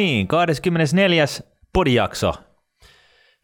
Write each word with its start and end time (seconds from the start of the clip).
Niin, 0.00 0.26
24. 0.26 1.24
podijakso. 1.72 2.34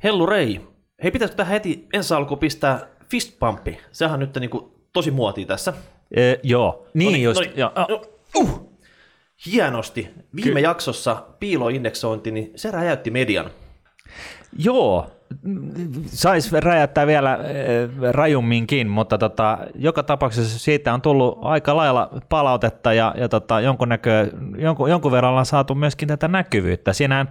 Hellu 0.05 0.27
Rei. 0.27 0.61
Hei, 1.03 1.11
pitäisikö 1.11 1.37
tähän 1.37 1.53
heti 1.53 1.87
ensi 1.93 2.15
alkuun 2.15 2.39
pistää 2.39 2.87
fistpumpi? 3.11 3.79
Sehän 3.93 4.15
on 4.15 4.21
nyt 4.21 4.37
niinku 4.37 4.87
tosi 4.93 5.11
muotia 5.11 5.47
tässä. 5.47 5.73
E, 6.17 6.35
joo, 6.43 6.87
niin 6.95 7.07
Noniin, 7.07 7.25
just. 7.25 7.41
noniin. 7.41 7.59
joo. 7.59 7.73
No, 7.89 8.03
uh. 8.37 8.79
Hienosti. 9.47 10.09
Viime 10.37 10.61
jaksossa 10.61 11.27
piiloindeksointi, 11.41 12.31
niin 12.31 12.53
se 12.57 12.71
räjäytti 12.71 13.11
median. 13.11 13.51
Joo, 14.59 15.11
saisi 16.07 16.61
räjäyttää 16.61 17.07
vielä 17.07 17.33
äh, 17.33 17.41
rajumminkin, 18.11 18.89
mutta 18.89 19.19
tota, 19.19 19.59
joka 19.75 20.03
tapauksessa 20.03 20.59
siitä 20.59 20.95
on 20.95 21.03
tullut 21.03 21.39
aika 21.43 21.77
lailla 21.77 22.11
palautetta 22.29 22.93
ja, 22.93 23.15
ja 23.19 23.29
tota, 23.29 23.61
jonkun, 23.61 23.89
näkö, 23.89 24.31
jonkun, 24.59 24.91
jonkun 24.91 25.13
verran 25.13 25.31
ollaan 25.31 25.47
saatu 25.47 25.75
myöskin 25.75 26.09
tätä 26.09 26.29
näkyvyyttä. 26.29 26.93
Siinähän 26.93 27.29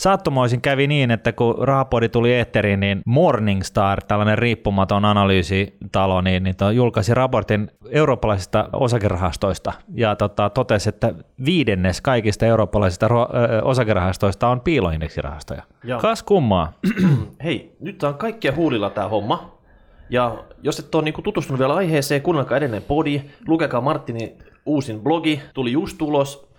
sattumoisin 0.00 0.60
kävi 0.60 0.86
niin, 0.86 1.10
että 1.10 1.32
kun 1.32 1.54
Rahapodi 1.58 2.08
tuli 2.08 2.32
eetteriin, 2.32 2.80
niin 2.80 3.00
Morningstar, 3.04 4.04
tällainen 4.04 4.38
riippumaton 4.38 5.04
analyysitalo, 5.04 6.20
niin, 6.20 6.42
niin 6.42 6.56
to, 6.56 6.70
julkaisi 6.70 7.14
raportin 7.14 7.70
eurooppalaisista 7.90 8.68
osakerahastoista 8.72 9.72
ja 9.94 10.16
tota, 10.16 10.50
totesi, 10.50 10.88
että 10.88 11.14
viidennes 11.44 12.00
kaikista 12.00 12.46
eurooppalaisista 12.46 13.08
ro- 13.08 13.36
ö, 13.36 13.62
osakerahastoista 13.62 14.48
on 14.48 14.60
piiloindeksirahastoja. 14.60 15.62
Joo. 15.84 16.00
Kas 16.00 16.22
kummaa. 16.22 16.72
Hei, 17.44 17.76
nyt 17.80 18.02
on 18.02 18.14
kaikkia 18.14 18.52
huulilla 18.52 18.90
tämä 18.90 19.08
homma. 19.08 19.60
Ja 20.10 20.44
jos 20.62 20.78
et 20.78 20.94
ole 20.94 21.04
niinku 21.04 21.22
tutustunut 21.22 21.58
vielä 21.58 21.74
aiheeseen, 21.74 22.22
kuunnelkaa 22.22 22.56
edellinen 22.56 22.82
podi, 22.82 23.22
lukekaa 23.46 23.80
Martinin 23.80 24.38
uusin 24.66 25.00
blogi, 25.00 25.40
tuli 25.54 25.72
just 25.72 26.02
ulos. 26.02 26.49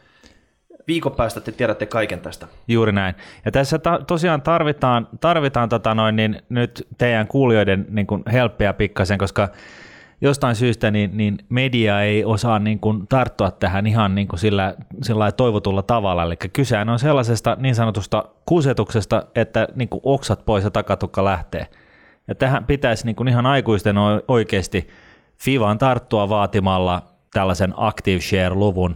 Viikon 0.88 1.12
päästä 1.12 1.42
te 1.42 1.52
tiedätte 1.52 1.86
kaiken 1.86 2.20
tästä. 2.20 2.48
Juuri 2.68 2.92
näin. 2.92 3.16
Ja 3.46 3.52
tässä 3.52 3.80
ta- 3.80 4.00
tosiaan 4.08 4.42
tarvitaan, 4.42 5.08
tarvitaan 5.22 5.70
tota 5.70 5.96
noin, 5.96 6.16
niin 6.16 6.42
nyt 6.50 6.88
teidän 6.98 7.28
kuulijoiden 7.28 7.86
niin 7.90 8.08
kuin 8.08 8.24
helppeä 8.32 8.74
pikkasen, 8.74 9.18
koska 9.18 9.50
jostain 10.22 10.56
syystä 10.56 10.92
niin, 10.92 11.18
niin 11.18 11.38
media 11.50 12.02
ei 12.02 12.26
osaa 12.26 12.60
niin 12.60 12.80
kuin 12.80 13.08
tarttua 13.08 13.52
tähän 13.52 13.88
ihan 13.88 14.16
niin 14.16 14.28
kuin 14.28 14.40
sillä, 14.40 14.76
sillä 15.02 15.32
toivotulla 15.32 15.82
tavalla. 15.82 16.24
Eli 16.24 16.36
kysehän 16.54 16.90
on 16.90 17.00
sellaisesta 17.00 17.58
niin 17.60 17.76
sanotusta 17.76 18.26
kusetuksesta, 18.46 19.24
että 19.36 19.68
niin 19.76 19.90
kuin 19.90 20.02
oksat 20.04 20.46
pois 20.46 20.64
ja 20.64 20.72
takatukka 20.72 21.26
lähtee. 21.26 21.68
Ja 22.28 22.36
tähän 22.36 22.66
pitäisi 22.66 23.06
niin 23.06 23.16
kuin 23.16 23.28
ihan 23.28 23.46
aikuisten 23.46 23.96
oikeasti 24.28 24.88
FIVAan 25.38 25.78
tarttua 25.78 26.30
vaatimalla 26.30 27.02
tällaisen 27.34 27.74
Active 27.78 28.22
Share-luvun 28.22 28.96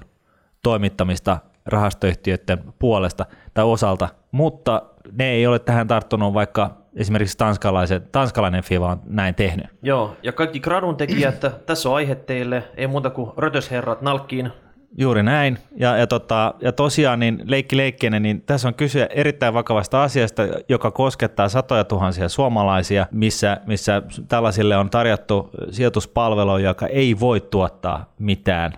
toimittamista 0.63 1.37
rahastoyhtiöiden 1.65 2.63
puolesta 2.79 3.25
tai 3.53 3.63
osalta, 3.63 4.09
mutta 4.31 4.81
ne 5.11 5.31
ei 5.31 5.47
ole 5.47 5.59
tähän 5.59 5.87
tarttunut, 5.87 6.33
vaikka 6.33 6.77
esimerkiksi 6.95 7.37
tanskalaiset, 7.37 8.11
tanskalainen 8.11 8.63
FIVA 8.63 8.91
on 8.91 9.01
näin 9.05 9.35
tehnyt. 9.35 9.65
Joo, 9.83 10.17
ja 10.23 10.31
kaikki 10.31 10.59
gradun 10.59 10.97
tekijät, 10.97 11.45
tässä 11.65 11.89
on 11.89 11.95
aihe 11.95 12.15
teille, 12.15 12.63
ei 12.77 12.87
muuta 12.87 13.09
kuin 13.09 13.31
rötösherrat 13.37 14.01
nalkkiin. 14.01 14.51
Juuri 14.97 15.23
näin. 15.23 15.57
Ja, 15.75 15.97
ja, 15.97 16.07
tota, 16.07 16.53
ja 16.61 16.71
tosiaan 16.71 17.19
niin 17.19 17.41
leikki 17.43 17.77
leikkinen, 17.77 18.23
niin 18.23 18.41
tässä 18.41 18.67
on 18.67 18.73
kyse 18.73 19.09
erittäin 19.11 19.53
vakavasta 19.53 20.03
asiasta, 20.03 20.43
joka 20.69 20.91
koskettaa 20.91 21.49
satoja 21.49 21.83
tuhansia 21.83 22.29
suomalaisia, 22.29 23.05
missä, 23.11 23.57
missä 23.65 24.01
tällaisille 24.27 24.77
on 24.77 24.89
tarjottu 24.89 25.49
sijoituspalvelu, 25.71 26.57
joka 26.57 26.87
ei 26.87 27.19
voi 27.19 27.41
tuottaa 27.41 28.13
mitään. 28.19 28.73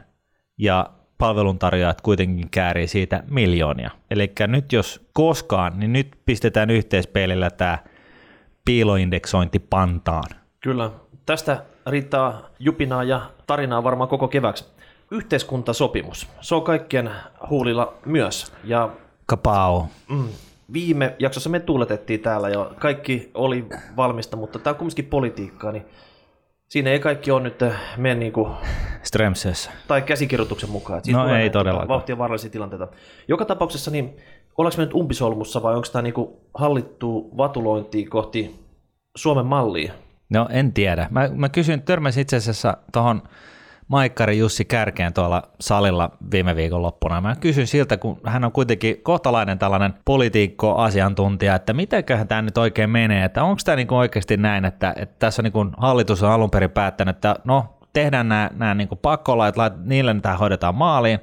Ja 0.57 0.89
palveluntarjoajat 1.17 2.01
kuitenkin 2.01 2.49
käärii 2.49 2.87
siitä 2.87 3.23
miljoonia. 3.29 3.91
Eli 4.11 4.31
nyt 4.47 4.73
jos 4.73 5.07
koskaan, 5.13 5.79
niin 5.79 5.93
nyt 5.93 6.17
pistetään 6.25 6.69
yhteispeilillä 6.69 7.49
tämä 7.49 7.77
piiloindeksointi 8.65 9.59
pantaan. 9.59 10.29
Kyllä, 10.59 10.91
tästä 11.25 11.63
riittää 11.87 12.33
jupinaa 12.59 13.03
ja 13.03 13.21
tarinaa 13.47 13.83
varmaan 13.83 14.09
koko 14.09 14.27
keväksi. 14.27 14.65
Yhteiskuntasopimus, 15.11 16.27
se 16.41 16.55
on 16.55 16.63
kaikkien 16.63 17.11
huulilla 17.49 17.93
myös. 18.05 18.53
Ja 18.63 18.89
Kapao. 19.25 19.87
mm, 20.09 20.27
viime 20.73 21.15
jaksossa 21.19 21.49
me 21.49 21.59
tuuletettiin 21.59 22.19
täällä 22.19 22.49
ja 22.49 22.71
kaikki 22.79 23.31
oli 23.33 23.65
valmista, 23.97 24.37
mutta 24.37 24.59
tämä 24.59 24.71
on 24.71 24.77
kumminkin 24.77 25.05
politiikkaa, 25.05 25.71
niin 25.71 25.85
siinä 26.69 26.89
ei 26.89 26.99
kaikki 26.99 27.31
ole 27.31 27.41
nyt 27.43 27.59
mene 27.97 28.15
niin 28.15 28.33
kuin, 28.33 28.51
Strömsössä. 29.03 29.71
tai 29.87 30.01
käsikirjoituksen 30.01 30.69
mukaan. 30.69 31.01
siitä 31.03 31.19
No 31.19 31.35
ei 31.35 31.49
todellakaan. 31.49 31.87
Vauhtia 31.87 32.17
vaarallisia 32.17 32.49
tilanteita. 32.49 32.87
Joka 33.27 33.45
tapauksessa, 33.45 33.91
niin 33.91 34.17
ollaanko 34.57 34.77
me 34.77 34.85
nyt 34.85 34.93
umpisolmussa 34.93 35.63
vai 35.63 35.75
onko 35.75 35.87
tämä 35.91 36.01
niin 36.01 36.13
hallittu 36.53 37.29
vatulointi 37.37 38.05
kohti 38.05 38.55
Suomen 39.15 39.45
mallia? 39.45 39.93
No 40.29 40.47
en 40.51 40.73
tiedä. 40.73 41.07
Mä, 41.11 41.29
mä 41.33 41.49
kysyin, 41.49 41.81
törmäsin 41.81 42.21
itse 42.21 42.35
asiassa 42.35 42.77
tuohon 42.93 43.21
Maikkari 43.87 44.37
Jussi 44.37 44.65
Kärkeen 44.65 45.13
tuolla 45.13 45.43
salilla 45.59 46.11
viime 46.31 46.55
viikon 46.55 46.81
loppuna. 46.81 47.21
Mä 47.21 47.35
kysyin 47.35 47.67
siltä, 47.67 47.97
kun 47.97 48.19
hän 48.23 48.43
on 48.43 48.51
kuitenkin 48.51 49.01
kohtalainen 49.03 49.59
tällainen 49.59 49.93
politiikko-asiantuntija, 50.05 51.55
että 51.55 51.73
mitenköhän 51.73 52.27
tämä 52.27 52.41
nyt 52.41 52.57
oikein 52.57 52.89
menee, 52.89 53.25
että 53.25 53.43
onko 53.43 53.61
tämä 53.65 53.75
niinku 53.75 53.95
oikeasti 53.95 54.37
näin, 54.37 54.65
että, 54.65 54.93
että 54.97 55.15
tässä 55.19 55.41
niinku 55.41 55.65
hallitus 55.77 56.23
on 56.23 56.31
alun 56.31 56.51
perin 56.51 56.71
päättänyt, 56.71 57.15
että 57.15 57.35
no 57.43 57.77
tehdään 57.93 58.29
nämä, 58.29 58.49
nämä 58.53 58.73
niinku 58.73 58.95
pakkolait, 58.95 59.57
lait, 59.57 59.73
niillä 59.85 60.15
tämä 60.21 60.37
hoidetaan 60.37 60.75
maaliin, 60.75 61.19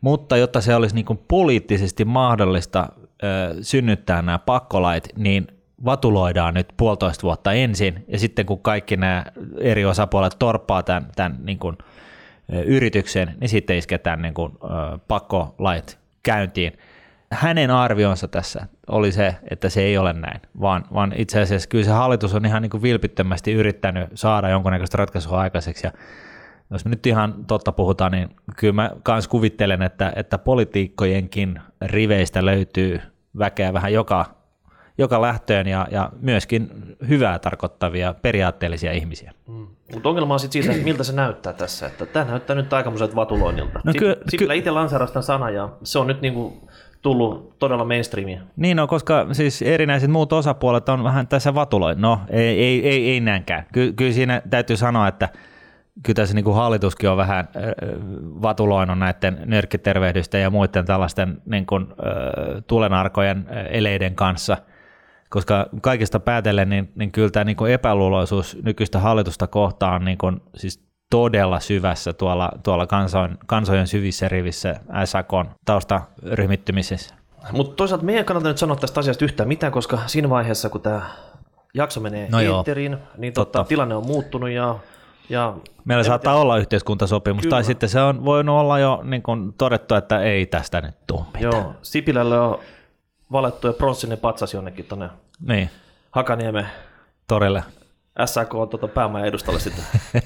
mutta 0.00 0.36
jotta 0.36 0.60
se 0.60 0.74
olisi 0.74 0.94
niinku 0.94 1.24
poliittisesti 1.28 2.04
mahdollista 2.04 2.88
ö, 3.22 3.54
synnyttää 3.62 4.22
nämä 4.22 4.38
pakkolait, 4.38 5.08
niin 5.16 5.46
vatuloidaan 5.84 6.54
nyt 6.54 6.68
puolitoista 6.76 7.22
vuotta 7.22 7.52
ensin, 7.52 8.04
ja 8.08 8.18
sitten 8.18 8.46
kun 8.46 8.62
kaikki 8.62 8.96
nämä 8.96 9.24
eri 9.58 9.84
osapuolet 9.84 10.36
torppaa 10.38 10.82
tämän, 10.82 11.06
tämän 11.16 11.38
niin 11.42 11.58
kuin, 11.58 11.78
ö, 12.54 12.62
yrityksen, 12.62 13.34
niin 13.40 13.48
sitten 13.48 13.76
isketään 13.76 14.22
niin 14.22 14.34
kuin, 14.34 14.52
pakkolait 15.08 15.98
käyntiin. 16.22 16.72
Hänen 17.32 17.70
arvionsa 17.70 18.28
tässä 18.28 18.66
oli 18.88 19.12
se, 19.12 19.36
että 19.50 19.68
se 19.68 19.82
ei 19.82 19.98
ole 19.98 20.12
näin, 20.12 20.40
vaan, 20.60 20.84
vaan 20.94 21.12
itse 21.16 21.40
asiassa 21.40 21.68
kyllä 21.68 21.84
se 21.84 21.90
hallitus 21.90 22.34
on 22.34 22.46
ihan 22.46 22.62
niin 22.62 22.70
kuin 22.70 22.82
vilpittömästi 22.82 23.52
yrittänyt 23.52 24.08
saada 24.14 24.48
jonkunnäköistä 24.48 24.96
ratkaisua 24.96 25.40
aikaiseksi, 25.40 25.86
ja 25.86 25.92
jos 26.70 26.84
me 26.84 26.88
nyt 26.88 27.06
ihan 27.06 27.44
totta 27.46 27.72
puhutaan, 27.72 28.12
niin 28.12 28.28
kyllä 28.56 28.72
mä 28.72 28.90
kans 29.02 29.28
kuvittelen, 29.28 29.82
että, 29.82 30.12
että 30.16 30.38
politiikkojenkin 30.38 31.60
riveistä 31.82 32.46
löytyy 32.46 33.00
väkeä 33.38 33.72
vähän 33.72 33.92
joka, 33.92 34.39
joka 35.00 35.22
lähtöön 35.22 35.66
ja, 35.66 35.88
ja 35.90 36.10
myöskin 36.20 36.70
hyvää 37.08 37.38
tarkoittavia 37.38 38.14
periaatteellisia 38.22 38.92
ihmisiä. 38.92 39.32
Mm. 39.48 39.66
Mutta 39.92 40.08
ongelma 40.08 40.34
on 40.34 40.40
sitten 40.40 40.62
siitä, 40.62 40.74
että 40.74 40.84
miltä 40.84 41.04
se 41.04 41.12
näyttää 41.12 41.52
tässä. 41.52 41.86
Että 41.86 42.06
tämä 42.06 42.24
näyttää 42.24 42.56
nyt 42.56 42.72
aikamoiselta 42.72 43.16
vatuloinnilta. 43.16 43.80
No 43.84 43.92
No, 43.92 43.92
ky- 43.98 44.16
Sipilä 44.28 44.54
itse 44.54 44.70
lanseerasi 44.70 45.12
tämän 45.12 45.22
sanan 45.22 45.54
ja 45.54 45.68
se 45.82 45.98
on 45.98 46.06
nyt 46.06 46.20
niinku 46.20 46.68
tullut 47.02 47.58
todella 47.58 47.84
mainstreamia. 47.84 48.40
Niin 48.56 48.78
on, 48.80 48.88
koska 48.88 49.26
siis 49.32 49.62
erinäiset 49.62 50.10
muut 50.10 50.32
osapuolet 50.32 50.88
on 50.88 51.04
vähän 51.04 51.26
tässä 51.28 51.54
vatuloin. 51.54 52.00
No, 52.00 52.20
ei, 52.30 52.64
ei, 52.64 52.88
ei, 52.88 53.10
ei 53.10 53.20
näinkään. 53.20 53.66
Ky, 53.72 53.92
kyllä 53.92 54.12
siinä 54.12 54.42
täytyy 54.50 54.76
sanoa, 54.76 55.08
että 55.08 55.28
kyllä 56.02 56.14
tässä 56.16 56.34
niin 56.34 56.44
kuin 56.44 56.56
hallituskin 56.56 57.10
on 57.10 57.16
vähän 57.16 57.48
äh, 57.56 57.62
vatuloinut 58.42 58.98
näiden 58.98 59.42
nyrkkitervehdysten 59.44 60.42
ja 60.42 60.50
muiden 60.50 60.84
tällaisten 60.86 61.42
niin 61.46 61.66
kuin, 61.66 61.82
äh, 61.82 62.62
tulenarkojen 62.66 63.38
äh, 63.50 63.66
eleiden 63.70 64.14
kanssa, 64.14 64.56
koska 65.30 65.66
kaikista 65.82 66.20
päätellen, 66.20 66.68
niin, 66.68 66.92
niin 66.94 67.12
kyllä 67.12 67.30
tämä 67.30 67.44
niin 67.44 67.56
kuin 67.56 67.72
epäluuloisuus 67.72 68.58
nykyistä 68.62 68.98
hallitusta 68.98 69.46
kohtaan 69.46 69.94
on 69.94 70.04
niin 70.04 70.18
kuin, 70.18 70.40
siis 70.56 70.84
todella 71.10 71.60
syvässä 71.60 72.12
tuolla, 72.12 72.52
tuolla 72.62 72.86
kansojen, 72.86 73.38
kansojen 73.46 73.86
syvissä 73.86 74.28
rivissä 74.28 74.80
SAKn 75.04 75.44
taustaryhmittymisessä. 75.64 77.14
Mutta 77.52 77.76
toisaalta 77.76 78.04
meidän 78.04 78.24
kannata 78.24 78.48
nyt 78.48 78.58
sanoa 78.58 78.76
tästä 78.76 79.00
asiasta 79.00 79.24
yhtään 79.24 79.48
mitään, 79.48 79.72
koska 79.72 79.98
siinä 80.06 80.30
vaiheessa, 80.30 80.68
kun 80.68 80.80
tämä 80.80 81.02
jakso 81.74 82.00
menee 82.00 82.28
No 82.32 82.40
eetteriin, 82.40 82.96
niin 83.18 83.32
totta, 83.32 83.58
Totta. 83.58 83.68
tilanne 83.68 83.94
on 83.94 84.06
muuttunut 84.06 84.50
ja, 84.50 84.78
ja 85.28 85.54
Meillä 85.84 86.04
saattaa 86.04 86.34
olla 86.40 86.58
yhteiskuntasopimus, 86.58 87.42
Kyllä. 87.42 87.50
tai 87.56 87.64
sitten 87.64 87.88
se 87.88 88.00
on 88.00 88.24
voinut 88.24 88.56
olla 88.58 88.78
jo 88.78 89.00
niin 89.04 89.22
kuin 89.22 89.52
todettu, 89.58 89.94
että 89.94 90.20
ei 90.22 90.46
tästä 90.46 90.80
nyt 90.80 90.94
tule 91.06 91.20
mitään. 91.34 91.42
joo, 91.42 91.74
Sipilälle 91.82 92.40
on 92.40 92.58
valettu 93.32 93.66
ja 93.66 93.72
pronssinen 93.72 94.18
patsas 94.18 94.54
jonnekin 94.54 94.84
tuonne 94.84 95.08
Niin, 95.48 95.70
Hakaniemen 96.10 96.66
torille. 97.28 97.64
SAK 98.24 98.54
on 98.54 98.68
tuota 98.68 98.88
päämajan 98.88 99.28
edustalle 99.28 99.60
sitten. 99.60 99.84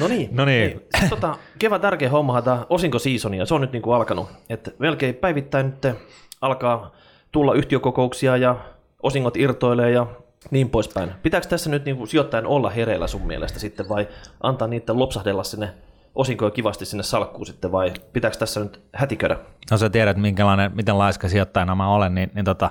no 0.00 0.08
niin. 0.08 0.28
No 0.32 0.44
niin. 0.44 0.82
Sit 1.00 1.10
tota, 1.10 1.36
kevään 1.58 1.80
tärkeä 1.80 2.10
homma 2.10 2.42
tämä 2.42 2.66
osinkosiisoni 2.68 3.38
ja 3.38 3.46
se 3.46 3.54
on 3.54 3.60
nyt 3.60 3.72
niinku 3.72 3.92
alkanut. 3.92 4.28
Et 4.48 4.74
melkein 4.78 5.14
päivittäin 5.14 5.66
nyt 5.66 5.96
alkaa 6.40 6.92
tulla 7.32 7.54
yhtiökokouksia 7.54 8.36
ja 8.36 8.56
osingot 9.02 9.36
irtoilee 9.36 9.90
ja 9.90 10.06
niin 10.50 10.70
poispäin. 10.70 11.12
Pitääkö 11.22 11.48
tässä 11.48 11.70
nyt 11.70 11.84
niinku 11.84 12.06
sijoittajan 12.06 12.46
olla 12.46 12.70
hereillä 12.70 13.06
sun 13.06 13.26
mielestä 13.26 13.58
sitten 13.58 13.88
vai 13.88 14.08
antaa 14.42 14.68
niiden 14.68 14.98
lopsahdella 14.98 15.44
sinne 15.44 15.74
osinkoja 16.14 16.50
kivasti 16.50 16.84
sinne 16.84 17.02
salkkuun 17.02 17.46
sitten 17.46 17.72
vai 17.72 17.92
pitääkö 18.12 18.36
tässä 18.36 18.60
nyt 18.60 18.80
hätiköidä? 18.94 19.36
No 19.70 19.76
sä 19.76 19.90
tiedät, 19.90 20.16
minkälainen, 20.16 20.70
miten 20.74 20.98
laiska 20.98 21.28
sijoittajana 21.28 21.74
mä 21.74 21.94
olen, 21.94 22.14
niin, 22.14 22.30
niin 22.34 22.44
tota, 22.44 22.70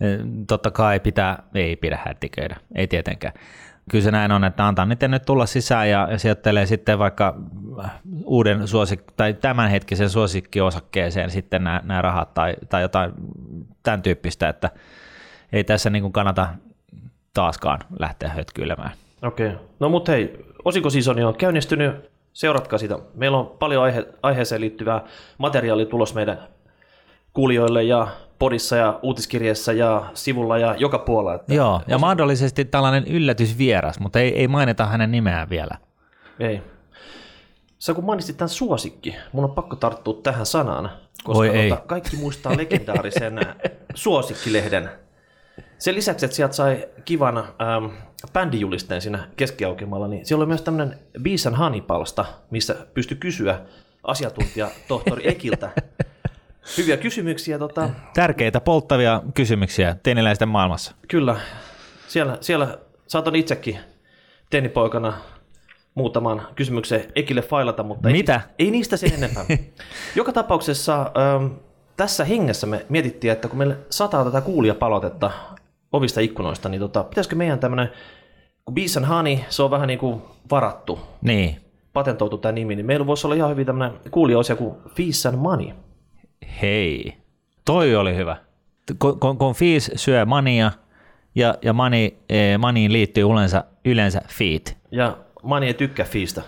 eh, 0.00 0.18
totta 0.46 0.70
kai 0.70 1.00
pitää, 1.00 1.42
ei 1.54 1.76
pidä 1.76 1.98
hätiköidä, 2.04 2.56
ei 2.74 2.86
tietenkään. 2.86 3.34
Kyllä 3.90 4.04
se 4.04 4.10
näin 4.10 4.32
on, 4.32 4.44
että 4.44 4.66
antaa 4.66 4.86
niiden 4.86 5.10
nyt 5.10 5.24
tulla 5.24 5.46
sisään 5.46 5.90
ja, 5.90 6.08
ja 6.10 6.18
sijoittelee 6.18 6.66
sitten 6.66 6.98
vaikka 6.98 7.36
uuden 8.24 8.60
suosik- 8.60 9.12
tai 9.16 9.34
tämänhetkisen 9.34 10.10
suosikkiosakkeen 10.10 11.12
sitten 11.28 11.64
nämä, 11.64 11.80
nämä 11.84 12.02
rahat 12.02 12.34
tai, 12.34 12.54
tai 12.68 12.82
jotain 12.82 13.12
tämän 13.82 14.02
tyyppistä, 14.02 14.48
että 14.48 14.70
ei 15.52 15.64
tässä 15.64 15.90
niin 15.90 16.02
kuin 16.02 16.12
kannata 16.12 16.48
taaskaan 17.34 17.80
lähteä 17.98 18.28
hötkyilemään. 18.28 18.90
Okei. 19.22 19.46
Okay. 19.48 19.58
No 19.80 19.88
mutta 19.88 20.12
hei, 20.12 20.46
osinkosisoni 20.64 21.24
on 21.24 21.36
käynnistynyt. 21.36 22.15
Seuratkaa 22.36 22.78
sitä. 22.78 22.98
Meillä 23.14 23.38
on 23.38 23.46
paljon 23.58 23.82
aihe- 23.82 24.06
aiheeseen 24.22 24.60
liittyvää 24.60 25.04
materiaalia 25.38 25.86
tulos 25.86 26.14
meidän 26.14 26.38
kuulijoille 27.32 27.82
ja 27.82 28.08
podissa 28.38 28.76
ja 28.76 28.98
uutiskirjeessä 29.02 29.72
ja 29.72 30.10
sivulla 30.14 30.58
ja 30.58 30.74
joka 30.78 30.98
puolella. 30.98 31.34
Että 31.34 31.54
Joo, 31.54 31.80
ja 31.86 31.98
mahdollisesti 31.98 32.64
tällainen 32.64 33.04
yllätysvieras, 33.06 34.00
mutta 34.00 34.20
ei, 34.20 34.38
ei 34.38 34.48
mainita 34.48 34.86
hänen 34.86 35.10
nimeään 35.10 35.50
vielä. 35.50 35.78
Ei. 36.40 36.62
Sä 37.78 37.94
kun 37.94 38.04
mainitsit 38.04 38.36
tämän 38.36 38.48
suosikki, 38.48 39.16
mun 39.32 39.44
on 39.44 39.50
pakko 39.50 39.76
tarttua 39.76 40.20
tähän 40.22 40.46
sanaan, 40.46 40.90
koska 41.24 41.38
Oi 41.38 41.48
ei. 41.48 41.70
Tota, 41.70 41.82
kaikki 41.86 42.16
muistaa 42.16 42.56
legendaarisen 42.56 43.40
suosikkilehden. 43.94 44.90
Sen 45.78 45.94
lisäksi, 45.94 46.26
että 46.26 46.36
sieltä 46.36 46.54
sai 46.54 46.88
kivan 47.04 47.38
ähm, 47.38 47.84
bändijulisteen 48.32 49.00
siinä 49.00 49.28
keskiaukemalla, 49.36 50.08
niin 50.08 50.26
siellä 50.26 50.42
oli 50.42 50.48
myös 50.48 50.62
tämmöinen 50.62 50.98
Bees 51.22 51.46
and 51.46 51.56
Honey-palsta, 51.56 52.24
missä 52.50 52.76
pystyi 52.94 53.16
kysyä 53.16 53.60
asiantuntija 54.02 54.70
tohtori 54.88 55.28
Ekiltä 55.32 55.70
hyviä 56.76 56.96
kysymyksiä. 56.96 57.58
Tota, 57.58 57.90
Tärkeitä 58.14 58.60
polttavia 58.60 59.22
kysymyksiä 59.34 59.96
teiniläisten 60.02 60.48
maailmassa. 60.48 60.94
Kyllä, 61.08 61.36
siellä, 62.08 62.38
siellä 62.40 62.78
saatan 63.06 63.36
itsekin 63.36 63.78
tennipoikana 64.50 65.12
muutaman 65.94 66.48
kysymyksen 66.54 67.04
Ekille 67.14 67.42
failata, 67.42 67.82
mutta 67.82 68.08
Mitä? 68.08 68.40
Ei, 68.58 68.66
ei 68.66 68.70
niistä 68.70 68.96
sen 68.96 69.14
enempää. 69.14 69.44
Joka 70.16 70.32
tapauksessa 70.32 71.00
ähm, 71.00 71.46
tässä 71.96 72.24
hengessä 72.24 72.66
me 72.66 72.86
mietittiin, 72.88 73.32
että 73.32 73.48
kun 73.48 73.58
meille 73.58 73.76
sataa 73.90 74.24
tätä 74.24 74.40
kuulijapalautetta 74.40 75.30
ovista 75.96 76.20
ikkunoista, 76.20 76.68
niin 76.68 76.80
tota, 76.80 77.04
pitäisikö 77.04 77.36
meidän 77.36 77.58
tämmöinen, 77.58 77.88
kun 78.64 78.74
Bees 78.74 78.96
and 78.96 79.06
Honey, 79.06 79.38
se 79.48 79.62
on 79.62 79.70
vähän 79.70 79.88
niin 79.88 79.98
kuin 79.98 80.22
varattu, 80.50 80.98
Niin, 81.22 81.56
patentoitu 81.92 82.38
tämä 82.38 82.52
nimi, 82.52 82.76
niin 82.76 82.86
meillä 82.86 83.06
voisi 83.06 83.26
olla 83.26 83.34
ihan 83.34 83.50
hyvin 83.50 83.66
tämmöinen 83.66 83.98
kuulijaosia 84.10 84.56
kuin 84.56 84.74
Fees 84.96 85.26
and 85.26 85.36
Money. 85.36 85.68
hei. 86.62 87.16
Toi 87.64 87.96
oli 87.96 88.16
hyvä. 88.16 88.36
Kun, 88.98 89.20
kun, 89.20 89.38
kun 89.38 89.54
Fees 89.54 89.90
syö 89.96 90.24
mania 90.24 90.72
ja, 91.34 91.54
ja 91.62 91.72
mani, 91.72 92.16
eh, 92.28 92.58
maniin 92.58 92.92
liittyy 92.92 93.24
yleensä, 93.32 93.64
yleensä 93.84 94.20
feet. 94.28 94.76
Ja 94.90 95.16
Money 95.42 95.66
ei 95.66 95.74
tykkää 95.74 96.06
Feestä. 96.06 96.42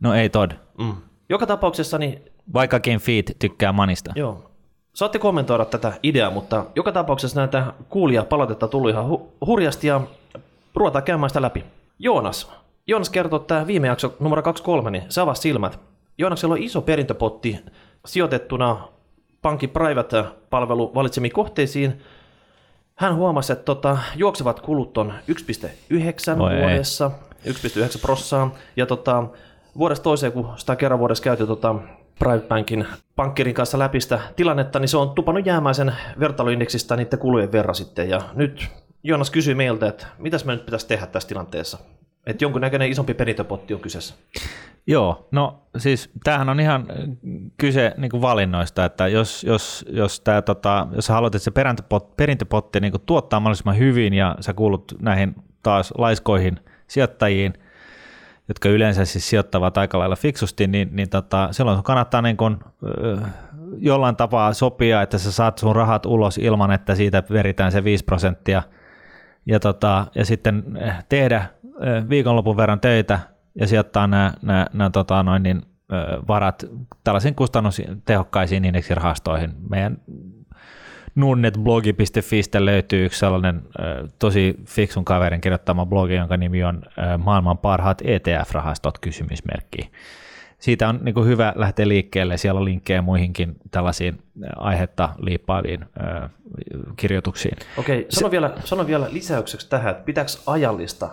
No 0.00 0.14
ei 0.14 0.28
tod. 0.28 0.50
Mm. 0.78 0.94
Joka 1.28 1.46
tapauksessa 1.46 1.98
niin 1.98 2.22
Vaikkakin 2.52 2.98
feet 2.98 3.36
tykkää 3.38 3.72
manista. 3.72 4.12
Joo. 4.16 4.50
Saatte 4.98 5.18
kommentoida 5.18 5.64
tätä 5.64 5.92
ideaa, 6.02 6.30
mutta 6.30 6.64
joka 6.76 6.92
tapauksessa 6.92 7.40
näitä 7.40 7.72
kuulia 7.88 8.24
palautetta 8.24 8.68
tuli 8.68 8.90
ihan 8.90 9.10
hu- 9.10 9.46
hurjasti 9.46 9.86
ja 9.86 10.00
ruvetaan 10.74 11.04
käymään 11.04 11.30
sitä 11.30 11.42
läpi. 11.42 11.64
Joonas. 11.98 12.50
Joonas 12.86 13.10
kertoo, 13.10 13.40
että 13.40 13.66
viime 13.66 13.86
jakso 13.86 14.16
numero 14.20 14.42
23, 14.42 14.90
niin 14.90 15.02
se 15.08 15.20
avasi 15.20 15.42
silmät. 15.42 15.80
Joonaksella 16.18 16.54
on 16.54 16.62
iso 16.62 16.80
perintöpotti 16.82 17.60
sijoitettuna 18.06 18.88
pankki 19.42 19.68
Private-palvelu 19.68 20.94
valitsemiin 20.94 21.32
kohteisiin. 21.32 22.02
Hän 22.94 23.14
huomasi, 23.16 23.52
että 23.52 23.64
tota, 23.64 23.98
juoksevat 24.16 24.60
kulut 24.60 24.98
on 24.98 25.14
1,9 25.30 26.42
Oi 26.42 26.54
ei. 26.54 26.60
vuodessa, 26.60 27.10
1,9 27.46 28.00
prossaa, 28.00 28.54
ja 28.76 28.86
tota, 28.86 29.24
vuodesta 29.78 30.04
toiseen, 30.04 30.32
kun 30.32 30.52
sitä 30.56 30.76
kerran 30.76 30.98
vuodessa 30.98 31.24
käyty 31.24 31.46
tota, 31.46 31.74
Private 32.18 32.46
Bankin 32.48 32.86
pankkirin 33.16 33.54
kanssa 33.54 33.78
läpi 33.78 34.00
sitä 34.00 34.20
tilannetta, 34.36 34.78
niin 34.78 34.88
se 34.88 34.96
on 34.96 35.10
tupannut 35.10 35.46
jäämään 35.46 35.74
sen 35.74 35.92
vertailuindeksistä 36.20 36.96
niiden 36.96 37.18
kulujen 37.18 37.52
verran 37.52 37.74
sitten. 37.74 38.10
Ja 38.10 38.20
nyt 38.34 38.68
Joonas 39.02 39.30
kysyi 39.30 39.54
meiltä, 39.54 39.86
että 39.86 40.06
mitäs 40.18 40.44
me 40.44 40.52
nyt 40.52 40.64
pitäisi 40.64 40.88
tehdä 40.88 41.06
tässä 41.06 41.28
tilanteessa. 41.28 41.78
Että 42.26 42.44
jonkunnäköinen 42.44 42.90
isompi 42.90 43.14
perintöpotti 43.14 43.74
on 43.74 43.80
kyseessä. 43.80 44.14
Joo, 44.86 45.28
no 45.32 45.62
siis 45.76 46.10
tämähän 46.24 46.48
on 46.48 46.60
ihan 46.60 46.86
kyse 47.56 47.94
niin 47.96 48.10
kuin 48.10 48.20
valinnoista, 48.20 48.84
että 48.84 49.08
jos, 49.08 49.44
jos, 49.44 49.84
jos, 49.88 50.20
tää, 50.20 50.42
tota, 50.42 50.86
jos 50.92 51.08
haluat, 51.08 51.34
että 51.34 51.44
se 51.44 51.50
perintöpotti, 51.50 52.14
perintöpotti 52.16 52.80
niin 52.80 52.90
kuin 52.90 53.02
tuottaa 53.06 53.40
mahdollisimman 53.40 53.78
hyvin 53.78 54.14
ja 54.14 54.36
sä 54.40 54.54
kuulut 54.54 54.94
näihin 55.00 55.34
taas 55.62 55.94
laiskoihin 55.98 56.60
sijoittajiin, 56.86 57.52
jotka 58.48 58.68
yleensä 58.68 59.04
siis 59.04 59.30
sijoittavat 59.30 59.78
aika 59.78 59.98
lailla 59.98 60.16
fiksusti, 60.16 60.66
niin, 60.66 60.88
niin 60.92 61.08
tota, 61.08 61.48
silloin 61.50 61.82
kannattaa 61.82 62.22
niin 62.22 62.36
kuin, 62.36 62.56
ö, 62.84 63.18
jollain 63.76 64.16
tapaa 64.16 64.52
sopia, 64.52 65.02
että 65.02 65.18
sä 65.18 65.32
saat 65.32 65.58
sun 65.58 65.76
rahat 65.76 66.06
ulos 66.06 66.38
ilman, 66.38 66.70
että 66.70 66.94
siitä 66.94 67.22
veritään 67.30 67.72
se 67.72 67.84
5 67.84 68.04
prosenttia 68.04 68.62
ja, 69.46 69.60
tota, 69.60 70.06
ja 70.14 70.24
sitten 70.24 70.62
eh, 70.76 70.94
tehdä 71.08 71.36
eh, 71.36 72.08
viikonlopun 72.08 72.56
verran 72.56 72.80
töitä 72.80 73.18
ja 73.54 73.66
sijoittaa 73.66 74.06
nämä, 74.06 74.32
nämä, 74.42 74.66
nämä 74.72 74.90
tota, 74.90 75.22
noin 75.22 75.42
niin, 75.42 75.62
varat 76.28 76.64
tällaisiin 77.04 77.34
kustannustehokkaisiin 77.34 78.64
indeksirahastoihin. 78.64 79.54
Meidän 79.70 79.98
nunnetblogi.fistä 81.18 82.64
löytyy 82.64 83.04
yksi 83.04 83.18
sellainen 83.18 83.62
tosi 84.18 84.56
fiksun 84.64 85.04
kaverin 85.04 85.40
kirjoittama 85.40 85.86
blogi, 85.86 86.14
jonka 86.14 86.36
nimi 86.36 86.64
on 86.64 86.82
maailman 87.18 87.58
parhaat 87.58 88.02
ETF-rahastot 88.04 88.98
kysymysmerkki. 89.00 89.90
Siitä 90.58 90.88
on 90.88 91.00
niin 91.02 91.26
hyvä 91.26 91.52
lähteä 91.56 91.88
liikkeelle. 91.88 92.36
Siellä 92.36 92.58
on 92.58 92.64
linkkejä 92.64 93.02
muihinkin 93.02 93.56
tällaisiin 93.70 94.18
aihetta 94.56 95.08
liippaaviin 95.18 95.84
kirjoituksiin. 96.96 97.56
Okei, 97.76 98.06
sano, 98.08 98.30
vielä, 98.30 98.52
sano 98.64 98.86
vielä 98.86 99.06
lisäykseksi 99.10 99.68
tähän, 99.70 99.90
että 99.90 100.04
pitääkö 100.04 100.30
ajallista 100.46 101.08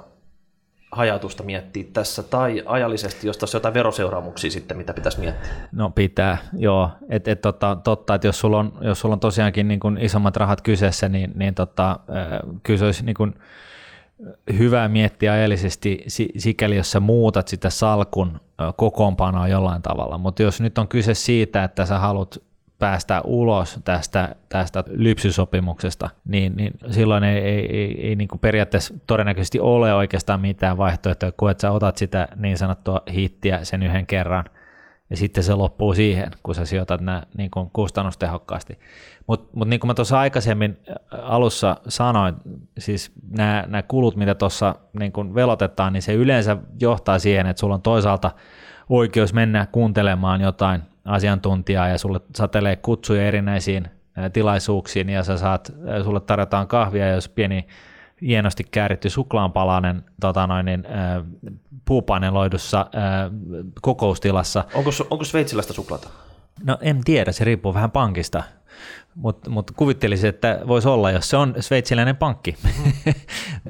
hajautusta 0.96 1.44
miettiä 1.44 1.84
tässä, 1.94 2.24
tai 2.24 2.64
ajallisesti, 2.66 3.28
jos 3.28 3.38
tässä 3.38 3.58
on 3.58 3.60
jotain 3.60 3.74
veroseuraamuksia 3.74 4.52
sitten, 4.52 4.78
mitä 4.78 4.94
pitäisi 4.94 5.20
miettiä. 5.20 5.52
No 5.72 5.90
pitää, 5.90 6.38
joo. 6.58 6.90
Et, 7.10 7.28
et, 7.28 7.42
tota, 7.42 7.78
totta, 7.84 8.16
että 8.16 8.28
jos 8.28 8.40
sulla 8.40 8.60
on, 8.60 8.74
jos 8.82 9.00
sulla 9.00 9.14
on 9.14 9.20
tosiaankin 9.20 9.68
niin 9.68 9.80
kuin 9.80 9.98
isommat 9.98 10.38
rahat 10.38 10.62
kyseessä, 10.62 11.10
niin, 11.10 11.32
niin 11.36 11.56
tota, 11.56 12.00
kyllä 12.64 12.80
se 12.80 12.86
olisi 12.86 13.06
niin 13.06 13.16
kuin 13.16 13.34
hyvä 14.58 14.88
miettiä 14.88 15.34
ajallisesti 15.34 16.04
si- 16.08 16.34
sikäli, 16.38 16.76
jos 16.76 16.92
sä 16.92 17.00
muutat 17.00 17.48
sitä 17.48 17.70
salkun 17.70 18.40
kokoonpanoa 18.76 19.48
jollain 19.48 19.82
tavalla. 19.82 20.18
Mutta 20.18 20.44
jos 20.44 20.62
nyt 20.62 20.78
on 20.78 20.88
kyse 20.88 21.14
siitä, 21.14 21.64
että 21.64 21.86
sä 21.86 22.00
haluat 22.00 22.38
päästä 22.86 23.22
ulos 23.24 23.80
tästä, 23.84 24.36
tästä 24.50 24.84
lypsysopimuksesta, 24.88 26.10
niin, 26.26 26.56
niin 26.56 26.74
silloin 26.90 27.24
ei, 27.24 27.38
ei, 27.38 27.78
ei, 27.78 28.08
ei 28.08 28.16
niin 28.16 28.28
kuin 28.28 28.40
periaatteessa 28.40 28.94
todennäköisesti 29.08 29.60
ole 29.60 29.94
oikeastaan 29.94 30.42
mitään 30.42 30.78
vaihtoehtoja, 30.78 31.32
kun 31.32 31.52
että 31.52 31.62
sä 31.62 31.72
otat 31.72 31.98
sitä 31.98 32.28
niin 32.36 32.58
sanottua 32.58 33.02
hittiä 33.14 33.64
sen 33.64 33.84
yhden 33.84 34.06
kerran, 34.06 34.46
ja 35.10 35.18
sitten 35.18 35.44
se 35.44 35.54
loppuu 35.54 35.94
siihen, 35.94 36.32
kun 36.44 36.56
sä 36.56 36.66
sijoitat 36.66 37.02
nämä 37.02 37.24
niin 37.38 37.52
kuin 37.52 37.70
kustannustehokkaasti. 37.74 38.80
Mutta 39.28 39.50
mut 39.58 39.68
niin 39.68 39.80
kuin 39.80 39.90
mä 39.90 39.94
tuossa 39.94 40.20
aikaisemmin 40.20 40.78
alussa 41.12 41.78
sanoin, 41.88 42.36
siis 42.78 43.12
nämä, 43.38 43.64
nämä 43.68 43.84
kulut, 43.84 44.16
mitä 44.16 44.36
tuossa 44.36 44.76
niin 45.00 45.12
kuin 45.12 45.36
velotetaan, 45.36 45.94
niin 45.94 46.02
se 46.02 46.14
yleensä 46.14 46.58
johtaa 46.80 47.20
siihen, 47.20 47.48
että 47.48 47.60
sulla 47.60 47.76
on 47.76 47.82
toisaalta 47.82 48.32
oikeus 48.90 49.34
mennä 49.34 49.68
kuuntelemaan 49.72 50.42
jotain 50.42 50.82
asiantuntijaa 51.06 51.88
ja 51.88 51.98
sulle 51.98 52.20
satelee 52.36 52.76
kutsuja 52.76 53.28
erinäisiin 53.28 53.88
tilaisuuksiin 54.34 55.10
ja 55.10 55.24
sä 55.24 55.38
saat, 55.38 55.74
sulle 56.04 56.20
tarjotaan 56.20 56.68
kahvia, 56.68 57.10
jos 57.10 57.30
pieni 57.30 57.68
hienosti 58.22 58.64
kääritty 58.64 59.10
suklaanpalanen 59.10 60.04
tota 60.22 60.48
noin, 60.48 60.66
niin, 60.66 60.84
puupaineloidussa 61.86 62.88
ää, 62.94 63.32
kokoustilassa. 63.82 64.64
Onko, 64.74 64.90
onko 65.10 65.24
sveitsiläistä 65.24 65.74
suklaata? 65.74 66.10
No 66.64 66.78
en 66.82 67.04
tiedä, 67.04 67.32
se 67.32 67.44
riippuu 67.44 67.74
vähän 67.74 67.92
pankista, 67.92 68.44
mutta 69.16 69.50
mut 69.50 69.72
kuvittelisin, 69.72 70.30
että 70.30 70.60
voisi 70.68 70.88
olla, 70.88 71.12
jos 71.12 71.30
se 71.30 71.38
on 71.38 71.56
sveitsiläinen 71.60 72.16
pankki. 72.16 72.56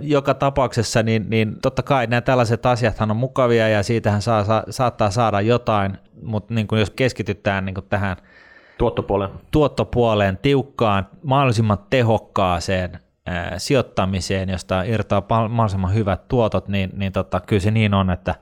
Joka 0.02 0.34
tapauksessa, 0.34 1.04
niin, 1.04 1.26
niin 1.30 1.62
totta 1.62 1.84
kai 1.84 2.08
nämä 2.08 2.22
tällaiset 2.22 2.66
asiathan 2.66 3.12
on 3.12 3.18
mukavia 3.18 3.68
ja 3.68 3.84
siitähän 3.84 4.22
saa, 4.22 4.44
saa, 4.44 4.64
saattaa 4.70 5.12
saada 5.12 5.42
jotain, 5.42 5.98
mutta 6.24 6.54
niin 6.54 6.68
jos 6.72 6.90
keskitytään 6.90 7.66
niin 7.66 7.76
tähän 7.90 8.18
Tuottopuolen. 8.78 9.30
tuottopuoleen 9.52 10.38
tiukkaan, 10.38 11.08
mahdollisimman 11.24 11.78
tehokkaaseen 11.90 13.00
ää, 13.26 13.60
sijoittamiseen, 13.60 14.50
josta 14.50 14.84
irtoaa 14.84 15.22
pal- 15.22 15.48
mahdollisimman 15.48 15.94
hyvät 15.94 16.28
tuotot, 16.28 16.68
niin, 16.68 16.90
niin 16.94 17.12
tota, 17.12 17.40
kyllä 17.40 17.60
se 17.60 17.72
niin 17.72 17.94
on, 17.94 18.10
että 18.10 18.36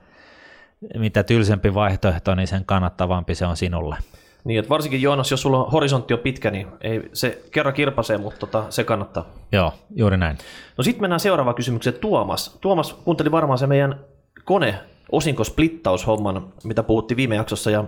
mitä 0.98 1.24
tylsempi 1.24 1.74
vaihtoehto, 1.74 2.36
niin 2.36 2.48
sen 2.48 2.66
kannattavampi 2.66 3.36
se 3.36 3.46
on 3.46 3.58
sinulle. 3.58 3.96
Niin, 4.44 4.60
että 4.60 4.70
varsinkin 4.70 5.02
Joonas, 5.02 5.32
jos 5.32 5.42
sulla 5.42 5.64
on 5.64 5.72
horisontti 5.72 6.14
on 6.14 6.20
pitkä, 6.20 6.52
niin 6.52 6.68
ei, 6.82 7.10
se 7.14 7.42
kerran 7.52 7.74
kirpasee, 7.74 8.18
mutta 8.18 8.40
tota, 8.40 8.66
se 8.70 8.84
kannattaa. 8.84 9.26
Joo, 9.52 9.74
juuri 9.96 10.18
näin. 10.18 10.38
No 10.78 10.84
sitten 10.84 11.02
mennään 11.02 11.20
seuraavaan 11.20 11.56
kysymykseen. 11.56 11.96
Tuomas. 12.02 12.58
Tuomas 12.62 12.94
kuunteli 12.94 13.32
varmaan 13.32 13.58
se 13.58 13.68
meidän 13.68 14.00
kone 14.44 14.80
osinkosplittaushomman, 15.12 16.54
mitä 16.64 16.84
puhuttiin 16.84 17.18
viime 17.18 17.36
jaksossa, 17.36 17.72
ja 17.72 17.84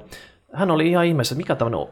hän 0.53 0.71
oli 0.71 0.89
ihan 0.89 1.05
ihmeessä, 1.05 1.35
mikä 1.35 1.55
tämmöinen 1.55 1.87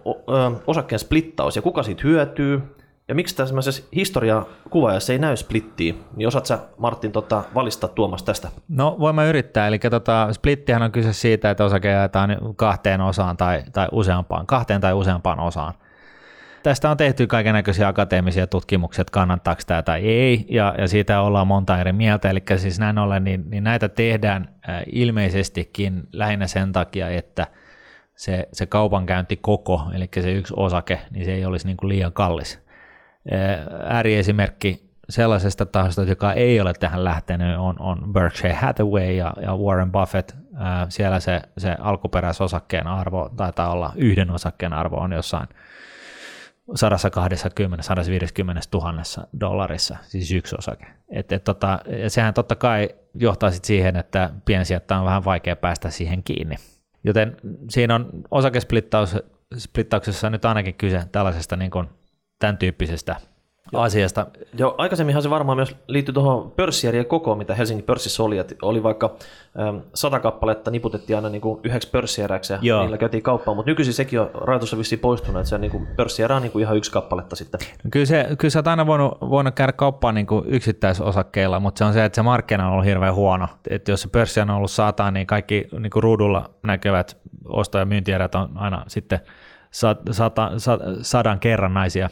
osakkeen 0.68 1.00
splittaus 1.00 1.56
ja 1.56 1.62
kuka 1.62 1.84
siitä 1.84 2.02
hyötyy, 2.04 2.62
ja 3.08 3.16
miksi 3.16 3.36
tämmöisessä 3.36 3.84
historiakuvaajassa 3.96 5.14
ei 5.14 5.20
näy 5.20 5.38
splittiä, 5.38 5.94
niin 6.16 6.28
osaat 6.28 6.46
sä 6.46 6.60
Martin 6.78 7.12
tota, 7.12 7.44
valistaa 7.56 7.90
Tuomas 7.90 8.24
tästä? 8.24 8.50
No 8.70 8.96
voin 9.00 9.16
mä 9.16 9.26
yrittää, 9.26 9.68
eli 9.68 9.80
tota, 9.80 10.28
splittihän 10.32 10.82
on 10.82 10.92
kyse 10.92 11.14
siitä, 11.14 11.50
että 11.50 11.66
osake 11.66 11.90
jaetaan 11.90 12.38
kahteen 12.56 13.02
osaan 13.02 13.38
tai, 13.38 13.64
tai 13.74 13.88
useampaan, 13.92 14.46
kahteen 14.46 14.82
tai 14.82 14.94
useampaan 14.94 15.40
osaan. 15.40 15.74
Tästä 16.64 16.92
on 16.92 16.98
tehty 16.98 17.28
kaiken 17.28 17.54
näköisiä 17.54 17.88
akateemisia 17.88 18.48
tutkimuksia, 18.48 19.02
että 19.02 19.12
kannattaako 19.12 19.62
tämä 19.68 19.82
tai 19.82 20.02
ei, 20.02 20.46
ja, 20.50 20.76
ja 20.78 20.88
siitä 20.88 21.22
ollaan 21.22 21.48
monta 21.48 21.80
eri 21.80 21.94
mieltä, 21.94 22.30
eli 22.30 22.44
siis 22.58 22.80
näin 22.80 22.98
ollen, 22.98 23.24
niin, 23.24 23.44
niin 23.50 23.64
näitä 23.64 23.90
tehdään 23.90 24.50
ilmeisestikin 24.92 26.04
lähinnä 26.14 26.48
sen 26.48 26.72
takia, 26.72 27.10
että 27.10 27.48
se, 28.16 28.48
se 28.54 28.66
kaupankäynti 28.66 29.38
koko, 29.38 29.82
eli 29.94 30.10
se 30.22 30.32
yksi 30.32 30.54
osake, 30.58 31.02
niin 31.12 31.26
se 31.26 31.34
ei 31.34 31.46
olisi 31.46 31.68
niin 31.68 31.78
kuin 31.78 31.90
liian 31.90 32.14
kallis 32.14 32.63
ääriesimerkki 33.84 34.94
sellaisesta 35.10 35.66
tahosta, 35.66 36.04
joka 36.04 36.34
ei 36.34 36.62
ole 36.62 36.74
tähän 36.74 37.04
lähtenyt, 37.04 37.58
on, 37.58 37.76
on 37.80 38.14
Berkshire 38.14 38.54
Hathaway 38.54 39.12
ja, 39.12 39.34
ja 39.42 39.56
Warren 39.56 39.92
Buffett. 39.92 40.32
Ää, 40.56 40.86
siellä 40.90 41.20
se, 41.20 41.42
se 41.58 41.76
alkuperäisosakkeen 41.80 42.88
arvo 42.88 43.30
taitaa 43.36 43.72
olla, 43.72 43.94
yhden 43.96 44.32
osakkeen 44.32 44.74
arvo 44.74 44.98
on 44.98 45.12
jossain 45.12 45.48
120-150 46.72 46.76
tuhannessa 48.72 49.28
dollarissa, 49.40 49.98
siis 50.02 50.32
yksi 50.32 50.56
osake. 50.60 50.86
Et, 51.10 51.32
et 51.32 51.44
tota, 51.44 51.80
ja 52.02 52.10
sehän 52.10 52.34
totta 52.34 52.56
kai 52.56 52.90
johtaa 53.14 53.52
sit 53.52 53.66
siihen, 53.66 53.96
että 53.96 54.30
piensijoittajan 54.46 55.02
on 55.02 55.06
vähän 55.06 55.26
vaikea 55.26 55.56
päästä 55.56 55.90
siihen 55.90 56.24
kiinni. 56.24 56.56
Joten 57.04 57.38
siinä 57.70 57.96
on 57.96 58.10
osakesplittauksessa 58.32 60.30
nyt 60.30 60.46
ainakin 60.46 60.76
kyse 60.76 61.04
tällaisesta 61.12 61.56
niin 61.56 61.72
kuin 61.72 61.88
tämän 62.44 62.58
tyyppisestä 62.58 63.16
asiasta. 63.74 64.28
Joo, 64.58 64.76
aikaisemminhan 64.78 65.24
se 65.24 65.30
varmaan 65.30 65.58
myös 65.58 65.76
liittyy 65.88 66.14
tuohon 66.14 66.52
pörssijärjen 66.52 67.06
kokoon, 67.06 67.38
mitä 67.38 67.56
Helsingin 67.56 67.86
pörssissä 67.86 68.24
oli, 68.24 68.38
että 68.38 68.56
oli 68.62 68.84
vaikka 68.84 69.16
äm, 69.60 69.82
sata 69.94 70.20
kappaletta 70.20 70.72
niputettiin 70.72 71.16
aina 71.18 71.30
niin 71.30 71.42
kuin 71.42 71.60
yhdeksi 71.64 71.90
pörssijärjäksi 71.90 72.54
ja 72.54 72.60
Joo. 72.62 72.82
niillä 72.82 72.98
käytiin 72.98 73.24
kauppaan, 73.24 73.58
mutta 73.58 73.72
nykyisin 73.72 73.94
sekin 73.94 74.20
on 74.20 74.30
rajoitussa 74.34 74.78
vissiin 74.78 75.00
poistunut, 75.00 75.40
että 75.40 75.50
se 75.50 75.58
niin 75.58 75.72
kuin 75.72 75.88
pörssijärä 75.96 76.36
on 76.36 76.42
niin 76.42 76.52
kuin 76.52 76.64
ihan 76.64 76.78
yksi 76.78 76.92
kappaletta 76.92 77.36
sitten. 77.36 77.60
No 77.84 77.90
kyllä, 77.92 78.06
se, 78.06 78.28
kyllä 78.38 78.52
sä 78.52 78.60
oot 78.60 78.68
aina 78.68 78.86
voinut, 78.86 79.18
voinut 79.22 79.56
käydä 79.56 79.72
kauppaan 79.74 80.16
niin 80.16 80.28
kuin 80.28 80.46
yksittäisosakkeilla, 80.48 81.60
mutta 81.60 81.80
se 81.80 81.86
on 81.86 81.94
se, 81.94 82.06
että 82.06 82.16
se 82.16 82.22
markkina 82.22 82.68
on 82.68 82.74
ollut 82.74 82.86
hirveän 82.86 83.16
huono. 83.16 83.48
Että 83.70 83.92
jos 83.92 84.02
se 84.02 84.10
pörssi 84.10 84.42
on 84.42 84.50
ollut 84.50 84.72
sata, 84.72 85.12
niin 85.12 85.28
kaikki 85.28 85.68
niin 85.80 85.92
kuin 85.92 86.04
ruudulla 86.04 86.50
näkyvät 86.64 87.18
osto- 87.46 87.78
ja 87.78 87.86
myyntierät 87.86 88.36
on 88.36 88.50
aina 88.56 88.84
sitten 88.88 89.20
sata, 90.12 90.52
sadan 91.02 91.40
kerran 91.40 91.74
naisia 91.74 92.10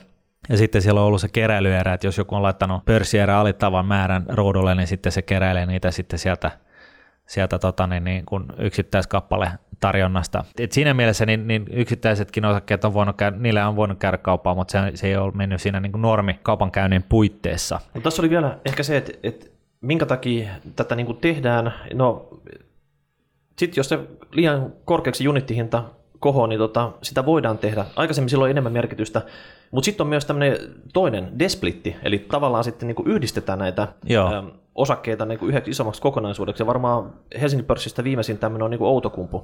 ja 0.50 0.58
sitten 0.58 0.82
siellä 0.82 1.02
on 1.02 1.08
ollut 1.08 1.22
se 1.22 1.28
keräilyerä, 1.28 1.94
että 1.94 2.08
jos 2.08 2.18
joku 2.18 2.36
on 2.36 2.44
laittanut 2.44 2.86
pörssierä 2.86 3.40
alittavan 3.40 3.86
määrän 3.86 4.26
ruudulle, 4.30 4.76
niin 4.76 4.88
sitten 4.88 5.12
se 5.12 5.22
keräilee 5.22 5.66
niitä 5.66 5.92
sitten 5.92 6.20
sieltä, 6.20 6.52
sieltä 7.26 7.60
tota, 7.60 7.88
niin, 7.88 8.04
niin 8.04 8.26
kun 8.26 8.46
yksittäiskappale 8.60 9.52
tarjonnasta. 9.80 10.44
Et 10.60 10.72
siinä 10.72 10.94
mielessä 10.94 11.26
niin, 11.26 11.48
niin 11.48 11.66
yksittäisetkin 11.72 12.46
osakkeet 12.46 12.86
on 12.86 12.94
voinut 12.94 13.18
käydä, 13.18 13.38
niille 13.38 13.66
on 13.66 13.76
voinut 13.76 14.00
käydä 14.00 14.18
kauppaa, 14.18 14.56
mutta 14.56 14.72
se, 14.72 14.98
se 14.98 15.08
ei 15.08 15.18
ole 15.18 15.32
mennyt 15.36 15.62
siinä 15.62 15.80
niin 15.80 15.92
kuin 15.92 16.02
normi 16.02 16.40
kaupankäynnin 16.44 17.04
puitteissa. 17.04 17.80
Mutta 17.94 18.08
tässä 18.08 18.22
oli 18.22 18.30
vielä 18.30 18.58
ehkä 18.66 18.84
se, 18.84 18.98
että, 18.98 19.12
että 19.24 19.46
minkä 19.82 20.06
takia 20.06 20.50
tätä 20.76 20.96
niin 20.96 21.06
kuin 21.06 21.18
tehdään. 21.18 21.74
No, 21.94 22.30
sitten 23.60 23.80
jos 23.80 23.90
se 23.90 24.00
liian 24.32 24.74
korkeaksi 24.86 25.28
unittihinta 25.28 25.84
koho, 26.22 26.48
niin 26.48 26.60
tota, 26.60 26.92
sitä 27.02 27.26
voidaan 27.26 27.58
tehdä. 27.58 27.86
Aikaisemmin 27.96 28.30
silloin 28.30 28.48
on 28.48 28.52
enemmän 28.52 28.74
merkitystä, 28.74 29.22
mutta 29.72 29.86
sitten 29.86 30.04
on 30.04 30.10
myös 30.10 30.26
tämmöinen 30.26 30.58
toinen 30.94 31.40
desplitti, 31.40 31.96
eli 32.04 32.20
tavallaan 32.20 32.64
sitten 32.64 32.88
niin 32.88 32.96
kuin 32.96 33.08
yhdistetään 33.08 33.60
näitä 33.60 33.88
Joo. 34.06 34.34
Äm, 34.34 34.52
osakkeita 34.76 35.26
niin 35.26 35.40
kuin 35.40 35.50
yhdeksi 35.50 35.72
isommaksi 35.72 36.02
kokonaisuudeksi. 36.02 36.64
Ja 36.64 36.68
varmaan 36.68 37.14
Helsingin 37.42 37.66
pörssistä 37.66 38.04
viimeisin 38.04 38.38
tämmöinen 38.38 38.64
on 38.64 38.72
niin 38.72 38.80
kuin 38.80 38.90
Outokumpu. 38.90 39.44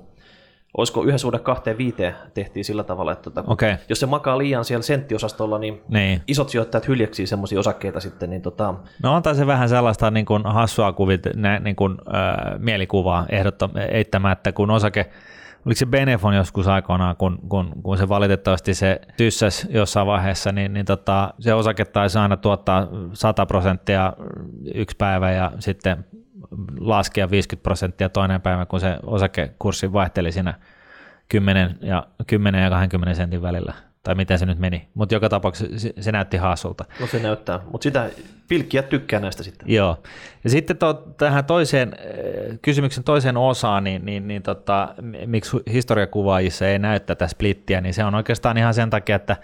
Olisiko 0.77 1.03
yhden 1.03 1.19
suhde 1.19 1.39
kahteen 1.39 1.77
viiteen 1.77 2.15
tehtiin 2.34 2.65
sillä 2.65 2.84
tavalla, 2.84 3.12
että 3.12 3.29
tota, 3.29 3.43
okay. 3.48 3.75
jos 3.89 4.00
se 4.00 4.05
makaa 4.05 4.38
liian 4.38 4.65
siellä 4.65 4.84
senttiosastolla, 4.84 5.57
niin, 5.60 5.81
niin. 5.88 6.22
isot 6.27 6.50
sijoittajat 6.50 6.88
hyljeksii 6.88 7.27
semmoisia 7.27 7.60
osakkeita 7.60 8.00
sitten. 8.00 8.29
Niin 8.29 8.41
tota... 8.41 8.74
No 9.03 9.15
on 9.15 9.36
se 9.36 9.48
vähän 9.48 9.69
sellaista 9.69 10.12
niin 10.12 10.25
kuin 10.25 10.43
hassua 10.46 10.93
kuvit, 10.93 11.22
niin 11.63 11.75
kuin, 11.75 11.98
äh, 12.07 12.60
mielikuvaa 12.60 13.25
eittämättä, 13.89 14.51
kun 14.51 14.72
osake 14.72 15.10
oliko 15.67 15.77
se 15.77 15.86
Benefon 15.86 16.36
joskus 16.36 16.67
aikoinaan, 16.67 17.15
kun, 17.15 17.39
kun, 17.50 17.71
kun 17.83 17.97
se 17.97 18.09
valitettavasti 18.09 18.74
se 18.74 19.01
tyssäs 19.17 19.67
jossain 19.69 20.07
vaiheessa, 20.07 20.51
niin, 20.51 20.74
niin 20.74 20.86
tota, 20.86 21.33
se 21.39 21.53
osake 21.53 21.86
taisi 21.86 22.17
aina 22.17 22.38
tuottaa 22.38 22.88
100 23.13 23.45
prosenttia 23.45 24.13
yksi 24.74 24.95
päivä 24.97 25.31
ja 25.31 25.51
sitten 25.59 26.05
laskea 26.79 27.29
50 27.29 27.63
prosenttia 27.63 28.09
toinen 28.09 28.41
päivä, 28.41 28.65
kun 28.65 28.79
se 28.79 28.97
osakekurssi 29.03 29.93
vaihteli 29.93 30.31
siinä 30.31 30.53
10 31.29 31.77
ja, 31.81 32.07
10 32.27 32.63
ja 32.63 32.69
20 32.69 33.13
sentin 33.13 33.41
välillä 33.41 33.74
tai 34.08 34.16
miten 34.16 34.40
se 34.40 34.46
nyt 34.46 34.60
meni, 34.60 34.88
mutta 34.94 35.16
joka 35.16 35.30
tapauksessa 35.30 35.80
se, 35.80 35.94
se 36.00 36.12
näytti 36.12 36.38
haasulta. 36.38 36.86
No 37.00 37.08
se 37.08 37.20
näyttää, 37.20 37.60
mutta 37.72 37.84
sitä 37.84 38.10
pilkkiä 38.48 38.84
tykkää 38.84 39.20
näistä 39.20 39.44
sitten. 39.44 39.70
Joo, 39.72 39.98
ja 40.44 40.50
sitten 40.50 40.78
to, 40.78 40.94
tähän 40.94 41.46
toiseen, 41.46 41.94
äh, 41.94 42.60
kysymyksen 42.62 43.04
toiseen 43.04 43.38
osaan, 43.38 43.84
niin, 43.84 44.06
niin, 44.06 44.28
niin 44.28 44.44
tota, 44.44 44.96
miksi 45.26 45.58
historiakuvaajissa 45.72 46.68
ei 46.68 46.80
näy 46.80 47.00
tätä 47.00 47.28
splittiä, 47.28 47.82
niin 47.82 47.94
se 47.94 48.04
on 48.04 48.16
oikeastaan 48.16 48.58
ihan 48.58 48.74
sen 48.74 48.90
takia, 48.90 49.16
että, 49.16 49.38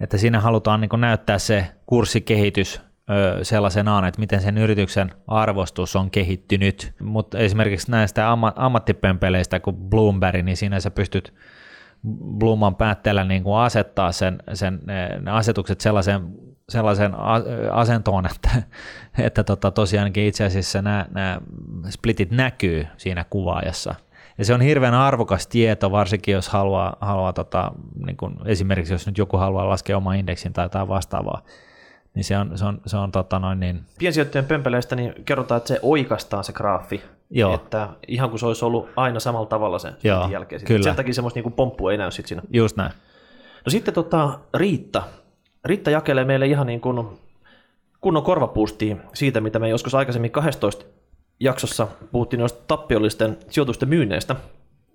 että 0.00 0.18
siinä 0.18 0.40
halutaan 0.40 0.80
niin 0.80 1.00
näyttää 1.00 1.38
se 1.38 1.66
kurssikehitys 1.86 2.80
sellaisenaan, 3.42 4.04
että 4.04 4.20
miten 4.20 4.40
sen 4.40 4.58
yrityksen 4.58 5.12
arvostus 5.26 5.96
on 5.96 6.10
kehittynyt, 6.10 6.92
mutta 7.00 7.38
esimerkiksi 7.38 7.90
näistä 7.90 8.30
ammattipempeleistä 8.56 9.60
kuin 9.60 9.76
Bloomberg, 9.76 10.44
niin 10.44 10.56
siinä 10.56 10.80
sä 10.80 10.90
pystyt 10.90 11.34
Bluman 12.38 12.76
päätteellä 12.76 13.24
niin 13.24 13.42
kuin 13.42 13.56
asettaa 13.56 14.12
sen, 14.12 14.42
sen, 14.52 14.80
ne 15.20 15.30
asetukset 15.30 15.80
sellaiseen, 15.80 16.22
sellaiseen 16.68 17.14
asentoon, 17.72 18.26
että, 18.26 18.50
että 19.18 19.44
tota, 19.44 19.70
tosiaankin 19.70 20.26
itse 20.26 20.44
asiassa 20.44 20.82
nämä, 20.82 21.06
nämä 21.10 21.40
splitit 21.88 22.30
näkyy 22.30 22.86
siinä 22.96 23.24
kuvaajassa. 23.30 23.94
Ja 24.38 24.44
se 24.44 24.54
on 24.54 24.60
hirveän 24.60 24.94
arvokas 24.94 25.46
tieto, 25.46 25.90
varsinkin 25.90 26.32
jos 26.32 26.48
haluaa, 26.48 26.96
haluaa 27.00 27.32
tota, 27.32 27.72
niin 28.06 28.16
kuin 28.16 28.36
esimerkiksi 28.44 28.94
jos 28.94 29.06
nyt 29.06 29.18
joku 29.18 29.36
haluaa 29.36 29.68
laskea 29.68 29.96
oma 29.96 30.14
indeksin 30.14 30.52
tai 30.52 30.64
jotain 30.64 30.88
vastaavaa, 30.88 31.42
niin 32.14 32.24
se 32.24 32.38
on, 32.38 32.58
se 32.58 32.64
on, 32.64 32.80
se 32.86 32.96
on 32.96 33.12
tota 33.12 33.38
noin 33.38 33.60
niin... 33.60 33.80
Piensijoittajien 33.98 34.48
pömpeleistä 34.48 34.96
niin 34.96 35.14
kerrotaan, 35.24 35.56
että 35.56 35.68
se 35.68 35.78
oikastaa 35.82 36.42
se 36.42 36.52
graafi 36.52 37.02
Joo. 37.34 37.54
Että 37.54 37.88
ihan 38.08 38.30
kuin 38.30 38.40
se 38.40 38.46
olisi 38.46 38.64
ollut 38.64 38.88
aina 38.96 39.20
samalla 39.20 39.46
tavalla 39.46 39.78
sen 39.78 39.96
Joo, 40.04 40.28
jälkeen. 40.28 40.64
Kyllä. 40.64 40.82
Sen 40.82 40.96
takia 40.96 41.14
semmoista 41.14 41.40
niin 41.40 41.52
pomppua 41.52 41.92
ei 41.92 41.98
näy 41.98 42.10
sitten 42.10 42.28
siinä. 42.28 42.42
Just 42.50 42.76
näin. 42.76 42.92
No 43.66 43.70
sitten 43.70 43.94
tota, 43.94 44.38
Riitta. 44.54 45.02
Riitta 45.64 45.90
jakelee 45.90 46.24
meille 46.24 46.46
ihan 46.46 46.66
niin 46.66 46.80
kuin 46.80 47.06
kunnon 48.00 48.22
korvapuustia 48.22 48.96
siitä, 49.14 49.40
mitä 49.40 49.58
me 49.58 49.68
joskus 49.68 49.94
aikaisemmin 49.94 50.30
12 50.30 50.84
jaksossa 51.40 51.88
puhuttiin 52.12 52.40
noista 52.40 52.62
tappiollisten 52.68 53.36
sijoitusten 53.50 53.88
myynneistä. 53.88 54.36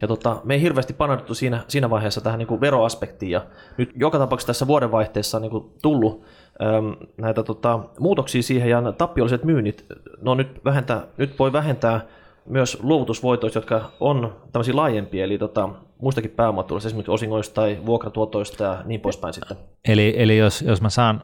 Ja 0.01 0.07
tota, 0.07 0.41
me 0.43 0.53
ei 0.53 0.61
hirveästi 0.61 0.93
paneuduttu 0.93 1.35
siinä, 1.35 1.63
siinä 1.67 1.89
vaiheessa 1.89 2.21
tähän 2.21 2.39
niin 2.39 2.47
kuin 2.47 2.61
veroaspektiin. 2.61 3.31
Ja 3.31 3.45
nyt 3.77 3.91
joka 3.95 4.19
tapauksessa 4.19 4.47
tässä 4.47 4.67
vuodenvaihteessa 4.67 5.37
on 5.37 5.41
niin 5.41 5.51
kuin 5.51 5.71
tullut 5.81 6.23
äm, 6.61 6.95
näitä 7.17 7.43
tota, 7.43 7.79
muutoksia 7.99 8.43
siihen, 8.43 8.69
ja 8.69 8.91
tappiolliset 8.91 9.43
myynnit, 9.43 9.85
no 10.21 10.35
nyt, 10.35 10.65
vähentää, 10.65 11.07
nyt 11.17 11.39
voi 11.39 11.53
vähentää 11.53 12.01
myös 12.49 12.77
luovutusvoitoista, 12.83 13.57
jotka 13.57 13.91
on 13.99 14.35
tämmöisiä 14.51 14.75
laajempia, 14.75 15.23
eli 15.23 15.37
tota, 15.37 15.69
muistakin 16.01 16.31
pääomatuloista, 16.31 16.87
esimerkiksi 16.87 17.11
osingoista 17.11 17.53
tai 17.53 17.79
vuokratuotoista 17.85 18.63
ja 18.63 18.77
niin 18.85 19.01
poispäin 19.01 19.33
sitten. 19.33 19.57
Eli, 19.87 20.13
eli 20.17 20.37
jos, 20.37 20.61
jos, 20.61 20.81
mä 20.81 20.89
saan, 20.89 21.23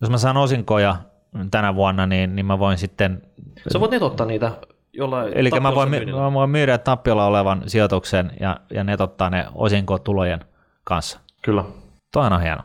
jos 0.00 0.10
mä 0.10 0.18
saan 0.18 0.36
osinkoja 0.36 0.96
tänä 1.50 1.74
vuonna, 1.74 2.06
niin, 2.06 2.36
niin 2.36 2.46
mä 2.46 2.58
voin 2.58 2.78
sitten... 2.78 3.22
Sä 3.72 3.80
voit 3.80 3.90
netottaa 3.90 4.26
niitä 4.26 4.52
jollain 4.92 5.32
Eli 5.34 5.50
mä 5.60 5.74
voin, 5.74 5.90
mä 6.10 6.32
voin 6.32 6.50
myydä 6.50 6.78
tappiolla 6.78 7.26
olevan 7.26 7.62
sijoituksen 7.66 8.32
ja, 8.40 8.60
ja 8.70 8.84
netottaa 8.84 9.30
ne 9.30 9.46
osinkotulojen 9.54 10.40
kanssa. 10.84 11.20
Kyllä. 11.42 11.64
Toi 12.12 12.26
on 12.26 12.42
hieno. 12.42 12.62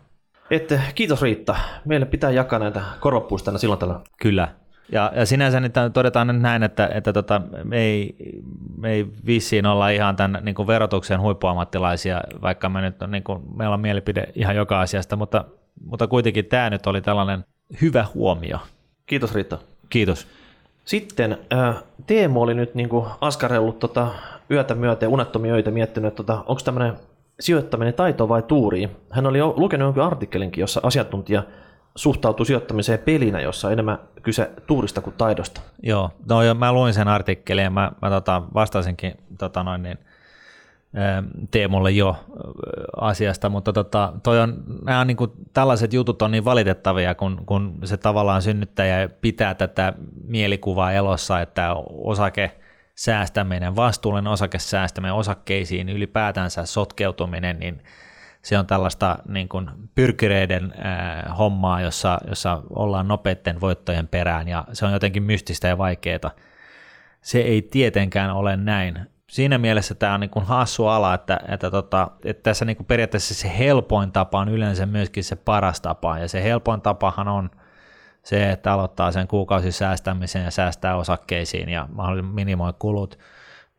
Että 0.51 0.81
kiitos 0.95 1.21
Riitta. 1.21 1.55
Meille 1.85 2.05
pitää 2.05 2.31
jakaa 2.31 2.59
näitä 2.59 2.81
korvapuustana 2.99 3.57
silloin 3.57 3.79
tällä. 3.79 3.99
Kyllä. 4.21 4.47
Ja, 4.91 5.11
ja 5.15 5.25
sinänsä 5.25 5.59
niin 5.59 5.71
todetaan 5.93 6.27
nyt 6.27 6.41
näin, 6.41 6.63
että, 6.63 6.89
että 6.93 7.13
tota, 7.13 7.41
me, 7.63 7.77
ei, 7.77 8.15
me 8.77 8.91
ei 8.91 9.05
vissiin 9.25 9.65
olla 9.65 9.89
ihan 9.89 10.15
tämän 10.15 10.41
niin 10.45 10.55
kuin 10.55 10.67
verotuksen 10.67 11.21
huippuammattilaisia, 11.21 12.21
vaikka 12.41 12.69
me 12.69 12.81
nyt 12.81 13.01
on, 13.01 13.11
niin 13.11 13.23
kuin, 13.23 13.41
meillä 13.55 13.73
on 13.73 13.79
mielipide 13.79 14.27
ihan 14.35 14.55
joka 14.55 14.81
asiasta, 14.81 15.15
mutta, 15.15 15.45
mutta 15.85 16.07
kuitenkin 16.07 16.45
tämä 16.45 16.69
nyt 16.69 16.87
oli 16.87 17.01
tällainen 17.01 17.45
hyvä 17.81 18.05
huomio. 18.13 18.59
Kiitos 19.05 19.35
Riitta. 19.35 19.57
Kiitos. 19.89 20.27
Sitten 20.85 21.37
äh, 21.53 21.83
Teemu 22.07 22.41
oli 22.41 22.53
nyt 22.53 22.75
niin 22.75 22.89
kuin 22.89 23.05
askarellut 23.21 23.79
tota, 23.79 24.07
yötä 24.51 24.75
myöten, 24.75 25.09
unettomia 25.09 25.53
öitä 25.53 25.71
miettinyt, 25.71 26.07
että 26.07 26.23
tota, 26.23 26.43
onko 26.47 26.61
tämmöinen 26.65 26.93
sijoittaminen 27.39 27.93
taito 27.93 28.29
vai 28.29 28.41
tuuri. 28.41 28.89
Hän 29.09 29.25
oli 29.25 29.41
lukenut 29.41 29.85
jonkin 29.85 30.03
artikkelinkin, 30.03 30.61
jossa 30.61 30.79
asiantuntija 30.83 31.43
suhtautuu 31.95 32.45
sijoittamiseen 32.45 32.99
pelinä, 32.99 33.41
jossa 33.41 33.67
on 33.67 33.73
enemmän 33.73 33.99
kyse 34.21 34.51
tuurista 34.67 35.01
kuin 35.01 35.15
taidosta. 35.17 35.61
Joo, 35.83 36.11
no 36.29 36.43
jo, 36.43 36.53
mä 36.53 36.73
luin 36.73 36.93
sen 36.93 37.07
artikkelin 37.07 37.63
ja 37.63 37.69
mä, 37.69 37.91
mä 38.01 38.09
tota, 38.09 38.43
vastasinkin 38.53 39.13
tota 39.37 39.63
noin 39.63 39.83
niin, 39.83 39.97
Teemulle 41.51 41.91
jo 41.91 42.15
asiasta, 43.01 43.49
mutta 43.49 43.73
tota, 43.73 44.13
toi 44.23 44.39
on, 44.39 44.63
nämä 44.85 44.99
on 44.99 45.07
niin 45.07 45.17
kuin, 45.17 45.31
tällaiset 45.53 45.93
jutut 45.93 46.21
on 46.21 46.31
niin 46.31 46.45
valitettavia, 46.45 47.15
kun, 47.15 47.43
kun 47.45 47.77
se 47.83 47.97
tavallaan 47.97 48.41
synnyttäjä 48.41 49.09
pitää 49.21 49.53
tätä 49.53 49.93
mielikuvaa 50.23 50.91
elossa, 50.91 51.41
että 51.41 51.73
osake 51.89 52.51
säästäminen, 52.95 53.75
vastuullinen 53.75 54.31
osakesäästäminen 54.31 55.13
osakkeisiin, 55.13 55.89
ylipäätänsä 55.89 56.65
sotkeutuminen, 56.65 57.59
niin 57.59 57.81
se 58.43 58.57
on 58.57 58.67
tällaista 58.67 59.17
niin 59.27 59.49
kuin 59.49 59.69
pyrkireiden 59.95 60.73
äh, 60.85 61.37
hommaa, 61.37 61.81
jossa, 61.81 62.17
jossa 62.27 62.61
ollaan 62.69 63.07
nopeiden 63.07 63.61
voittojen 63.61 64.07
perään 64.07 64.47
ja 64.47 64.65
se 64.73 64.85
on 64.85 64.93
jotenkin 64.93 65.23
mystistä 65.23 65.67
ja 65.67 65.77
vaikeaa. 65.77 66.31
Se 67.21 67.39
ei 67.39 67.61
tietenkään 67.61 68.31
ole 68.31 68.57
näin. 68.57 68.99
Siinä 69.29 69.57
mielessä 69.57 69.95
tämä 69.95 70.13
on 70.13 70.19
niin 70.19 70.29
kuin 70.29 70.45
hassu 70.45 70.87
ala, 70.87 71.13
että, 71.13 71.39
että, 71.47 71.71
tota, 71.71 72.11
että 72.25 72.43
tässä 72.43 72.65
niin 72.65 72.77
kuin 72.77 72.87
periaatteessa 72.87 73.33
se 73.33 73.57
helpoin 73.57 74.11
tapa 74.11 74.39
on 74.39 74.49
yleensä 74.49 74.85
myöskin 74.85 75.23
se 75.23 75.35
paras 75.35 75.81
tapa 75.81 76.19
ja 76.19 76.27
se 76.27 76.43
helpoin 76.43 76.81
tapahan 76.81 77.27
on 77.27 77.49
se, 78.23 78.51
että 78.51 78.73
aloittaa 78.73 79.11
sen 79.11 79.27
kuukausisäästämisen 79.27 80.43
ja 80.43 80.51
säästää 80.51 80.95
osakkeisiin 80.95 81.69
ja 81.69 81.87
minimoi 82.33 82.73
kulut– 82.79 83.19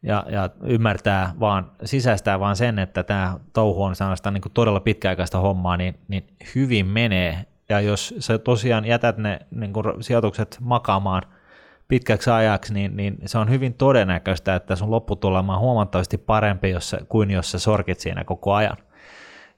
ja, 0.05 0.25
ja 0.29 0.51
ymmärtää 0.63 1.33
vaan, 1.41 1.71
sisäistää 1.85 2.41
vaan 2.41 2.57
sen, 2.57 2.79
että 2.79 3.03
tämä 3.03 3.37
touhu 3.53 3.83
on 3.83 3.97
sellaista 3.97 4.31
niin 4.31 4.43
kuin 4.43 4.53
todella 4.53 4.81
pitkäaikaista 4.81 5.39
hommaa, 5.39 5.77
niin, 5.77 5.99
niin 6.09 6.27
hyvin 6.55 6.87
menee. 6.87 7.47
Ja 7.69 7.81
jos 7.81 8.15
sä 8.19 8.39
tosiaan 8.39 8.85
jätät 8.85 9.19
ne 9.19 9.41
niin 9.51 9.73
kuin 9.73 9.87
sijoitukset 10.01 10.59
makaamaan 10.61 11.23
pitkäksi 11.89 12.31
ajaksi, 12.31 12.75
niin, 12.75 12.97
niin 12.97 13.17
se 13.27 13.39
on 13.39 13.51
hyvin 13.51 13.75
todennäköistä, 13.75 14.55
että 14.55 14.77
sun 14.77 14.91
lopputulema 14.91 15.55
on 15.55 15.61
huomattavasti 15.61 16.19
parempi 16.19 16.71
jos 16.71 16.97
kuin 17.09 17.31
jos 17.31 17.51
sä 17.51 17.59
sorkit 17.59 18.01
siinä 18.01 18.25
koko 18.25 18.55
ajan. 18.55 18.77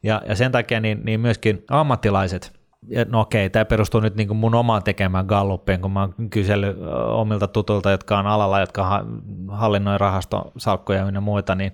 Ja, 0.03 0.23
ja 0.29 0.35
sen 0.35 0.53
takia 0.53 0.81
niin, 0.81 1.01
niin 1.05 1.21
myöskin 1.21 1.65
ammattilaiset 1.71 2.56
ja 2.89 3.05
no 3.09 3.21
okei, 3.21 3.51
tämä 3.51 3.65
perustuu 3.65 4.01
nyt 4.01 4.17
niin 4.17 4.37
mun 4.37 4.55
omaan 4.55 4.83
tekemään 4.83 5.27
galluppeen, 5.27 5.81
kun 5.81 5.91
mä 5.91 6.01
oon 6.01 6.31
kysellyt 6.31 6.77
omilta 7.09 7.49
tutulta, 7.49 7.91
jotka 7.91 8.19
on 8.19 8.27
alalla, 8.27 8.61
jotka 8.61 9.05
hallinnoi 9.49 9.99
rahastosalkkoja 9.99 11.11
ja 11.15 11.21
muita, 11.21 11.55
niin, 11.55 11.73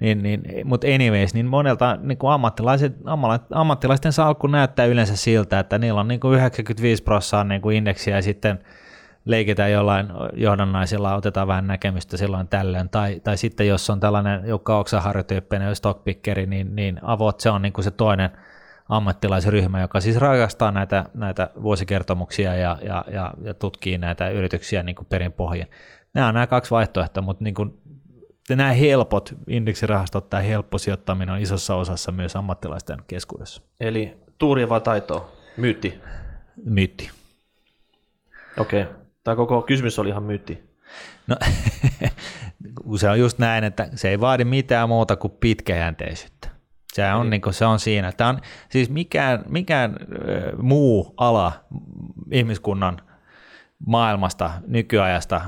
niin, 0.00 0.22
niin 0.22 0.42
mutta 0.64 0.86
anyways, 0.86 1.34
niin 1.34 1.46
monelta 1.46 1.98
niin 2.02 2.18
kuin 2.18 2.32
ammattilaiset, 2.32 2.96
ammattilaisten 3.54 4.12
salkku 4.12 4.46
näyttää 4.46 4.86
yleensä 4.86 5.16
siltä, 5.16 5.58
että 5.58 5.78
niillä 5.78 6.00
on 6.00 6.08
niin 6.08 6.20
kuin 6.20 6.34
95 6.34 7.02
prosenttia 7.02 7.44
niin 7.44 7.62
kuin 7.62 7.76
indeksiä 7.76 8.16
ja 8.16 8.22
sitten 8.22 8.58
leikitään 9.24 9.72
jollain 9.72 10.06
johdannaisilla, 10.32 11.14
otetaan 11.14 11.48
vähän 11.48 11.66
näkemystä 11.66 12.16
silloin 12.16 12.48
tällöin, 12.48 12.88
tai, 12.88 13.20
tai 13.24 13.36
sitten 13.36 13.68
jos 13.68 13.90
on 13.90 14.00
tällainen 14.00 14.48
Jukka 14.48 14.78
Oksaharjo-tyyppinen 14.78 15.74
stockpickeri, 15.74 16.46
niin, 16.46 16.76
niin 16.76 17.00
avot 17.02 17.40
se 17.40 17.50
on 17.50 17.62
niin 17.62 17.72
kuin 17.72 17.84
se 17.84 17.90
toinen– 17.90 18.30
ammattilaisryhmä, 18.90 19.80
joka 19.80 20.00
siis 20.00 20.16
rakastaa 20.16 20.72
näitä, 20.72 21.04
näitä 21.14 21.50
vuosikertomuksia 21.62 22.54
ja, 22.56 22.78
ja, 22.82 23.04
ja, 23.12 23.34
ja 23.42 23.54
tutkii 23.54 23.98
näitä 23.98 24.28
yrityksiä 24.28 24.82
niin 24.82 24.96
kuin 24.96 25.06
perin 25.06 25.32
pohjin. 25.32 25.66
Nämä 26.14 26.28
on 26.28 26.34
nämä 26.34 26.46
kaksi 26.46 26.70
vaihtoehtoa, 26.70 27.22
mutta 27.22 27.44
niin 27.44 27.54
kuin, 27.54 27.80
nämä 28.48 28.72
helpot 28.72 29.34
indeksirahastot 29.48 30.30
tai 30.30 30.48
helppo 30.48 30.78
sijoittaminen 30.78 31.34
on 31.34 31.40
isossa 31.40 31.74
osassa 31.74 32.12
myös 32.12 32.36
ammattilaisten 32.36 32.98
keskuudessa. 33.06 33.62
Eli 33.80 34.16
tuuria 34.38 34.68
vai 34.68 34.80
taitoa? 34.80 35.32
Myytti? 35.56 36.00
Myytti. 36.64 37.10
Okei. 38.58 38.82
Okay. 38.82 38.94
Tämä 39.24 39.36
koko 39.36 39.62
kysymys 39.62 39.98
oli 39.98 40.08
ihan 40.08 40.22
myytti. 40.22 40.70
No, 41.26 41.36
se 43.00 43.10
on 43.10 43.20
just 43.20 43.38
näin, 43.38 43.64
että 43.64 43.88
se 43.94 44.08
ei 44.08 44.20
vaadi 44.20 44.44
mitään 44.44 44.88
muuta 44.88 45.16
kuin 45.16 45.32
pitkäjänteisyyttä. 45.40 46.49
Se 46.94 47.12
on, 47.12 47.30
niin 47.30 47.42
kuin, 47.42 47.54
se 47.54 47.66
on 47.66 47.78
siinä. 47.78 48.12
Tämä 48.12 48.30
on, 48.30 48.40
siis 48.68 48.90
mikään, 48.90 49.44
mikään 49.48 49.96
muu 50.62 51.14
ala 51.16 51.52
ihmiskunnan 52.30 53.00
maailmasta, 53.86 54.50
nykyajasta, 54.66 55.40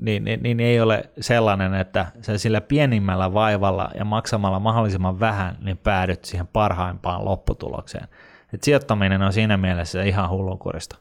niin, 0.00 0.24
niin, 0.24 0.42
niin 0.42 0.60
ei 0.60 0.80
ole 0.80 1.10
sellainen, 1.20 1.74
että 1.74 2.06
se 2.20 2.38
sillä 2.38 2.60
pienimmällä 2.60 3.34
vaivalla 3.34 3.90
ja 3.98 4.04
maksamalla 4.04 4.58
mahdollisimman 4.58 5.20
vähän, 5.20 5.56
niin 5.60 5.78
päädyt 5.78 6.24
siihen 6.24 6.46
parhaimpaan 6.46 7.24
lopputulokseen. 7.24 8.08
Et 8.52 8.62
sijoittaminen 8.62 9.22
on 9.22 9.32
siinä 9.32 9.56
mielessä 9.56 10.02
ihan 10.02 10.30
hullunkurista. 10.30 10.96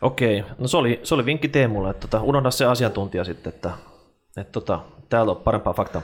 Okei, 0.00 0.44
no 0.58 0.68
se 0.68 0.76
oli, 0.76 1.00
se 1.02 1.14
oli 1.14 1.24
vinkki 1.24 1.48
Teemulle, 1.48 1.90
että 1.90 2.08
tota, 2.08 2.22
unohda 2.22 2.50
se 2.50 2.64
asiantuntija 2.64 3.24
sitten, 3.24 3.52
että, 3.52 3.70
että 4.36 4.52
tota, 4.52 4.80
täällä 5.08 5.30
on 5.30 5.36
parempaa 5.36 5.72
faktaa. 5.72 6.02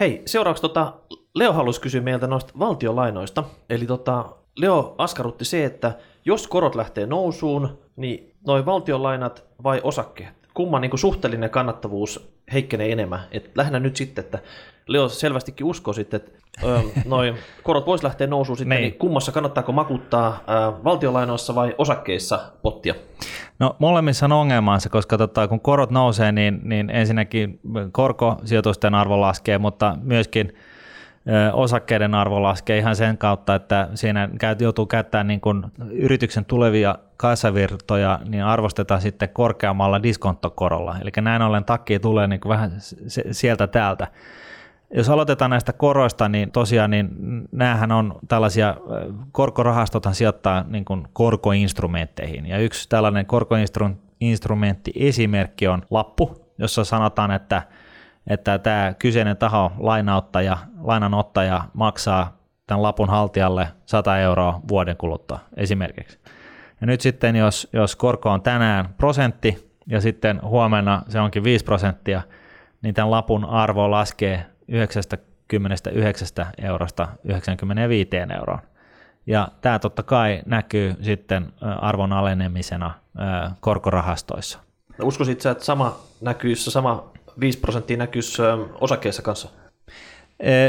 Hei, 0.00 0.22
seuraavaksi 0.26 0.60
tota, 0.60 0.92
Leo 1.38 1.52
halusi 1.52 1.80
kysyä 1.80 2.00
meiltä 2.00 2.26
noista 2.26 2.52
valtiolainoista. 2.58 3.44
Eli 3.70 3.86
tota, 3.86 4.24
Leo 4.56 4.94
askarrutti 4.98 5.44
se, 5.44 5.64
että 5.64 5.92
jos 6.24 6.46
korot 6.46 6.74
lähtee 6.74 7.06
nousuun, 7.06 7.78
niin 7.96 8.34
noin 8.46 8.66
valtionlainat 8.66 9.44
vai 9.62 9.80
osakkeet? 9.84 10.28
Kumman 10.54 10.80
niin 10.80 10.98
suhteellinen 10.98 11.50
kannattavuus 11.50 12.30
heikkenee 12.52 12.92
enemmän? 12.92 13.20
Et 13.30 13.50
lähinnä 13.54 13.80
nyt 13.80 13.96
sitten, 13.96 14.24
että 14.24 14.38
Leo 14.86 15.08
selvästikin 15.08 15.66
uskoo 15.66 15.94
sitten, 15.94 16.20
että 16.20 16.32
ö, 16.64 16.80
noin 17.04 17.34
korot 17.62 17.86
voisi 17.86 18.04
lähteä 18.04 18.26
nousuun 18.26 18.58
sitten, 18.58 18.76
niin. 18.76 18.90
niin 18.90 18.98
kummassa 18.98 19.32
kannattaako 19.32 19.72
makuttaa 19.72 20.40
ö, 20.48 20.84
valtionlainoissa 20.84 21.54
vai 21.54 21.74
osakkeissa 21.78 22.52
pottia? 22.62 22.94
No 23.58 23.76
molemmissa 23.78 24.26
on 24.26 24.32
ongelmansa, 24.32 24.88
koska 24.88 25.18
tota, 25.18 25.48
kun 25.48 25.60
korot 25.60 25.90
nousee, 25.90 26.32
niin, 26.32 26.60
niin 26.64 26.90
ensinnäkin 26.90 27.60
korkosijoitusten 27.92 28.94
arvo 28.94 29.20
laskee, 29.20 29.58
mutta 29.58 29.96
myöskin– 30.02 30.52
osakkeiden 31.52 32.14
arvo 32.14 32.42
laskee 32.42 32.78
ihan 32.78 32.96
sen 32.96 33.18
kautta, 33.18 33.54
että 33.54 33.88
siinä 33.94 34.28
joutuu 34.60 34.86
käyttämään 34.86 35.26
niin 35.26 35.40
kuin 35.40 35.64
yrityksen 35.90 36.44
tulevia 36.44 36.94
kassavirtoja, 37.16 38.18
niin 38.28 38.44
arvostetaan 38.44 39.00
sitten 39.00 39.28
korkeammalla 39.28 40.02
diskontokorolla. 40.02 40.96
Eli 41.02 41.10
näin 41.20 41.42
ollen 41.42 41.64
takki 41.64 41.98
tulee 41.98 42.26
niin 42.26 42.40
kuin 42.40 42.50
vähän 42.50 42.72
sieltä 43.30 43.66
täältä. 43.66 44.06
Jos 44.94 45.10
aloitetaan 45.10 45.50
näistä 45.50 45.72
koroista, 45.72 46.28
niin 46.28 46.50
tosiaan 46.50 46.90
niin 46.90 47.08
näähän 47.52 47.92
on 47.92 48.18
tällaisia, 48.28 48.74
korkorahastothan 49.32 50.14
sijoittaa 50.14 50.64
niin 50.68 50.84
kuin 50.84 51.08
korkoinstrumentteihin. 51.12 52.46
Ja 52.46 52.58
yksi 52.58 52.88
tällainen 52.88 53.26
korkoinstrumentti 53.26 54.92
esimerkki 54.96 55.68
on 55.68 55.82
lappu, 55.90 56.46
jossa 56.58 56.84
sanotaan, 56.84 57.30
että 57.30 57.62
että 58.28 58.58
tämä 58.58 58.94
kyseinen 58.98 59.36
taho, 59.36 59.72
lainauttaja, 59.78 60.58
lainanottaja 60.80 61.64
maksaa 61.74 62.38
tämän 62.66 62.82
lapun 62.82 63.08
haltijalle 63.08 63.68
100 63.86 64.18
euroa 64.18 64.60
vuoden 64.68 64.96
kuluttua 64.96 65.38
esimerkiksi. 65.56 66.18
Ja 66.80 66.86
nyt 66.86 67.00
sitten, 67.00 67.36
jos, 67.36 67.68
jos 67.72 67.96
korko 67.96 68.30
on 68.30 68.42
tänään 68.42 68.94
prosentti 68.98 69.72
ja 69.86 70.00
sitten 70.00 70.40
huomenna 70.42 71.02
se 71.08 71.20
onkin 71.20 71.44
5 71.44 71.64
prosenttia, 71.64 72.22
niin 72.82 72.94
tämän 72.94 73.10
lapun 73.10 73.44
arvo 73.44 73.90
laskee 73.90 74.46
99 74.68 76.46
eurosta 76.58 77.08
95 77.24 78.10
euroon. 78.38 78.60
Ja 79.26 79.48
tämä 79.60 79.78
totta 79.78 80.02
kai 80.02 80.42
näkyy 80.46 80.94
sitten 81.02 81.52
arvon 81.80 82.12
alenemisena 82.12 82.94
korkorahastoissa. 83.60 84.58
No 84.98 85.06
uskoisit 85.06 85.46
että 85.46 85.64
sama 85.64 85.98
näkyy, 86.20 86.56
sama 86.56 87.10
5 87.40 87.58
prosenttia 87.58 87.96
näkyisi 87.96 88.42
osakkeessa 88.80 89.22
kanssa? 89.22 89.48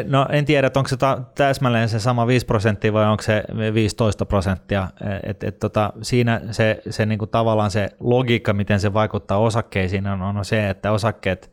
No 0.08 0.26
en 0.32 0.46
tiedä, 0.46 0.72
onko 0.76 0.88
se 0.88 0.98
täsmälleen 1.36 1.90
se 1.90 2.00
sama 2.00 2.28
5 2.28 2.46
prosenttia 2.46 2.94
vai 2.94 3.06
onko 3.06 3.24
se 3.24 3.44
15 3.74 4.26
prosenttia. 4.26 4.88
Et, 5.24 5.44
et 5.44 5.60
tota, 5.60 5.94
siinä 6.02 6.42
se, 6.52 6.82
se 6.90 7.06
niinku 7.06 7.28
tavallaan 7.28 7.72
se 7.72 7.90
logiikka, 8.00 8.54
miten 8.54 8.80
se 8.80 8.94
vaikuttaa 8.94 9.38
osakkeisiin, 9.38 10.08
on, 10.08 10.22
on 10.22 10.46
se, 10.46 10.70
että 10.70 10.92
osakkeet 10.92 11.52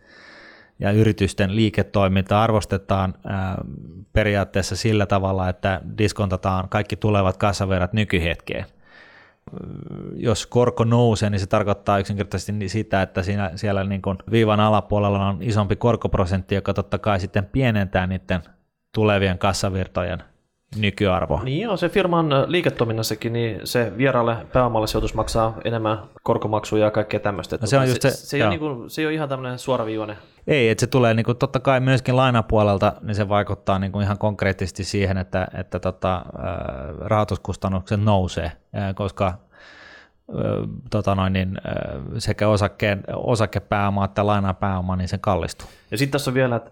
ja 0.79 0.90
yritysten 0.90 1.57
liiketoiminta 1.57 2.42
arvostetaan 2.42 3.14
ää, 3.26 3.59
periaatteessa 4.12 4.76
sillä 4.76 5.07
tavalla, 5.07 5.48
että 5.48 5.81
diskontataan 5.98 6.68
kaikki 6.68 6.96
tulevat 6.96 7.37
kassaverrat 7.37 7.92
nykyhetkeen. 7.92 8.66
Jos 10.16 10.46
korko 10.46 10.85
nousee, 10.85 11.30
niin 11.30 11.40
se 11.40 11.46
tarkoittaa 11.46 11.98
yksinkertaisesti 11.98 12.68
sitä, 12.68 13.02
että 13.02 13.22
siinä, 13.22 13.50
siellä 13.54 13.85
niin 13.85 14.02
kuin 14.02 14.18
viivan 14.30 14.61
alapuolella 14.61 15.28
on 15.28 15.38
isompi 15.40 15.76
korkoprosentti, 15.76 16.54
joka 16.54 16.74
totta 16.74 16.98
kai 16.98 17.20
sitten 17.20 17.44
pienentää 17.44 18.06
niiden 18.06 18.42
tulevien 18.94 19.38
kassavirtojen 19.38 20.22
nykyarvo. 20.78 21.40
Niin 21.44 21.60
joo, 21.60 21.76
se 21.76 21.88
firman 21.88 22.28
liiketoiminnassakin, 22.46 23.32
niin 23.32 23.60
se 23.64 23.92
vieraalle 23.98 24.36
pääomalle 24.52 24.86
sijoitus 24.86 25.14
maksaa 25.14 25.56
enemmän 25.64 25.98
korkomaksuja 26.22 26.84
ja 26.84 26.90
kaikkea 26.90 27.20
tämmöistä. 27.20 27.58
No 27.60 27.66
se, 27.66 27.78
on 27.78 27.88
just 27.88 28.02
se, 28.02 28.10
se, 28.10 28.16
se, 28.16 28.36
ei 28.36 28.42
ole 28.42 28.50
niin 28.50 28.60
kuin, 28.60 28.90
se 28.90 29.02
ei 29.02 29.06
ole 29.06 29.14
ihan 29.14 29.28
tämmöinen 29.28 29.58
suoraviivainen. 29.58 30.16
Ei, 30.46 30.68
että 30.68 30.80
se 30.80 30.86
tulee 30.86 31.14
niin 31.14 31.24
kuin, 31.24 31.38
totta 31.38 31.60
kai 31.60 31.80
myöskin 31.80 32.16
lainapuolelta, 32.16 32.92
niin 33.02 33.14
se 33.14 33.28
vaikuttaa 33.28 33.78
niin 33.78 33.92
kuin 33.92 34.04
ihan 34.04 34.18
konkreettisesti 34.18 34.84
siihen, 34.84 35.18
että, 35.18 35.48
että 35.54 35.78
tota, 35.78 36.24
rahoituskustannukset 37.00 38.00
nousee, 38.00 38.52
koska 38.94 39.34
tota 40.90 41.14
noin, 41.14 41.32
niin, 41.32 41.58
sekä 42.18 42.48
osakkeen, 42.48 43.04
osakepääoma 43.14 44.04
että 44.04 44.26
lainapääoma, 44.26 44.96
niin 44.96 45.08
se 45.08 45.18
kallistuu. 45.18 45.68
Ja 45.90 45.98
sitten 45.98 46.12
tässä 46.12 46.30
on 46.30 46.34
vielä, 46.34 46.56
että 46.56 46.70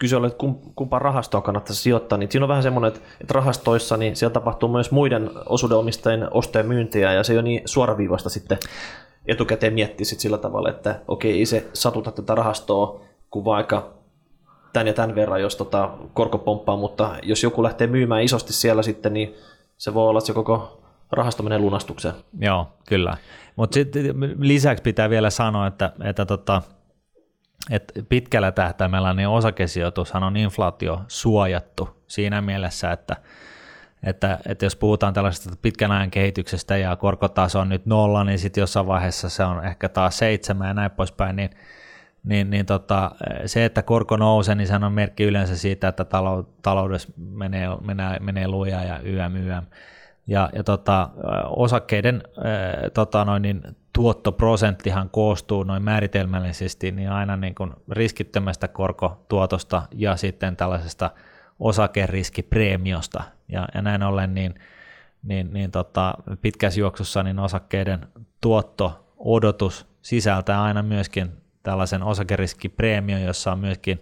kyse 0.00 0.16
oli, 0.16 0.26
että 0.26 0.44
kumpaan 0.74 1.02
rahastoon 1.02 1.42
kannattaisi 1.42 1.82
sijoittaa, 1.82 2.18
niin 2.18 2.30
siinä 2.30 2.44
on 2.44 2.48
vähän 2.48 2.62
semmoinen, 2.62 2.92
että 3.20 3.34
rahastoissa 3.34 3.96
niin 3.96 4.16
siellä 4.16 4.32
tapahtuu 4.32 4.68
myös 4.68 4.90
muiden 4.90 5.30
osuudenomistajien 5.46 6.28
ostojen 6.30 6.66
myyntiä, 6.68 7.12
ja 7.12 7.24
se 7.24 7.32
ei 7.32 7.36
ole 7.36 7.42
niin 7.42 7.62
suoraviivasta 7.64 8.30
sitten 8.30 8.58
etukäteen 9.26 9.72
miettiä 9.72 10.04
sit 10.04 10.20
sillä 10.20 10.38
tavalla, 10.38 10.70
että 10.70 11.00
okei, 11.08 11.38
ei 11.38 11.46
se 11.46 11.66
satuta 11.72 12.12
tätä 12.12 12.34
rahastoa 12.34 13.00
kuin 13.30 13.44
vaikka 13.44 13.88
tämän 14.72 14.86
ja 14.86 14.92
tämän 14.92 15.14
verran, 15.14 15.40
jos 15.40 15.56
tota 15.56 15.90
korko 16.14 16.38
pomppaa, 16.38 16.76
mutta 16.76 17.16
jos 17.22 17.42
joku 17.42 17.62
lähtee 17.62 17.86
myymään 17.86 18.22
isosti 18.22 18.52
siellä 18.52 18.82
sitten, 18.82 19.12
niin 19.12 19.34
se 19.78 19.94
voi 19.94 20.08
olla, 20.08 20.18
että 20.18 20.26
se 20.26 20.32
koko 20.32 20.82
rahasto 21.12 21.42
menee 21.42 21.58
lunastukseen. 21.58 22.14
Joo, 22.38 22.66
kyllä. 22.88 23.16
Mutta 23.56 23.78
lisäksi 24.38 24.82
pitää 24.82 25.10
vielä 25.10 25.30
sanoa, 25.30 25.66
että, 25.66 25.92
että 26.04 26.26
tota, 26.26 26.62
että 27.70 28.02
pitkällä 28.08 28.52
tähtäimellä 28.52 29.14
niin 29.14 29.28
osakesijoitushan 29.28 30.22
on 30.22 30.36
inflaatio 30.36 31.00
suojattu 31.08 31.88
siinä 32.06 32.40
mielessä, 32.40 32.92
että, 32.92 33.16
että, 34.02 34.38
että 34.46 34.66
jos 34.66 34.76
puhutaan 34.76 35.14
tällaisesta 35.14 35.50
pitkän 35.62 35.92
ajan 35.92 36.10
kehityksestä 36.10 36.76
ja 36.76 36.96
korkotaso 36.96 37.60
on 37.60 37.68
nyt 37.68 37.86
nolla, 37.86 38.24
niin 38.24 38.38
sitten 38.38 38.62
jossain 38.62 38.86
vaiheessa 38.86 39.28
se 39.28 39.44
on 39.44 39.64
ehkä 39.64 39.88
taas 39.88 40.18
seitsemän 40.18 40.68
ja 40.68 40.74
näin 40.74 40.90
poispäin, 40.90 41.36
niin, 41.36 41.50
niin, 42.24 42.50
niin 42.50 42.66
tota, 42.66 43.10
se, 43.46 43.64
että 43.64 43.82
korko 43.82 44.16
nousee, 44.16 44.54
niin 44.54 44.66
se 44.66 44.74
on 44.74 44.92
merkki 44.92 45.24
yleensä 45.24 45.56
siitä, 45.56 45.88
että 45.88 46.06
taloudessa 46.62 47.08
menee, 47.16 47.68
menee, 47.80 48.18
menee 48.20 48.48
lujaa 48.48 48.84
ja 48.84 48.98
YM, 48.98 49.36
YM. 49.36 49.66
Ja, 50.26 50.50
ja 50.52 50.64
tota, 50.64 51.10
osakkeiden 51.46 52.22
tota 52.94 53.24
noin, 53.24 53.42
niin 53.42 53.62
tuottoprosenttihan 54.00 55.10
koostuu 55.10 55.62
noin 55.62 55.82
määritelmällisesti 55.82 56.92
niin 56.92 57.10
aina 57.10 57.36
niin 57.36 57.54
kuin 57.54 57.72
riskittömästä 57.90 58.68
korkotuotosta 58.68 59.82
ja 59.94 60.16
sitten 60.16 60.56
tällaisesta 60.56 61.10
osakeriskipreemiosta. 61.58 63.22
Ja, 63.48 63.68
ja 63.74 63.82
näin 63.82 64.02
ollen 64.02 64.34
niin, 64.34 64.54
niin, 65.22 65.52
niin 65.52 65.70
tota, 65.70 66.14
pitkässä 66.42 66.80
juoksussa 66.80 67.22
niin 67.22 67.38
osakkeiden 67.38 68.08
tuotto-odotus 68.40 69.86
sisältää 70.02 70.62
aina 70.62 70.82
myöskin 70.82 71.30
tällaisen 71.62 72.02
osakeriskipreemion, 72.02 73.22
jossa 73.22 73.52
on 73.52 73.58
myöskin 73.58 74.00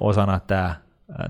osana 0.00 0.40
tämä 0.40 0.74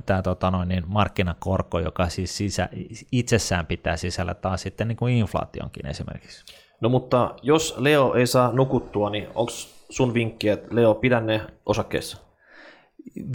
tämä 0.07 0.23
tota 0.23 0.51
noin, 0.51 0.69
niin 0.69 0.85
markkinakorko, 0.87 1.81
joka 1.81 2.09
siis 2.09 2.37
sisä, 2.37 2.69
itsessään 3.13 3.67
pitää 3.67 3.97
sisällä 3.97 4.35
taas 4.35 4.63
sitten 4.63 4.89
niin 4.89 4.97
kuin 4.97 5.15
inflaationkin 5.15 5.87
esimerkiksi. 5.87 6.64
No 6.85 6.89
mutta 6.89 7.35
jos 7.43 7.75
Leo 7.79 8.15
ei 8.15 8.27
saa 8.27 8.53
nukuttua, 8.53 9.11
niin 9.11 9.29
onko 9.35 9.53
sun 9.91 10.15
vinkki, 10.15 10.49
että 10.49 10.75
Leo, 10.75 10.95
pidä 10.95 11.21
ne 11.21 11.41
osakkeessa? 11.67 12.19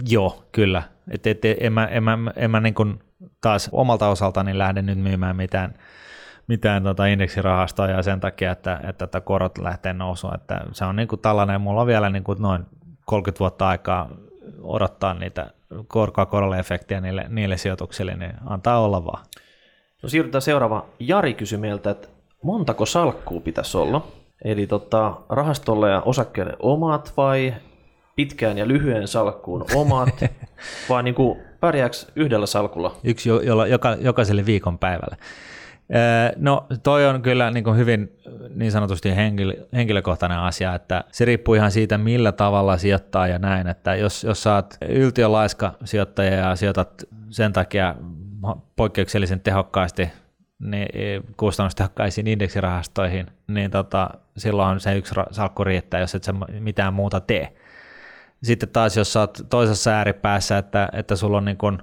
Joo, 0.08 0.44
kyllä. 0.52 0.82
Et, 1.10 1.26
et, 1.26 1.38
en 1.60 1.72
mä, 1.72 1.86
en 1.86 2.02
mä, 2.02 2.18
en 2.36 2.50
mä 2.50 2.60
niin 2.60 2.74
kuin 2.74 3.00
taas 3.40 3.68
omalta 3.72 4.08
osaltani 4.08 4.58
lähde 4.58 4.82
nyt 4.82 4.98
myymään 4.98 5.36
mitään, 5.36 5.74
mitään 6.46 6.82
tota 6.82 7.06
indeksirahastoa 7.06 7.86
ja 7.86 8.02
sen 8.02 8.20
takia, 8.20 8.52
että, 8.52 8.80
että, 8.88 9.04
että 9.04 9.20
korot 9.20 9.58
lähtee 9.58 9.92
nousuun. 9.92 10.34
Että 10.34 10.60
se 10.72 10.84
on 10.84 10.96
niin 10.96 11.08
kuin 11.08 11.20
tällainen, 11.20 11.60
mulla 11.60 11.80
on 11.80 11.86
vielä 11.86 12.10
niin 12.10 12.24
kuin 12.24 12.42
noin 12.42 12.66
30 13.06 13.38
vuotta 13.38 13.68
aikaa 13.68 14.08
odottaa 14.62 15.14
niitä 15.14 15.50
korkoa 15.86 16.26
korolle 16.26 16.58
efektiä 16.58 17.00
niille, 17.00 17.26
niille 17.28 17.56
sijoituksille, 17.56 18.16
niin 18.16 18.32
antaa 18.46 18.80
olla 18.80 19.04
vaan. 19.04 19.24
No 20.02 20.08
siirrytään 20.08 20.42
seuraava. 20.42 20.86
Jari 20.98 21.34
kysyi 21.34 21.58
meiltä, 21.58 21.90
että 21.90 22.19
montako 22.42 22.86
salkkuu 22.86 23.40
pitäisi 23.40 23.76
olla? 23.76 24.06
Eli 24.44 24.66
tota, 24.66 25.14
rahastolle 25.28 25.90
ja 25.90 26.02
osakkeelle 26.02 26.56
omat 26.58 27.12
vai 27.16 27.54
pitkään 28.16 28.58
ja 28.58 28.68
lyhyen 28.68 29.08
salkkuun 29.08 29.64
omat, 29.74 30.24
vai 30.88 31.02
niin 31.02 31.14
kuin 31.14 31.38
pärjääkö 31.60 31.96
yhdellä 32.16 32.46
salkulla? 32.46 32.96
Yksi 33.04 33.28
jolla, 33.28 33.66
joka, 33.66 33.96
jokaiselle 34.00 34.46
viikon 34.46 34.78
päivälle. 34.78 35.16
No 36.36 36.66
toi 36.82 37.06
on 37.06 37.22
kyllä 37.22 37.50
niin 37.50 37.64
kuin 37.64 37.76
hyvin 37.76 38.12
niin 38.54 38.72
sanotusti 38.72 39.16
henkilö, 39.16 39.54
henkilökohtainen 39.72 40.38
asia, 40.38 40.74
että 40.74 41.04
se 41.12 41.24
riippuu 41.24 41.54
ihan 41.54 41.70
siitä, 41.70 41.98
millä 41.98 42.32
tavalla 42.32 42.76
sijoittaa 42.76 43.28
ja 43.28 43.38
näin, 43.38 43.66
että 43.66 43.94
jos, 43.94 44.24
jos 44.24 44.42
sä 44.42 44.54
oot 44.54 44.74
yltiölaiska 44.88 45.72
sijoittaja 45.84 46.34
ja 46.34 46.56
sijoitat 46.56 47.04
sen 47.30 47.52
takia 47.52 47.94
poikkeuksellisen 48.76 49.40
tehokkaasti 49.40 50.10
niin 50.60 51.22
kustannustehokkaisiin 51.36 52.26
indeksirahastoihin, 52.26 53.26
niin 53.48 53.70
tota, 53.70 54.10
silloin 54.36 54.80
se 54.80 54.96
yksi 54.96 55.14
salkku 55.30 55.64
riittää, 55.64 56.00
jos 56.00 56.14
et 56.14 56.24
sä 56.24 56.34
mitään 56.60 56.94
muuta 56.94 57.20
tee. 57.20 57.56
Sitten 58.42 58.68
taas, 58.68 58.96
jos 58.96 59.12
sä 59.12 59.20
oot 59.20 59.38
toisessa 59.50 59.90
ääripäässä, 59.90 60.58
että, 60.58 60.88
että 60.92 61.16
sulla 61.16 61.36
on 61.36 61.44
niin 61.44 61.56
kun 61.56 61.82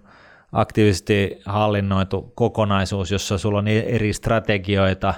aktiivisesti 0.52 1.42
hallinnoitu 1.46 2.32
kokonaisuus, 2.36 3.12
jossa 3.12 3.38
sulla 3.38 3.60
on 3.60 3.68
eri 3.68 4.14
strategioita. 4.14 5.14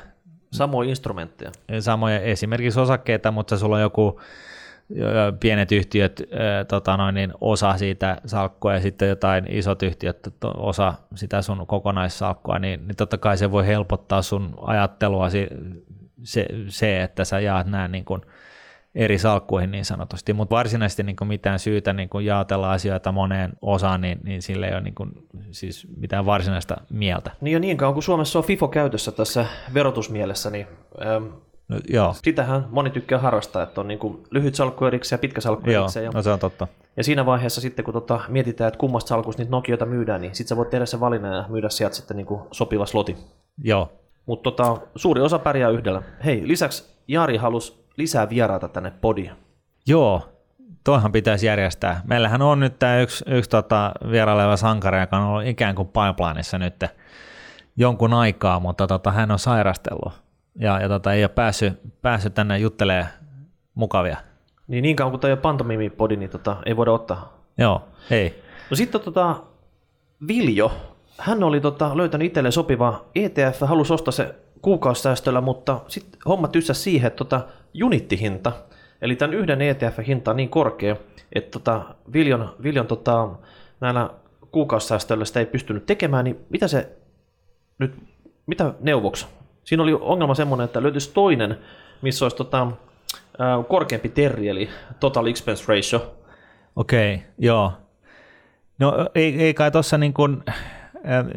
Samoja 0.51 0.89
instrumentteja. 0.89 1.51
Samoja 1.79 2.19
esimerkiksi 2.19 2.79
osakkeita, 2.79 3.31
mutta 3.31 3.57
sulla 3.57 3.75
on 3.75 3.81
joku 3.81 4.21
pienet 5.39 5.71
yhtiöt 5.71 6.21
tota 6.67 6.97
noin, 6.97 7.15
niin 7.15 7.33
osa 7.41 7.77
siitä 7.77 8.17
salkkua 8.25 8.73
ja 8.73 8.79
sitten 8.79 9.09
jotain 9.09 9.45
isot 9.49 9.83
yhtiöt 9.83 10.19
osa 10.57 10.93
sitä 11.15 11.41
sun 11.41 11.67
kokonaissalkkua, 11.67 12.59
niin, 12.59 12.87
niin 12.87 12.95
totta 12.95 13.17
kai 13.17 13.37
se 13.37 13.51
voi 13.51 13.67
helpottaa 13.67 14.21
sun 14.21 14.53
ajattelua 14.61 15.29
se, 15.29 15.47
se, 16.23 16.45
se 16.67 17.03
että 17.03 17.25
sä 17.25 17.39
jaat 17.39 17.67
nämä 17.67 17.87
niin 17.87 18.05
kuin 18.05 18.21
eri 18.95 19.17
salkkuihin 19.17 19.71
niin 19.71 19.85
sanotusti, 19.85 20.33
mutta 20.33 20.55
varsinaisesti 20.55 21.03
niin 21.03 21.15
kuin 21.15 21.27
mitään 21.27 21.59
syytä 21.59 21.93
niin 21.93 22.09
kuin 22.09 22.25
jaotella 22.25 22.71
asioita 22.71 23.11
moneen 23.11 23.51
osaan, 23.61 24.01
niin, 24.01 24.19
niin 24.23 24.41
sillä 24.41 24.67
ei 24.67 24.73
ole 24.73 24.81
niin 24.81 24.95
kuin, 24.95 25.11
siis 25.51 25.87
mitään 25.97 26.25
varsinaista 26.25 26.77
mieltä. 26.89 27.31
Niin 27.41 27.53
ja 27.53 27.59
niin 27.59 27.77
kauan 27.77 27.93
kuin 27.93 28.03
Suomessa 28.03 28.39
on 28.39 28.45
FIFO 28.45 28.67
käytössä 28.67 29.11
tässä 29.11 29.45
verotusmielessä, 29.73 30.49
niin 30.49 30.67
ähm, 31.05 31.25
No, 31.69 31.79
joo. 31.89 32.15
Sitähän 32.23 32.67
moni 32.69 32.89
tykkää 32.89 33.19
harrastaa, 33.19 33.63
että 33.63 33.81
on 33.81 33.87
niin 33.87 33.99
kuin 33.99 34.23
lyhyt 34.31 34.55
salkku 34.55 34.85
erikseen 34.85 35.17
ja 35.17 35.21
pitkä 35.21 35.41
salkku 35.41 35.69
joo, 35.69 35.83
erikseen. 35.83 36.05
Ja, 36.05 36.11
no 36.13 36.21
se 36.21 36.31
on 36.31 36.39
totta. 36.39 36.67
Ja 36.97 37.03
siinä 37.03 37.25
vaiheessa 37.25 37.61
sitten, 37.61 37.85
kun 37.85 37.93
tota, 37.93 38.19
mietitään, 38.27 38.67
että 38.67 38.77
kummasta 38.77 39.09
salkusta 39.09 39.41
niitä 39.41 39.51
Nokioita 39.51 39.85
myydään, 39.85 40.21
niin 40.21 40.35
sitten 40.35 40.49
sä 40.49 40.57
voit 40.57 40.69
tehdä 40.69 40.85
sen 40.85 40.99
valinnan 40.99 41.35
ja 41.35 41.45
myydä 41.49 41.69
sieltä 41.69 41.95
sitten 41.95 42.17
niin 42.17 42.27
kuin 42.27 42.41
sopiva 42.51 42.85
sloti. 42.85 43.17
Joo. 43.63 43.91
Mutta 44.25 44.51
tota, 44.51 44.77
suuri 44.95 45.21
osa 45.21 45.39
pärjää 45.39 45.69
yhdellä. 45.69 46.01
Hei, 46.25 46.47
lisäksi 46.47 46.95
Jari 47.07 47.37
halusi 47.37 47.85
lisää 47.97 48.29
vieraita 48.29 48.67
tänne 48.67 48.91
podiin. 49.01 49.31
Joo, 49.87 50.29
toihan 50.83 51.11
pitäisi 51.11 51.45
järjestää. 51.45 52.01
Meillähän 52.05 52.41
on 52.41 52.59
nyt 52.59 52.79
tämä 52.79 52.99
yksi, 52.99 53.25
yksi 53.27 53.49
tota 53.49 53.91
vieraileva 54.11 54.57
sankari, 54.57 54.99
joka 54.99 55.17
on 55.17 55.23
ollut 55.23 55.47
ikään 55.47 55.75
kuin 55.75 55.87
pipelineissa 55.87 56.57
nyt 56.57 56.85
jonkun 57.77 58.13
aikaa, 58.13 58.59
mutta 58.59 58.87
tota, 58.87 59.11
hän 59.11 59.31
on 59.31 59.39
sairastellut 59.39 60.28
ja, 60.55 60.81
ja 60.81 60.89
tota, 60.89 61.13
ei 61.13 61.23
ole 61.23 61.29
päässyt, 61.29 61.73
päässyt 62.01 62.33
tänne 62.33 62.57
juttelemaan 62.57 63.07
mukavia. 63.75 64.17
Niin 64.67 64.81
niin 64.81 64.95
kauan 64.95 65.11
kuin 65.11 65.21
tämä 65.21 65.29
ei 65.29 65.33
ole 65.33 65.41
pantomimipodi, 65.41 66.15
niin 66.15 66.29
tota, 66.29 66.57
ei 66.65 66.77
voida 66.77 66.91
ottaa. 66.91 67.43
Joo, 67.57 67.87
ei. 68.11 68.43
No 68.69 68.75
sitten 68.75 69.01
tota, 69.01 69.35
Viljo, 70.27 70.71
hän 71.17 71.43
oli 71.43 71.61
tota, 71.61 71.97
löytänyt 71.97 72.25
itselleen 72.25 72.51
sopiva 72.51 73.05
ETF, 73.15 73.61
halusi 73.61 73.93
ostaa 73.93 74.11
se 74.11 74.35
kuukausisäästöllä, 74.61 75.41
mutta 75.41 75.79
sitten 75.87 76.21
homma 76.25 76.47
tyssä 76.47 76.73
siihen, 76.73 77.07
että 77.07 77.17
tota, 77.17 77.41
unittihinta, 77.83 78.51
eli 79.01 79.15
tämän 79.15 79.33
yhden 79.33 79.59
ETF-hinta 79.61 80.31
on 80.31 80.37
niin 80.37 80.49
korkea, 80.49 80.95
että 81.33 81.51
tota, 81.51 81.95
Viljon, 82.13 82.55
Viljon 82.63 82.87
tota, 82.87 83.29
näillä 83.81 84.09
kuukausisäästöillä 84.51 85.25
sitä 85.25 85.39
ei 85.39 85.45
pystynyt 85.45 85.85
tekemään, 85.85 86.25
niin 86.25 86.39
mitä 86.49 86.67
se 86.67 86.97
nyt, 87.79 87.95
mitä 88.45 88.73
neuvoksi? 88.79 89.27
Siinä 89.69 89.83
oli 89.83 89.93
ongelma 89.93 90.35
semmoinen, 90.35 90.65
että 90.65 90.83
löytyisi 90.83 91.11
toinen, 91.13 91.57
missä 92.01 92.25
olisi 92.25 92.37
tota, 92.37 92.67
korkeampi 93.67 94.09
terri, 94.09 94.49
eli 94.49 94.69
total 94.99 95.25
expense 95.25 95.63
ratio. 95.67 96.15
Okei, 96.75 97.15
okay, 97.15 97.27
joo. 97.37 97.73
No 98.79 99.09
ei, 99.15 99.41
ei 99.43 99.53
kai 99.53 99.71
tuossa 99.71 99.97
niin 99.97 100.13
kuin, 100.13 100.43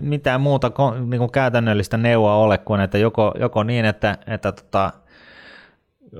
mitään 0.03 0.41
muuta 0.41 0.71
niin 1.07 1.19
kuin 1.19 1.33
käytännöllistä 1.33 1.97
neuvoa 1.97 2.37
ole 2.37 2.59
kuin, 2.59 2.81
että 2.81 2.99
joko, 2.99 3.35
joko 3.39 3.63
niin, 3.63 3.85
että, 3.85 4.19
että 4.27 4.53
tota, 4.53 4.91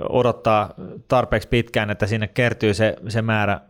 odottaa 0.09 0.75
tarpeeksi 1.09 1.49
pitkään, 1.49 1.91
että 1.91 2.07
sinne 2.07 2.29
kertyy 2.29 2.75
se, 2.75 2.97
se 3.09 3.23
määrä 3.23 3.61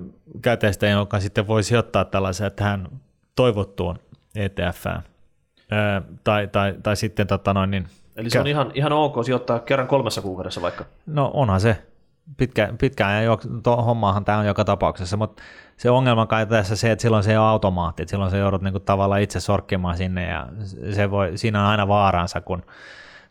käteistä, 0.43 0.87
jonka 0.87 1.21
sitten 1.21 1.47
voi 1.47 1.63
sijoittaa 1.63 2.05
tällaiseen 2.05 2.53
tähän 2.53 2.89
toivottuun 3.37 3.99
ETFään. 4.37 5.03
tai, 6.25 6.49
tai, 6.49 6.75
tai 6.83 6.97
sitten 6.97 7.27
tota 7.27 7.55
noin, 7.55 7.71
niin 7.71 7.87
Eli 8.17 8.31
se 8.31 8.41
on 8.41 8.47
ihan, 8.47 8.71
ihan 8.75 8.93
ok 8.93 9.25
sijoittaa 9.25 9.59
kerran 9.59 9.89
kolmessa 9.89 10.23
kuukaudessa 10.23 10.63
vaikka? 10.63 10.85
No 11.07 11.31
onhan 11.35 11.61
se. 11.61 11.83
Pitkä, 12.37 12.75
pitkään 12.81 13.25
ja 13.25 13.39
hommaahan 13.77 14.25
tämä 14.25 14.39
on 14.39 14.47
joka 14.47 14.65
tapauksessa, 14.65 15.17
mutta 15.17 15.43
se 15.77 15.91
ongelma 15.91 16.27
kai 16.27 16.47
tässä 16.47 16.77
se, 16.77 16.91
että 16.91 17.03
silloin 17.03 17.25
se 17.25 17.31
ei 17.31 17.37
ole 17.37 17.47
automaatti, 17.47 18.03
että 18.03 18.11
silloin 18.11 18.31
se 18.31 18.39
joudut 18.39 18.63
niinku 18.63 18.81
tavallaan 18.81 19.21
itse 19.21 19.41
sorkkimaan 19.41 19.97
sinne 19.97 20.29
ja 20.29 20.47
se 20.93 21.11
voi, 21.11 21.39
siinä 21.39 21.61
on 21.61 21.67
aina 21.67 21.89
vaaransa, 21.89 22.41
kun, 22.41 22.63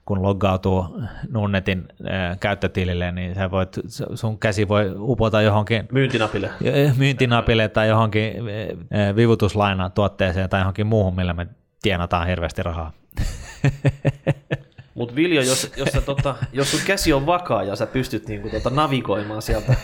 kun 0.05 0.21
loggautuu 0.21 1.01
Nunnetin 1.29 1.85
äh, 2.11 2.39
käyttötilille, 2.39 3.11
niin 3.11 3.35
sä 3.35 3.51
voit, 3.51 3.79
sun 4.15 4.39
käsi 4.39 4.67
voi 4.67 4.93
upota 4.97 5.41
johonkin 5.41 5.87
myyntinapille, 5.91 6.49
myyntinapille 6.97 7.67
tai 7.67 7.87
johonkin 7.87 8.33
äh, 8.37 9.15
vivutuslaina 9.15 9.89
tuotteeseen 9.89 10.49
tai 10.49 10.61
johonkin 10.61 10.87
muuhun, 10.87 11.15
millä 11.15 11.33
me 11.33 11.47
tienataan 11.81 12.27
hirveästi 12.27 12.63
rahaa. 12.63 12.91
Mutta 14.93 15.15
Viljo, 15.15 15.41
jos, 15.41 15.71
jos, 15.77 15.89
sä, 15.89 16.01
tota, 16.01 16.35
jos 16.53 16.71
sun 16.71 16.79
käsi 16.85 17.13
on 17.13 17.25
vakaa 17.25 17.63
ja 17.63 17.75
sä 17.75 17.87
pystyt 17.87 18.27
niinku, 18.27 18.49
tota, 18.49 18.69
navigoimaan 18.69 19.41
sieltä 19.41 19.75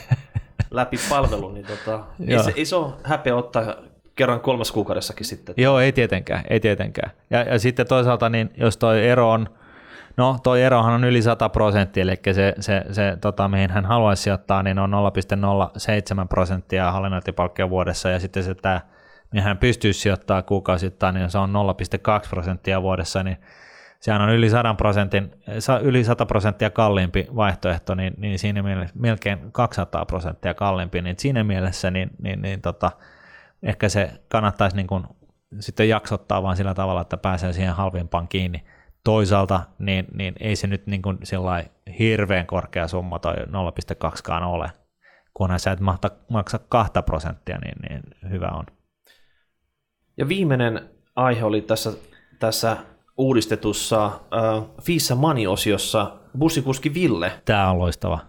läpi 0.71 0.97
palvelun, 1.09 1.53
niin 1.53 1.65
tota, 1.65 2.03
ei, 2.27 2.43
se, 2.43 2.53
ei 2.55 2.65
se 2.65 2.75
ole 2.75 2.93
häpeä 3.03 3.35
ottaa 3.35 3.75
kerran 4.15 4.41
kolmas 4.41 4.71
kuukaudessakin 4.71 5.25
sitten. 5.25 5.55
Joo, 5.57 5.79
ei 5.79 5.91
tietenkään, 5.91 6.43
ei 6.49 6.59
tietenkään. 6.59 7.11
Ja, 7.29 7.43
ja 7.43 7.59
sitten 7.59 7.87
toisaalta, 7.87 8.29
niin 8.29 8.49
jos 8.57 8.77
toi 8.77 9.07
ero 9.07 9.31
on, 9.31 9.49
no 10.17 10.37
toi 10.43 10.61
erohan 10.61 10.93
on 10.93 11.03
yli 11.03 11.21
100 11.21 11.49
prosenttia, 11.49 12.03
eli 12.03 12.15
se, 12.33 12.53
se, 12.59 12.83
se 12.91 13.17
tota, 13.21 13.47
mihin 13.47 13.71
hän 13.71 13.85
haluaisi 13.85 14.23
sijoittaa, 14.23 14.63
niin 14.63 14.79
on 14.79 14.91
0,07 16.21 16.27
prosenttia 16.29 16.91
hallinnointipalkkia 16.91 17.69
vuodessa, 17.69 18.09
ja 18.09 18.19
sitten 18.19 18.43
se 18.43 18.55
tämä, 18.55 18.81
mihin 19.31 19.43
hän 19.43 19.57
pystyy 19.57 19.93
sijoittamaan 19.93 20.43
kuukausittain, 20.43 21.15
niin 21.15 21.29
se 21.29 21.37
on 21.37 21.53
0,2 22.23 22.29
prosenttia 22.29 22.81
vuodessa, 22.81 23.23
niin 23.23 23.37
sehän 23.99 24.21
on 24.21 24.29
yli 24.29 24.49
100 24.49 24.73
prosentin, 24.73 25.31
yli 25.81 26.03
100 26.03 26.25
prosenttia 26.25 26.69
kalliimpi 26.69 27.27
vaihtoehto, 27.35 27.95
niin, 27.95 28.13
niin 28.17 28.39
siinä 28.39 28.63
mielessä 28.63 28.95
melkein 28.99 29.51
200 29.51 30.05
prosenttia 30.05 30.53
kalliimpi, 30.53 31.01
niin 31.01 31.15
siinä 31.19 31.43
mielessä 31.43 31.91
niin, 31.91 32.09
niin, 32.21 32.41
niin 32.41 32.61
tota, 32.61 32.91
ehkä 33.63 33.89
se 33.89 34.11
kannattaisi 34.27 34.75
niin 34.75 34.87
kuin 34.87 35.03
sitten 35.59 35.89
jaksottaa 35.89 36.43
vaan 36.43 36.57
sillä 36.57 36.73
tavalla, 36.73 37.01
että 37.01 37.17
pääsee 37.17 37.53
siihen 37.53 37.75
halvimpaan 37.75 38.27
kiinni. 38.27 38.63
Toisaalta 39.03 39.61
niin, 39.79 40.05
niin 40.13 40.33
ei 40.39 40.55
se 40.55 40.67
nyt 40.67 40.87
niin 40.87 41.01
kuin 41.01 41.17
hirveän 41.99 42.47
korkea 42.47 42.87
summa 42.87 43.19
toi 43.19 43.35
0,2kaan 43.35 44.43
ole, 44.43 44.71
kunhan 45.33 45.59
sä 45.59 45.71
et 45.71 45.79
mahta, 45.79 46.11
maksa 46.29 46.59
2 46.69 46.93
prosenttia, 47.05 47.57
niin, 47.57 47.75
niin 47.89 48.01
hyvä 48.31 48.47
on. 48.47 48.65
Ja 50.17 50.27
viimeinen 50.27 50.89
aihe 51.15 51.43
oli 51.43 51.61
tässä, 51.61 51.91
tässä 52.39 52.77
uudistetussa 53.17 54.05
äh, 54.05 54.63
Fissa 54.81 55.15
Money-osiossa 55.15 56.11
bussikuski 56.39 56.93
Ville. 56.93 57.31
Tämä 57.45 57.71
on 57.71 57.79
loistava. 57.79 58.19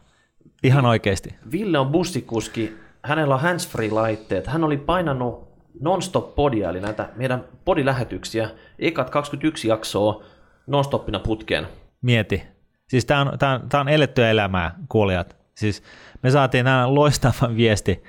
Ihan 0.62 0.87
oikeasti. 0.87 1.35
Ville 1.53 1.79
on 1.79 1.88
bussikuski, 1.88 2.77
hänellä 3.03 3.35
on 3.35 3.40
handsfree-laitteet. 3.40 4.46
Hän 4.46 4.64
oli 4.64 4.77
painanut 4.77 5.48
non-stop 5.81 6.35
podia, 6.35 6.70
eli 6.70 6.81
näitä 6.81 7.09
meidän 7.16 7.44
podilähetyksiä, 7.64 8.51
ekat 8.79 9.11
21 9.11 9.68
jaksoa 9.68 10.22
non-stoppina 10.66 11.18
putkeen. 11.18 11.66
Mieti. 12.03 12.42
Siis 12.88 13.05
tämä 13.05 13.20
on, 13.20 13.38
tää 13.38 13.55
on, 13.55 13.68
tää 13.68 13.81
on 13.81 13.88
elettyä 13.88 14.31
elämää, 14.31 14.74
kuulijat. 14.88 15.37
Siis 15.55 15.83
me 16.22 16.31
saatiin 16.31 16.64
nämä 16.64 16.94
loistavan 16.94 17.57
viesti 17.57 18.03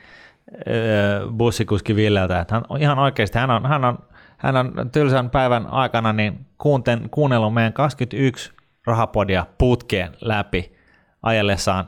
bussikuski 1.38 1.96
Villeltä, 1.96 2.40
että 2.40 2.56
hän 2.56 2.64
on 2.70 2.82
ihan 2.82 3.00
oikeasti, 3.00 3.38
hän 3.38 3.52
on, 3.52 3.66
hän 3.66 3.86
on 3.86 3.98
hän 4.40 4.58
on 4.58 4.74
tylsän 4.92 5.30
päivän 5.30 5.68
aikana 5.68 6.14
niin 6.14 6.46
kuunten, 6.58 7.10
kuunnellut 7.12 7.54
meidän 7.54 7.74
21 7.74 8.52
rahapodia 8.86 9.46
putkeen 9.58 10.12
läpi 10.22 10.76
ajellessaan 11.24 11.88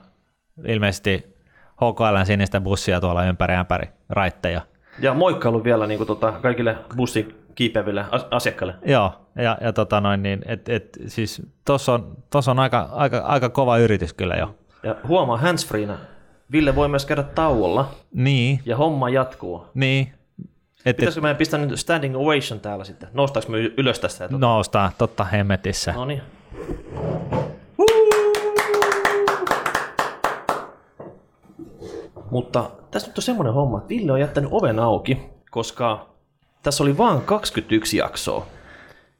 ilmeisesti 0.66 1.36
HKL 1.76 2.24
sinistä 2.24 2.62
bussia 2.62 3.02
tuolla 3.02 3.26
ympäri 3.26 3.56
ämpäri 3.56 3.88
raitteja. 4.10 4.62
Ja 5.00 5.14
moikkailu 5.14 5.64
vielä 5.64 5.88
niin 5.88 5.98
kuin 5.98 6.08
tota, 6.08 6.32
kaikille 6.32 6.78
bussin 6.98 7.36
kiipeville 7.56 8.06
asiakkaille. 8.32 8.76
Joo, 8.86 9.14
ja, 9.36 9.58
ja 9.62 9.74
tota 9.74 10.02
noin, 10.02 10.24
niin, 10.24 10.42
et, 10.46 10.70
et, 10.70 10.98
siis 11.08 11.42
tuossa 11.66 11.94
on, 11.94 12.18
tossa 12.30 12.52
on 12.52 12.60
aika, 12.60 12.90
aika, 12.92 13.18
aika, 13.18 13.50
kova 13.50 13.78
yritys 13.78 14.14
kyllä 14.14 14.36
jo. 14.36 14.56
Ja 14.84 14.96
huomaa 15.08 15.38
handsfreena, 15.38 15.98
Ville 16.52 16.76
voi 16.76 16.88
myös 16.88 17.06
käydä 17.06 17.24
tauolla. 17.24 17.90
Niin. 18.14 18.60
Ja 18.66 18.78
homma 18.78 19.10
jatkuu. 19.10 19.66
Niin, 19.74 20.14
et, 20.86 20.98
Pitäisikö 20.98 21.22
meidän 21.22 21.38
pistää 21.38 21.60
nyt 21.60 21.80
standing 21.80 22.16
ovation 22.16 22.60
täällä 22.60 22.84
sitten? 22.84 23.10
Noustaanko 23.14 23.52
me 23.52 23.58
ylös 23.58 24.00
tästä? 24.00 24.30
Tuota? 24.30 24.46
Noustaan, 24.46 24.92
totta 24.98 25.24
hemmetissä. 25.24 25.92
No 25.92 26.06
niin. 26.06 26.22
Mutta 32.32 32.72
tässä 32.92 33.08
nyt 33.08 33.18
on 33.18 33.24
semmoinen 33.24 33.54
homma, 33.54 33.78
että 33.78 33.90
Ville 33.90 34.12
on 34.12 34.20
jättänyt 34.20 34.50
oven 34.54 34.80
auki, 34.80 35.22
koska 35.52 36.10
tässä 36.64 36.84
oli 36.84 36.98
vain 36.98 37.22
21 37.22 37.98
jaksoa. 37.98 38.48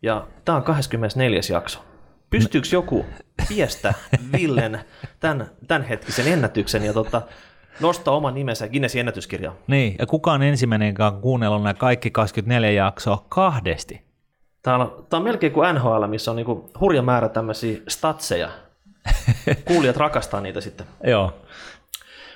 Ja 0.02 0.28
tämä 0.46 0.56
on 0.56 0.64
24. 0.64 1.42
jakso. 1.52 1.80
Pystyykö 2.30 2.68
joku 2.72 3.06
piestä 3.50 3.94
Villen 4.32 4.80
tämän, 5.20 5.50
tämänhetkisen 5.68 6.28
ennätyksen 6.28 6.84
ja 6.84 6.94
tota, 6.94 7.22
nostaa 7.80 8.16
oman 8.16 8.34
nimensä 8.34 8.68
Guinnessin 8.68 9.00
ennätyskirjaan. 9.00 9.58
Niin, 9.68 9.96
ja 10.00 10.06
kuka 10.06 10.32
on 10.32 10.44
ensimmäinen 10.44 10.96
kuunnellut 11.22 11.64
nämä 11.64 11.74
kaikki 11.74 12.12
24 12.12 12.72
jaksoa 12.72 13.26
kahdesti? 13.30 14.02
Tämä 14.62 14.78
on, 14.78 15.06
tämä 15.10 15.18
on 15.20 15.24
melkein 15.24 15.54
kuin 15.54 15.76
NHL, 15.76 16.08
missä 16.08 16.32
on 16.32 16.38
niin 16.38 16.64
hurja 16.80 17.02
määrä 17.02 17.30
tämmöisiä 17.30 17.82
statseja. 17.88 18.50
Kuulijat 19.68 19.98
rakastaa 19.98 20.42
niitä 20.42 20.62
sitten. 20.62 20.86
Joo. 21.04 21.34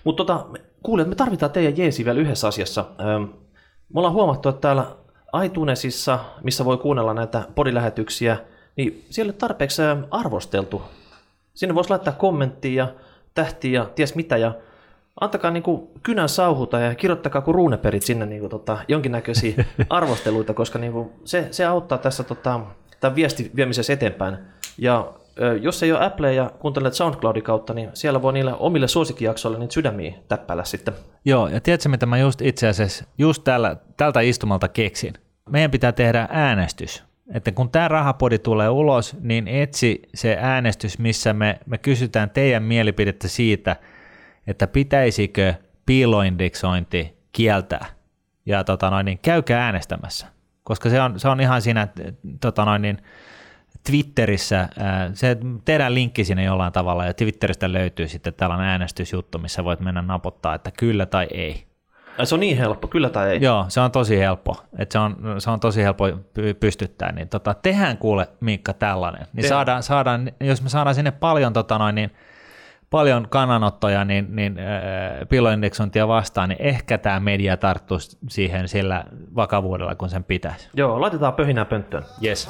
Mutta 0.03 0.25
tota, 0.25 0.45
kuulijat, 0.83 1.09
me 1.09 1.15
tarvitaan 1.15 1.51
teidän 1.51 1.77
jeesi 1.77 2.05
vielä 2.05 2.19
yhdessä 2.19 2.47
asiassa. 2.47 2.85
Me 3.93 3.99
ollaan 3.99 4.13
huomattu, 4.13 4.49
että 4.49 4.61
täällä 4.61 4.85
iTunesissa, 5.45 6.19
missä 6.43 6.65
voi 6.65 6.77
kuunnella 6.77 7.13
näitä 7.13 7.43
podilähetyksiä, 7.55 8.37
niin 8.75 9.05
siellä 9.09 9.29
on 9.29 9.37
tarpeeksi 9.37 9.81
arvosteltu. 10.11 10.81
Sinne 11.53 11.75
voisi 11.75 11.89
laittaa 11.89 12.13
kommenttia 12.13 12.87
tähtiä 13.33 13.81
ja 13.81 13.85
ties 13.85 14.15
mitä. 14.15 14.37
Ja 14.37 14.53
antakaa 15.21 15.51
niin 15.51 15.63
kuin 15.63 15.87
kynän 16.03 16.29
sauhuta 16.29 16.79
ja 16.79 16.95
kirjoittakaa 16.95 17.41
kuin 17.41 17.55
ruuneperit 17.55 18.03
sinne 18.03 18.25
niin 18.25 18.39
kuin 18.39 18.49
tota, 18.49 18.77
jonkinnäköisiä 18.87 19.65
arvosteluita, 19.89 20.53
koska 20.53 20.79
niin 20.79 20.93
kuin 20.93 21.09
se, 21.25 21.47
se 21.51 21.65
auttaa 21.65 21.97
tässä 21.97 22.23
tota, 22.23 22.59
tämän 22.99 23.15
viesti 23.15 23.51
viemisessä 23.55 23.93
eteenpäin. 23.93 24.37
Ja 24.77 25.13
jos 25.61 25.83
ei 25.83 25.91
ole 25.91 26.05
Apple 26.05 26.33
ja 26.33 26.51
kuuntelet 26.59 26.93
SoundCloudin 26.93 27.43
kautta, 27.43 27.73
niin 27.73 27.89
siellä 27.93 28.21
voi 28.21 28.33
niille 28.33 28.53
omille 28.59 28.87
suosikkijaksoille 28.87 29.59
niitä 29.59 29.73
sydämiä 29.73 30.13
täppäillä 30.27 30.63
sitten. 30.63 30.93
Joo, 31.25 31.47
ja 31.47 31.61
tiedätkö 31.61 31.89
mitä 31.89 32.05
mä 32.05 32.17
just 32.17 32.41
itse 32.41 32.67
asiassa 32.67 33.05
just 33.17 33.43
tällä, 33.43 33.75
tältä 33.97 34.21
istumalta 34.21 34.67
keksin? 34.67 35.13
Meidän 35.49 35.71
pitää 35.71 35.91
tehdä 35.91 36.27
äänestys. 36.31 37.03
Että 37.33 37.51
kun 37.51 37.69
tämä 37.69 37.87
rahapodi 37.87 38.39
tulee 38.39 38.69
ulos, 38.69 39.17
niin 39.21 39.47
etsi 39.47 40.01
se 40.13 40.37
äänestys, 40.39 40.99
missä 40.99 41.33
me, 41.33 41.59
me 41.65 41.77
kysytään 41.77 42.29
teidän 42.29 42.63
mielipidettä 42.63 43.27
siitä– 43.27 43.75
että 44.47 44.67
pitäisikö 44.67 45.53
piiloindeksointi 45.85 47.17
kieltää. 47.31 47.85
Ja 48.45 48.63
tota 48.63 48.89
noin, 48.89 49.05
niin 49.05 49.19
käykää 49.19 49.65
äänestämässä, 49.65 50.27
koska 50.63 50.89
se 50.89 51.01
on, 51.01 51.19
se 51.19 51.27
on 51.27 51.41
ihan 51.41 51.61
siinä 51.61 51.87
tota 52.41 52.65
noin, 52.65 52.81
niin 52.81 52.97
Twitterissä, 53.83 54.69
se 55.13 55.37
tehdään 55.65 55.93
linkki 55.93 56.25
sinne 56.25 56.43
jollain 56.43 56.73
tavalla 56.73 57.05
ja 57.05 57.13
Twitteristä 57.13 57.73
löytyy 57.73 58.07
sitten 58.07 58.33
tällainen 58.33 58.67
äänestysjuttu, 58.67 59.37
missä 59.37 59.63
voit 59.63 59.79
mennä 59.79 60.01
napottaa, 60.01 60.55
että 60.55 60.71
kyllä 60.71 61.05
tai 61.05 61.27
ei. 61.31 61.65
Se 62.23 62.35
on 62.35 62.39
niin 62.39 62.57
helppo, 62.57 62.87
kyllä 62.87 63.09
tai 63.09 63.29
ei. 63.29 63.41
Joo, 63.41 63.65
se 63.67 63.79
on 63.79 63.91
tosi 63.91 64.19
helppo. 64.19 64.57
että 64.77 64.93
se, 64.93 64.99
on, 64.99 65.15
se 65.37 65.49
on 65.49 65.59
tosi 65.59 65.83
helppo 65.83 66.05
pystyttää. 66.59 67.11
Niin 67.11 67.29
tota, 67.29 67.53
tehdään 67.53 67.97
kuule 67.97 68.27
Miikka 68.39 68.73
tällainen. 68.73 69.27
Niin 69.33 69.47
saadaan, 69.47 69.83
saadaan, 69.83 70.31
jos 70.39 70.61
me 70.61 70.69
saadaan 70.69 70.95
sinne 70.95 71.11
paljon 71.11 71.53
tota 71.53 71.77
noin, 71.77 71.95
niin 71.95 72.11
paljon 72.95 73.27
kannanottoja 73.29 74.05
niin, 74.05 74.35
niin 74.35 74.59
äh, 74.59 75.27
piloindeksointia 75.29 76.07
vastaan, 76.07 76.49
niin 76.49 76.61
ehkä 76.61 76.97
tämä 76.97 77.19
media 77.19 77.57
tarttuu 77.57 77.97
siihen 78.29 78.67
sillä 78.67 79.03
vakavuudella, 79.35 79.95
kun 79.95 80.09
sen 80.09 80.23
pitäisi. 80.23 80.69
Joo, 80.73 81.01
laitetaan 81.01 81.33
pöhinää 81.33 81.65
pönttöön. 81.65 82.03
Yes. 82.23 82.49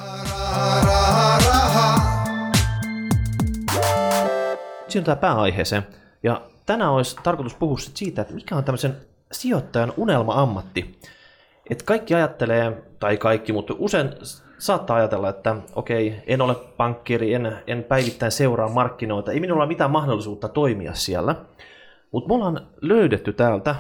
Siirrytään 4.88 5.18
pääaiheeseen. 5.18 5.88
Ja 6.24 6.42
tänään 6.66 6.92
olisi 6.92 7.16
tarkoitus 7.24 7.56
puhua 7.56 7.78
siitä, 7.78 8.22
että 8.22 8.34
mikä 8.34 8.56
on 8.56 8.64
tämmöisen 8.64 8.96
sijoittajan 9.32 9.94
unelma-ammatti. 9.98 11.00
että 11.70 11.86
kaikki 11.86 12.16
ajattelee, 12.16 12.84
tai 13.00 13.18
kaikki, 13.18 13.54
mutta 13.54 13.74
usein 13.78 14.10
saattaa 14.58 14.98
ajatella, 14.98 15.30
että 15.30 15.56
okei, 15.76 16.24
en 16.28 16.42
ole 16.42 16.56
pankkiri, 16.78 17.34
en, 17.34 17.58
en 17.68 17.84
päivittäin 17.84 18.32
seuraa 18.32 18.70
markkinoita, 18.70 19.32
ei 19.32 19.40
minulla 19.40 19.64
ole 19.64 19.68
mitään 19.68 19.92
mahdollisuutta 19.92 20.48
toimia 20.48 20.94
siellä. 20.94 21.36
Mutta 22.12 22.28
me 22.28 22.36
ollaan 22.36 22.68
löydetty 22.82 23.34
täältä, 23.34 23.76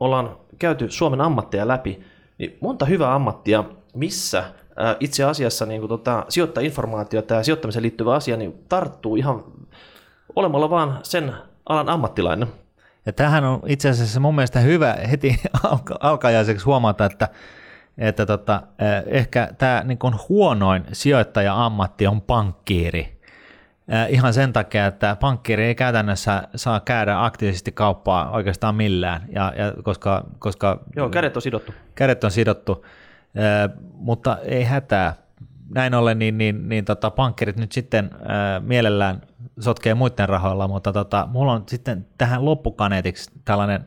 ollaan 0.00 0.36
käyty 0.58 0.90
Suomen 0.90 1.20
ammatteja 1.20 1.68
läpi, 1.68 2.04
niin 2.38 2.58
monta 2.60 2.84
hyvää 2.84 3.14
ammattia, 3.14 3.64
missä 3.94 4.44
ää, 4.76 4.96
itse 5.00 5.24
asiassa 5.24 5.66
niin 5.66 5.88
tota, 5.88 6.26
sijoittaa 6.28 6.62
informaatiota 6.62 7.34
ja 7.34 7.42
sijoittamiseen 7.42 7.82
liittyvä 7.82 8.14
asia 8.14 8.36
niin 8.36 8.64
tarttuu 8.68 9.16
ihan 9.16 9.44
olemalla 10.36 10.70
vaan 10.70 10.98
sen 11.02 11.34
alan 11.68 11.88
ammattilainen. 11.88 12.48
Ja 13.06 13.12
tähän 13.12 13.44
on 13.44 13.60
itse 13.66 13.88
asiassa 13.88 14.20
mun 14.20 14.34
mielestä 14.34 14.60
hyvä 14.60 14.96
heti 15.10 15.40
alka- 15.70 15.98
alkajaiseksi 16.00 16.64
huomata, 16.64 17.04
että, 17.04 17.28
että 18.00 18.26
tota, 18.26 18.62
eh, 18.78 19.02
ehkä 19.06 19.48
tämä 19.58 19.82
niin 19.84 19.98
kuin 19.98 20.14
huonoin 20.28 20.84
sijoittaja-ammatti 20.92 22.06
on 22.06 22.20
pankkiiri. 22.20 23.20
Eh, 23.88 24.06
Ihan 24.08 24.34
sen 24.34 24.52
takia, 24.52 24.86
että 24.86 25.16
pankkiiri 25.20 25.64
ei 25.64 25.74
käytännössä 25.74 26.42
saa 26.56 26.80
käydä 26.80 27.24
aktiivisesti 27.24 27.72
kauppaa 27.72 28.30
oikeastaan 28.30 28.74
millään, 28.74 29.22
ja, 29.32 29.52
ja 29.56 29.72
koska, 29.82 30.24
koska 30.38 30.80
Joo, 30.96 31.08
kädet 31.08 31.36
on 31.36 31.42
sidottu. 31.42 31.72
kädet 31.94 32.24
on 32.24 32.30
sidottu, 32.30 32.86
eh, 33.34 33.76
mutta 33.94 34.38
ei 34.44 34.64
hätää. 34.64 35.14
Näin 35.74 35.94
ollen 35.94 36.18
niin, 36.18 36.38
niin, 36.38 36.68
niin 36.68 36.84
tota, 36.84 37.10
pankkirit 37.10 37.56
nyt 37.56 37.72
sitten 37.72 38.10
mielellään 38.60 39.20
sotkee 39.60 39.94
muiden 39.94 40.28
rahoilla, 40.28 40.68
mutta 40.68 40.92
tota, 40.92 41.28
mulla 41.30 41.52
on 41.52 41.64
sitten 41.68 42.06
tähän 42.18 42.44
loppukaneetiksi 42.44 43.30
tällainen 43.44 43.84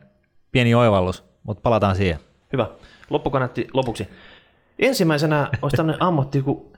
pieni 0.52 0.74
oivallus, 0.74 1.24
mutta 1.42 1.60
palataan 1.60 1.96
siihen. 1.96 2.18
Hyvä. 2.52 2.66
Loppukaneetti 3.10 3.68
lopuksi. 3.72 4.08
Ensimmäisenä 4.78 5.50
olisi 5.62 5.76
tämmöinen 5.76 6.02
ammatti 6.02 6.42
kuin 6.42 6.72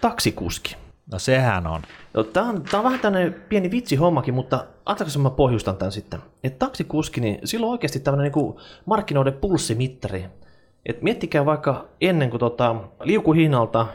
taksikuski. 0.00 0.76
No 1.12 1.18
sehän 1.18 1.66
on. 1.66 1.82
No, 2.14 2.24
Tämä 2.24 2.48
on, 2.48 2.62
tää 2.62 2.80
on 2.80 2.84
vähän 2.84 3.00
tämmöinen 3.00 3.34
pieni 3.48 3.70
vitsihommakin, 3.70 4.34
mutta 4.34 4.64
antaako 4.86 5.18
mä 5.18 5.30
pohjustan 5.30 5.76
tämän 5.76 5.92
sitten. 5.92 6.20
Et 6.44 6.58
taksikuski, 6.58 7.20
niin 7.20 7.38
sillä 7.44 7.66
on 7.66 7.72
oikeasti 7.72 8.00
tämmöinen 8.00 8.32
niin 8.32 8.54
markkinoiden 8.86 9.32
pulssimittari. 9.32 10.24
Et 10.86 11.02
miettikää 11.02 11.46
vaikka 11.46 11.84
ennen 12.00 12.30
kuin 12.30 12.40
tota, 12.40 12.76
liukuhihnalta 13.04 13.86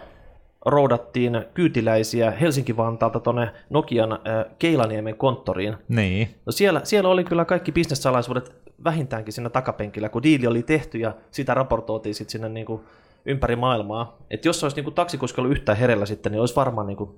roudattiin 0.65 1.45
kyytiläisiä 1.53 2.31
Helsinki-Vantaalta 2.31 3.19
tuonne 3.19 3.51
Nokian 3.69 4.11
äh, 4.11 4.19
Keilaniemen 4.59 5.17
konttoriin. 5.17 5.75
Niin. 5.87 6.35
No 6.45 6.51
siellä, 6.51 6.81
siellä 6.83 7.09
oli 7.09 7.23
kyllä 7.23 7.45
kaikki 7.45 7.71
bisnessalaisuudet 7.71 8.55
vähintäänkin 8.83 9.33
siinä 9.33 9.49
takapenkillä, 9.49 10.09
kun 10.09 10.23
diili 10.23 10.47
oli 10.47 10.63
tehty 10.63 10.97
ja 10.97 11.13
sitä 11.31 11.53
raportoitiin 11.53 12.15
sitten 12.15 12.31
sinne 12.31 12.49
niin 12.49 12.65
kuin 12.65 12.81
ympäri 13.25 13.55
maailmaa. 13.55 14.17
Et 14.31 14.45
jos 14.45 14.63
olisi 14.63 14.77
niin 14.77 14.83
kuin 14.83 14.93
taksikuski 14.93 15.41
ollut 15.41 15.51
yhtään 15.51 15.77
herellä 15.77 16.05
sitten, 16.05 16.31
niin 16.31 16.39
olisi 16.39 16.55
varmaan 16.55 16.87
niin 16.87 16.97
kuin 16.97 17.09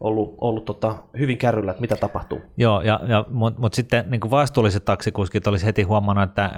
ollut, 0.00 0.34
ollut 0.40 0.64
tota, 0.64 0.94
hyvin 1.18 1.38
kärryllä, 1.38 1.70
että 1.70 1.80
mitä 1.80 1.96
tapahtuu. 1.96 2.40
Joo, 2.56 2.80
ja, 2.80 3.00
ja, 3.06 3.24
mutta 3.30 3.60
mut 3.60 3.74
sitten 3.74 4.04
niin 4.10 4.20
kuin 4.20 4.30
vastuulliset 4.30 4.84
taksikuskit 4.84 5.46
olisi 5.46 5.66
heti 5.66 5.82
huomannut, 5.82 6.24
että 6.24 6.50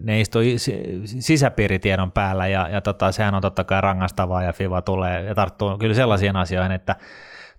ne 0.00 0.20
istui 0.20 0.56
sisäpiiritiedon 1.04 2.12
päällä 2.12 2.46
ja, 2.46 2.68
ja 2.68 2.80
tota, 2.80 3.12
sehän 3.12 3.34
on 3.34 3.42
totta 3.42 3.64
kai 3.64 3.80
rangastavaa 3.80 4.42
ja 4.42 4.52
FIVA 4.52 4.82
tulee 4.82 5.22
ja 5.22 5.34
tarttuu 5.34 5.78
kyllä 5.78 5.94
sellaisiin 5.94 6.36
asioihin, 6.36 6.72
että 6.72 6.96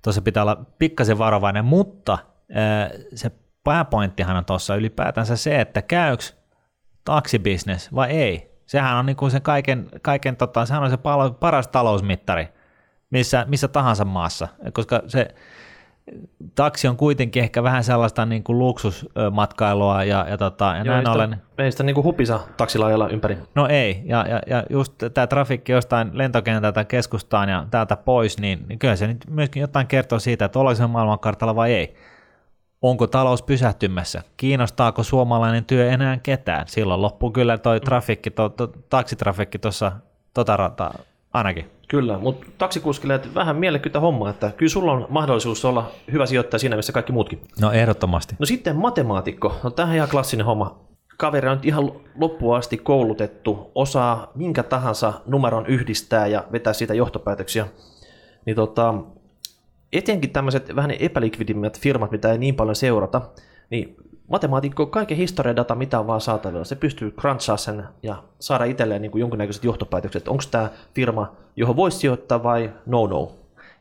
tuossa 0.04 0.21
pitää 0.21 0.43
olla 0.43 0.65
pikkasen 0.80 1.17
varovainen, 1.17 1.65
mutta 1.65 2.17
se 3.15 3.32
pääpointtihan 3.69 4.38
on 4.38 4.45
tuossa 4.45 4.75
ylipäätänsä 4.75 5.36
se, 5.36 5.62
että 5.62 5.82
käyks 5.82 6.38
taksibisnes 7.05 7.95
vai 7.95 8.10
ei. 8.10 8.60
Sehän 8.65 8.97
on 8.97 9.05
niin 9.05 9.15
kuin 9.15 9.32
se 9.32 9.39
kaiken, 9.39 9.89
kaiken 10.01 10.36
tota, 10.36 10.65
sehän 10.65 10.84
on 10.84 10.89
se 10.89 10.97
palo, 10.97 11.32
paras 11.32 11.67
talousmittari 11.67 12.47
missä, 13.10 13.45
missä 13.47 13.67
tahansa 13.67 14.05
maassa, 14.05 14.47
koska 14.73 15.01
se 15.08 15.27
taksi 16.55 16.88
on 16.88 16.97
kuitenkin 16.97 17.43
ehkä 17.43 17.63
vähän 17.63 17.84
sellaista 17.84 18.25
niin 18.25 18.43
kuin 18.43 18.60
luksusmatkailua 18.60 20.03
ja, 20.03 20.25
ja, 20.29 20.38
tota, 20.38 20.65
ja 20.65 20.84
Joo, 20.84 20.95
näin 20.95 21.08
ei 21.08 21.13
ollen. 21.13 21.29
Sitä, 21.29 21.63
ei 21.63 21.71
sitä 21.71 21.84
niin 21.84 21.93
kuin 21.93 22.03
hupisa 22.03 22.39
taksilla 22.58 22.86
ajalla 22.86 23.10
ympäri. 23.10 23.38
No 23.55 23.67
ei, 23.67 24.01
ja, 24.05 24.25
ja, 24.29 24.39
ja 24.47 24.63
just 24.69 24.93
tämä 25.13 25.27
trafikki 25.27 25.71
jostain 25.71 26.10
lentokentältä 26.13 26.86
keskustaan 26.86 27.49
ja 27.49 27.65
täältä 27.71 27.95
pois, 27.95 28.39
niin, 28.39 28.65
niin 28.67 28.79
kyllä 28.79 28.95
se 28.95 29.08
nyt 29.08 29.25
myöskin 29.29 29.62
jotain 29.62 29.88
kertoo 29.88 30.19
siitä, 30.19 30.45
että 30.45 30.60
ollaanko 30.60 30.77
se 30.77 30.88
maailmankartalla 30.88 31.55
vai 31.55 31.73
ei. 31.73 31.95
Onko 32.82 33.08
talous 33.08 33.44
pysähtymässä? 33.44 34.22
Kiinnostaako 34.38 35.04
suomalainen 35.04 35.65
työ 35.65 35.92
enää 35.92 36.18
ketään? 36.24 36.68
Silloin 36.68 37.02
loppuu 37.02 37.32
kyllä 37.32 37.58
toi 37.58 37.80
trafikki, 37.80 38.30
to, 38.30 38.50
to, 38.50 38.68
taksitrafikki 38.89 39.60
tuossa 39.60 39.92
tota 40.34 40.58
rataa 40.58 40.94
ainakin. 41.34 41.72
Kyllä, 41.88 42.18
mutta 42.18 42.48
taksikuskille 42.58 43.22
vähän 43.36 43.56
mielekkyttä 43.56 44.00
hommaa, 44.00 44.30
että 44.30 44.52
kyllä 44.58 44.70
sulla 44.70 44.92
on 44.92 45.08
mahdollisuus 45.10 45.65
olla 45.65 45.92
hyvä 46.12 46.26
sijoittaja 46.26 46.60
siinä, 46.60 46.76
missä 46.76 46.94
kaikki 46.94 47.12
muutkin. 47.12 47.42
No 47.62 47.72
ehdottomasti. 47.72 48.36
No 48.39 48.46
sitten 48.46 48.76
matemaatikko, 48.76 49.56
no 49.63 49.70
tämähän 49.70 49.96
ihan 49.96 50.10
klassinen 50.10 50.46
homma. 50.46 50.80
Kaveri 51.18 51.48
on 51.48 51.58
nyt 51.58 51.65
ihan 51.65 51.92
loppuun 52.15 52.58
asti 52.58 52.78
koulutettu, 52.78 53.72
osaa 53.76 54.32
minkä 54.36 54.63
tahansa 54.63 55.13
numeron 55.26 55.65
yhdistää 55.65 56.28
ja 56.28 56.44
vetää 56.52 56.74
siitä 56.74 56.94
johtopäätöksiä. 56.94 57.68
Niin 58.46 58.56
tota, 58.56 58.94
etenkin 59.93 60.30
tämmöiset 60.30 60.75
vähän 60.75 60.91
epälikvidimmät 60.99 61.80
firmat, 61.80 62.12
mitä 62.12 62.32
ei 62.32 62.38
niin 62.38 62.56
paljon 62.56 62.75
seurata, 62.75 63.21
niin 63.69 63.95
matemaatikko 64.28 64.86
kaiken 64.86 65.17
historiadata, 65.17 65.75
mitä 65.75 65.99
on 65.99 66.08
vaan 66.08 66.21
saatavilla, 66.21 66.63
se 66.63 66.75
pystyy 66.75 67.12
crunchaa 67.12 67.58
sen 67.58 67.84
ja 68.04 68.23
saada 68.39 68.63
itselleen 68.63 69.02
niin 69.02 69.12
kuin 69.12 69.19
jonkinnäköiset 69.19 69.63
johtopäätökset, 69.63 70.28
onko 70.28 70.43
tämä 70.52 70.69
firma, 70.93 71.32
johon 71.56 71.75
voisi 71.75 71.97
sijoittaa 71.97 72.43
vai 72.43 72.73
no 72.86 73.08
no. 73.08 73.32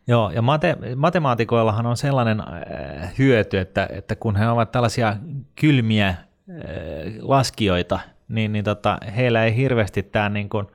Joo, 0.06 0.30
ja 0.30 0.40
mate- 0.40 0.96
matemaatikoillahan 0.96 1.86
on 1.86 1.96
sellainen 1.96 2.40
äh, 2.40 3.12
hyöty, 3.18 3.58
että, 3.58 3.88
että 3.92 4.16
kun 4.16 4.36
he 4.36 4.48
ovat 4.48 4.72
tällaisia 4.72 5.16
kylmiä 5.60 6.08
äh, 6.08 6.16
laskijoita, 7.20 8.00
niin, 8.28 8.52
niin 8.52 8.64
tota, 8.64 8.98
heillä 9.16 9.44
ei 9.44 9.56
hirveästi 9.56 10.02
tämä 10.02 10.28
niin 10.28 10.48
kuin, 10.48 10.66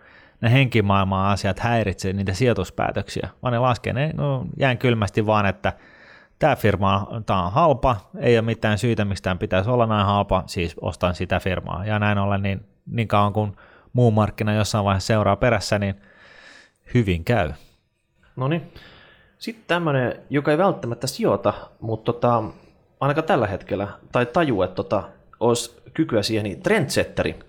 ne 0.43 0.51
henkimaailman 0.51 1.25
asiat 1.25 1.59
häiritse 1.59 2.13
niitä 2.13 2.33
sijoituspäätöksiä, 2.33 3.29
vaan 3.43 3.51
ne 3.53 3.59
laskee 3.59 3.93
ne 3.93 4.11
no, 4.17 4.45
jään 4.59 4.77
kylmästi 4.77 5.25
vaan, 5.25 5.45
että 5.45 5.73
tämä 6.39 6.55
firma 6.55 7.07
tämä 7.25 7.45
on 7.45 7.51
halpa, 7.51 7.95
ei 8.19 8.37
ole 8.37 8.45
mitään 8.45 8.77
syytä, 8.77 9.05
miksi 9.05 9.23
tämän 9.23 9.39
pitäisi 9.39 9.69
olla 9.69 9.85
näin 9.85 10.05
halpa, 10.05 10.43
siis 10.45 10.75
ostan 10.81 11.15
sitä 11.15 11.39
firmaa. 11.39 11.85
Ja 11.85 11.99
näin 11.99 12.17
ollen, 12.17 12.41
niin, 12.41 12.65
niin 12.85 13.07
kauan 13.07 13.33
kuin 13.33 13.55
muu 13.93 14.11
markkina 14.11 14.53
jossain 14.53 14.85
vaiheessa 14.85 15.07
seuraa 15.07 15.35
perässä, 15.35 15.79
niin 15.79 15.95
hyvin 16.93 17.23
käy. 17.23 17.51
No 18.35 18.47
niin. 18.47 18.71
Sitten 19.37 19.65
tämmöinen, 19.67 20.15
joka 20.29 20.51
ei 20.51 20.57
välttämättä 20.57 21.07
sijoita, 21.07 21.53
mutta 21.79 22.13
tota, 22.13 22.43
ainakaan 22.99 23.27
tällä 23.27 23.47
hetkellä, 23.47 23.87
tai 24.11 24.25
taju, 24.25 24.61
että 24.61 24.75
tota, 24.75 25.03
olisi 25.39 25.81
kykyä 25.93 26.23
siihen, 26.23 26.43
niin 26.43 26.61
trendsetteri. 26.61 27.39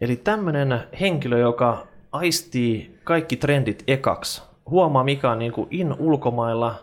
Eli 0.00 0.16
tämmöinen 0.16 0.80
henkilö, 1.00 1.38
joka 1.38 1.86
aistii 2.12 2.98
kaikki 3.04 3.36
trendit 3.36 3.84
ekaksi, 3.86 4.42
huomaa 4.70 5.04
mikä 5.04 5.30
on 5.30 5.38
niin 5.38 5.52
kuin 5.52 5.68
in 5.70 5.94
ulkomailla, 5.98 6.74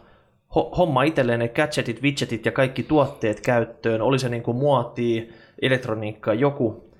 ho- 0.55 0.75
homma 0.77 1.03
itselleen 1.03 1.39
ne 1.39 1.47
gadgetit, 1.47 2.03
widgetit 2.03 2.45
ja 2.45 2.51
kaikki 2.51 2.83
tuotteet 2.83 3.41
käyttöön, 3.41 4.01
oli 4.01 4.19
se 4.19 4.29
niin 4.29 4.43
kuin 4.43 4.57
muotia, 4.57 5.23
elektroniikkaa, 5.61 6.33
joku. 6.33 6.93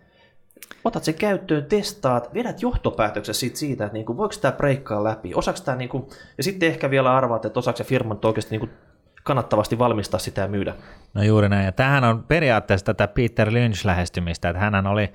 Otat 0.84 1.04
sen 1.04 1.14
käyttöön, 1.14 1.66
testaat, 1.66 2.34
vedät 2.34 2.62
johtopäätöksen 2.62 3.36
siitä, 3.36 3.58
siitä 3.58 3.86
että 3.86 3.94
niin 3.94 4.06
kuin, 4.06 4.18
voiko 4.18 4.36
tämä 4.42 4.52
breikkaa 4.52 5.04
läpi, 5.04 5.32
osaako 5.36 5.60
tämä, 5.66 5.78
niin 5.78 5.90
kuin, 5.90 6.06
ja 6.38 6.44
sitten 6.44 6.70
ehkä 6.70 6.90
vielä 6.90 7.16
arvaat, 7.16 7.46
että 7.46 7.60
osaako 7.60 7.78
se 7.78 7.84
firman 7.84 8.20
oikeasti 8.24 8.52
niin 8.52 8.60
kuin, 8.60 8.72
kannattavasti 9.24 9.80
valmistaa 9.80 10.20
sitä 10.20 10.42
ja 10.42 10.48
myydä. 10.48 10.76
No 11.14 11.24
juuri 11.24 11.50
näin. 11.50 11.66
Ja 11.66 11.72
tämähän 11.72 12.04
on 12.04 12.24
periaatteessa 12.24 12.86
tätä 12.86 13.08
Peter 13.08 13.50
Lynch-lähestymistä, 13.50 14.50
että 14.50 14.60
hän 14.60 14.88
oli 14.88 15.14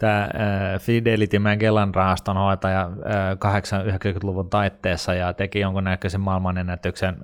tämä 0.00 0.28
Fidelity 0.78 1.38
Magellan 1.38 1.94
rahaston 1.94 2.36
hoitaja 2.36 2.90
80-90-luvun 3.34 4.50
taitteessa 4.50 5.14
ja 5.14 5.32
teki 5.32 5.60
jonkunnäköisen 5.60 6.20
maailmanennätyksen 6.20 7.16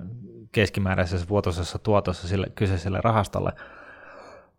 keskimääräisessä 0.51 1.29
vuotuisessa 1.29 1.79
tuotossa 1.79 2.27
sille 2.27 2.47
kyseiselle 2.55 2.99
rahastolle. 3.03 3.51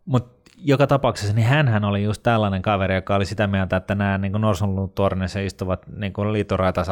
Mutta 0.05 0.39
joka 0.63 0.87
tapauksessa 0.87 1.33
niin 1.33 1.47
hänhän 1.47 1.83
oli 1.83 2.03
just 2.03 2.23
tällainen 2.23 2.61
kaveri, 2.61 2.95
joka 2.95 3.15
oli 3.15 3.25
sitä 3.25 3.47
mieltä, 3.47 3.77
että 3.77 3.95
nämä 3.95 4.17
niin 4.17 4.31
norsunluutornissa 4.31 5.39
istuvat 5.39 5.85
niin 5.97 6.13
liitoraitas 6.31 6.87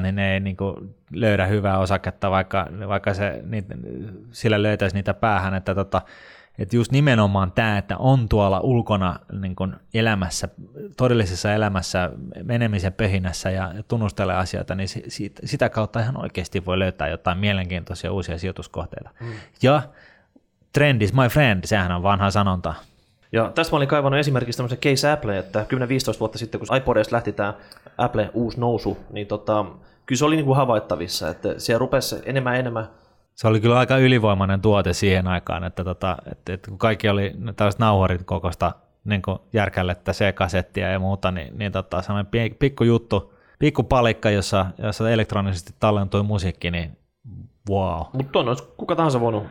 niin 0.00 0.14
ne 0.14 0.34
ei 0.34 0.40
niin 0.40 0.56
kuin, 0.56 0.94
löydä 1.12 1.46
hyvää 1.46 1.78
osaketta, 1.78 2.30
vaikka, 2.30 2.66
vaikka 2.88 3.14
se, 3.14 3.40
niitä, 3.46 3.74
sillä 4.30 4.62
löytäisi 4.62 4.96
niitä 4.96 5.14
päähän, 5.14 5.54
että 5.54 5.74
tota, 5.74 6.02
että 6.58 6.76
just 6.76 6.92
nimenomaan 6.92 7.52
tämä, 7.52 7.78
että 7.78 7.96
on 7.96 8.28
tuolla 8.28 8.60
ulkona 8.60 9.18
niin 9.40 9.56
kuin 9.56 9.74
elämässä, 9.94 10.48
todellisessa 10.96 11.52
elämässä, 11.52 12.10
menemisen 12.42 12.92
pöhinässä 12.92 13.50
ja 13.50 13.74
tunnustelee 13.88 14.36
asioita, 14.36 14.74
niin 14.74 14.88
siitä, 14.88 15.42
sitä 15.44 15.68
kautta 15.68 16.00
ihan 16.00 16.22
oikeasti 16.22 16.66
voi 16.66 16.78
löytää 16.78 17.08
jotain 17.08 17.38
mielenkiintoisia 17.38 18.12
uusia 18.12 18.38
sijoituskohteita. 18.38 19.10
Mm. 19.20 19.26
Ja 19.62 19.82
trend 20.72 21.02
is 21.02 21.12
my 21.12 21.28
friend, 21.28 21.64
sehän 21.64 21.92
on 21.92 22.02
vanha 22.02 22.30
sanonta. 22.30 22.74
Ja 23.32 23.52
tässä 23.54 23.72
mä 23.72 23.76
olin 23.76 23.88
kaivannut 23.88 24.20
esimerkiksi 24.20 24.56
tämmöisen 24.56 24.78
case 24.78 25.10
Apple, 25.10 25.38
että 25.38 25.66
10-15 26.16 26.20
vuotta 26.20 26.38
sitten, 26.38 26.60
kun 26.60 26.76
iPodista 26.76 27.14
lähti 27.14 27.32
tämä 27.32 27.54
Apple 27.98 28.30
uusi 28.34 28.60
nousu, 28.60 28.98
niin 29.12 29.26
tota, 29.26 29.64
kyllä 30.06 30.18
se 30.18 30.24
oli 30.24 30.36
niin 30.36 30.46
kuin 30.46 30.56
havaittavissa, 30.56 31.28
että 31.28 31.54
siellä 31.58 31.78
rupesi 31.78 32.16
enemmän 32.24 32.56
enemmän 32.56 32.88
se 33.34 33.48
oli 33.48 33.60
kyllä 33.60 33.78
aika 33.78 33.98
ylivoimainen 33.98 34.60
tuote 34.60 34.92
siihen 34.92 35.26
aikaan, 35.26 35.64
että, 35.64 35.84
tota, 35.84 36.16
että, 36.32 36.52
että 36.52 36.70
kun 36.70 36.78
kaikki 36.78 37.08
oli 37.08 37.32
tällaiset 37.56 37.78
nauharit 37.78 38.22
kokosta 38.24 38.72
niin 39.04 39.22
järkällettä, 39.52 40.12
C-kasettia 40.12 40.90
ja 40.90 40.98
muuta, 40.98 41.30
niin, 41.30 41.58
niin 41.58 41.72
tota, 41.72 42.02
sellainen 42.02 42.56
pikku 42.58 42.84
juttu, 42.84 43.34
pikku 43.58 43.82
palikka, 43.82 44.30
jossa, 44.30 44.66
jossa 44.78 45.10
elektronisesti 45.10 45.74
tallentui 45.80 46.22
musiikki, 46.22 46.70
niin 46.70 46.98
wow. 47.70 48.02
Mutta 48.12 48.38
olisi 48.38 48.64
kuka 48.76 48.96
tahansa 48.96 49.20
voinut 49.20 49.44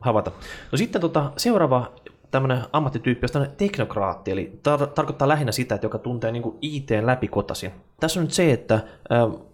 havaita. 0.00 0.30
No 0.72 0.78
sitten 0.78 1.00
tota, 1.00 1.32
seuraava 1.36 1.92
tämmöinen 2.30 2.62
ammattityyppi 2.72 3.26
on 3.34 3.46
teknokraatti, 3.56 4.30
eli 4.30 4.60
tar- 4.68 4.86
tarkoittaa 4.86 5.28
lähinnä 5.28 5.52
sitä, 5.52 5.74
että 5.74 5.84
joka 5.84 5.98
tuntee 5.98 6.32
niin 6.32 6.42
IT 6.62 6.90
läpikotasin. 7.02 7.72
Tässä 8.00 8.20
on 8.20 8.24
nyt 8.24 8.32
se, 8.32 8.52
että 8.52 8.74
äh, 8.74 8.82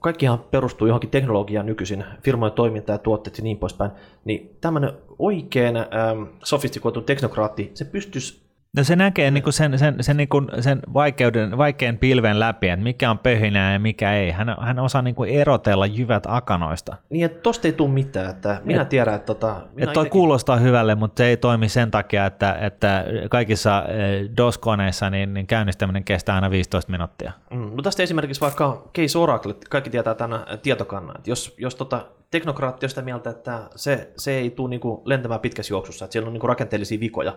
kaikkihan 0.00 0.38
perustuu 0.38 0.86
johonkin 0.86 1.10
teknologiaan 1.10 1.66
nykyisin, 1.66 2.04
firmojen 2.22 2.54
toiminta 2.54 2.92
ja 2.92 2.98
tuotteet 2.98 3.38
ja 3.38 3.44
niin 3.44 3.58
poispäin, 3.58 3.90
niin 4.24 4.56
tämmöinen 4.60 4.92
oikein 5.18 5.76
ähm, 5.76 6.22
sofistikoitu 6.44 7.00
teknokraatti, 7.00 7.70
se 7.74 7.84
pystyisi 7.84 8.42
No 8.76 8.84
se 8.84 8.96
näkee 8.96 9.30
niin 9.30 9.42
kuin 9.42 9.52
sen, 9.52 9.78
sen, 9.78 9.96
sen, 10.00 10.16
niin 10.16 10.28
kuin 10.28 10.48
sen 10.60 10.80
vaikeuden, 10.94 11.58
vaikean 11.58 11.98
pilven 11.98 12.40
läpi, 12.40 12.68
että 12.68 12.84
mikä 12.84 13.10
on 13.10 13.18
pöhinää 13.18 13.72
ja 13.72 13.78
mikä 13.78 14.12
ei. 14.12 14.30
Hän, 14.30 14.56
hän 14.60 14.78
osaa 14.78 15.02
niin 15.02 15.14
kuin 15.14 15.30
erotella 15.30 15.86
jyvät 15.86 16.22
akanoista. 16.26 16.96
Niin, 17.10 17.24
että 17.24 17.40
tosta 17.40 17.68
ei 17.68 17.72
tule 17.72 17.90
mitään. 17.90 18.30
Että 18.30 18.60
minä 18.64 18.82
et, 18.82 18.88
tiedän, 18.88 19.14
että... 19.14 19.26
Tota, 19.26 19.46
minä 19.72 19.84
että 19.84 19.94
toi 19.94 20.02
itekin... 20.02 20.10
kuulostaa 20.10 20.56
hyvälle, 20.56 20.94
mutta 20.94 21.20
se 21.20 21.26
ei 21.26 21.36
toimi 21.36 21.68
sen 21.68 21.90
takia, 21.90 22.26
että, 22.26 22.54
että 22.54 23.04
kaikissa 23.30 23.84
eh, 23.88 24.30
DOS-koneissa 24.36 25.10
niin, 25.10 25.34
niin 25.34 25.46
käynnistäminen 25.46 26.04
kestää 26.04 26.34
aina 26.34 26.50
15 26.50 26.90
minuuttia. 26.90 27.32
Mm, 27.50 27.70
no 27.76 27.82
tästä 27.82 28.02
esimerkiksi 28.02 28.40
vaikka 28.40 28.90
Case 28.98 29.18
Oracle, 29.18 29.54
kaikki 29.70 29.90
tietää 29.90 30.14
tämän 30.14 30.40
tietokannan. 30.62 31.16
Että 31.16 31.30
jos, 31.30 31.54
jos 31.58 31.74
tota, 31.74 32.06
teknokraatti 32.30 32.86
on 32.86 32.90
sitä 32.90 33.02
mieltä, 33.02 33.30
että 33.30 33.60
se, 33.76 34.12
se 34.16 34.32
ei 34.32 34.50
tule 34.50 34.70
niin 34.70 34.80
lentämään 35.04 35.40
pitkässä 35.40 35.74
juoksussa, 35.74 36.04
että 36.04 36.12
siellä 36.12 36.26
on 36.26 36.32
niin 36.32 36.42
rakenteellisia 36.42 37.00
vikoja, 37.00 37.36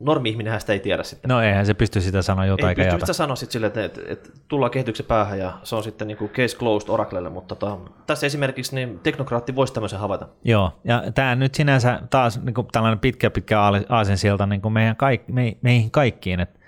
normi-ihminenhän 0.00 0.60
sitä 0.60 0.72
ei 0.72 0.80
tiedä 0.80 1.02
sitten. 1.02 1.28
No 1.28 1.42
eihän 1.42 1.66
se 1.66 1.74
pysty 1.74 2.00
sitä 2.00 2.22
sanoa 2.22 2.46
jotain. 2.46 2.80
Ei 2.80 2.84
pysty 2.84 3.00
sitä 3.00 3.12
sanoa 3.12 3.36
sitten 3.36 3.52
silleen, 3.52 3.68
että, 3.68 3.84
että, 3.84 4.00
että, 4.06 4.30
tullaan 4.48 4.70
kehityksen 4.70 5.06
päähän 5.06 5.38
ja 5.38 5.52
se 5.62 5.76
on 5.76 5.82
sitten 5.82 6.08
niin 6.08 6.18
kuin 6.18 6.30
case 6.30 6.56
closed 6.56 6.88
Oraclelle, 6.88 7.30
mutta 7.30 7.54
tota, 7.54 7.78
tässä 8.06 8.26
esimerkiksi 8.26 8.74
niin 8.74 8.98
teknokraatti 8.98 9.56
voisi 9.56 9.74
tämmöisen 9.74 9.98
havaita. 9.98 10.28
Joo, 10.44 10.72
ja 10.84 11.02
tämä 11.14 11.34
nyt 11.34 11.54
sinänsä 11.54 12.00
taas 12.10 12.42
niin 12.42 12.54
kuin 12.54 12.66
tällainen 12.72 12.98
pitkä 12.98 13.30
pitkä 13.30 13.60
aasensilta 13.88 14.46
niin 14.46 14.60
kuin 14.60 14.72
meidän 14.72 14.96
kaik, 14.96 15.28
me, 15.28 15.56
meihin 15.62 15.90
kaikkiin, 15.90 16.40
että 16.40 16.60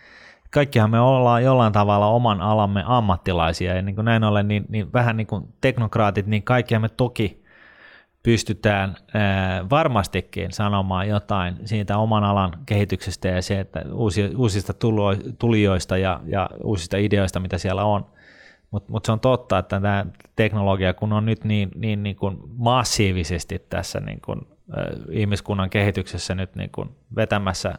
kaikkihan 0.51 0.91
me 0.91 1.01
ollaan 1.01 1.45
jollain 1.45 1.72
tavalla 1.72 2.07
oman 2.07 2.41
alamme 2.41 2.85
ammattilaisia 2.87 3.74
ja 3.74 3.83
niin 3.83 3.95
kuin 3.95 4.05
näin 4.05 4.24
ollen 4.24 4.49
niin, 4.49 4.64
niin 4.68 4.93
vähän 4.93 5.16
niin 5.16 5.26
kuin 5.26 5.45
teknokraatit, 5.61 6.26
niin 6.26 6.43
kaikkihan 6.43 6.83
me 6.83 6.89
toki 6.89 7.41
pystytään 8.23 8.97
varmastikin 9.70 10.53
sanomaan 10.53 11.09
jotain 11.09 11.57
siitä 11.64 11.99
oman 11.99 12.25
alan 12.25 12.53
kehityksestä 12.66 13.29
ja 13.29 13.43
se, 13.43 13.61
että 13.61 13.85
uusista 14.37 14.73
tulijoista 15.39 15.97
ja, 15.97 16.20
ja 16.27 16.51
uusista 16.64 16.97
ideoista, 16.97 17.41
mitä 17.41 17.59
siellä 17.59 17.85
on. 17.85 18.07
Mutta 18.70 18.93
mut 18.93 19.05
se 19.05 19.12
on 19.12 19.20
totta, 19.20 19.59
että 19.59 19.81
tämä 19.81 20.07
teknologia, 20.37 20.95
kun 20.95 21.12
on 21.12 21.27
nyt 21.27 21.45
niin, 21.45 21.70
niin, 21.75 22.03
niin 22.03 22.16
kuin 22.16 22.39
massiivisesti 22.57 23.59
tässä 23.59 24.01
niin 24.01 24.20
kuin, 24.20 24.41
äh, 24.79 24.85
ihmiskunnan 25.11 25.70
kehityksessä 25.70 26.35
nyt 26.35 26.57
niin 26.57 26.70
kuin 26.70 26.89
vetämässä 27.16 27.75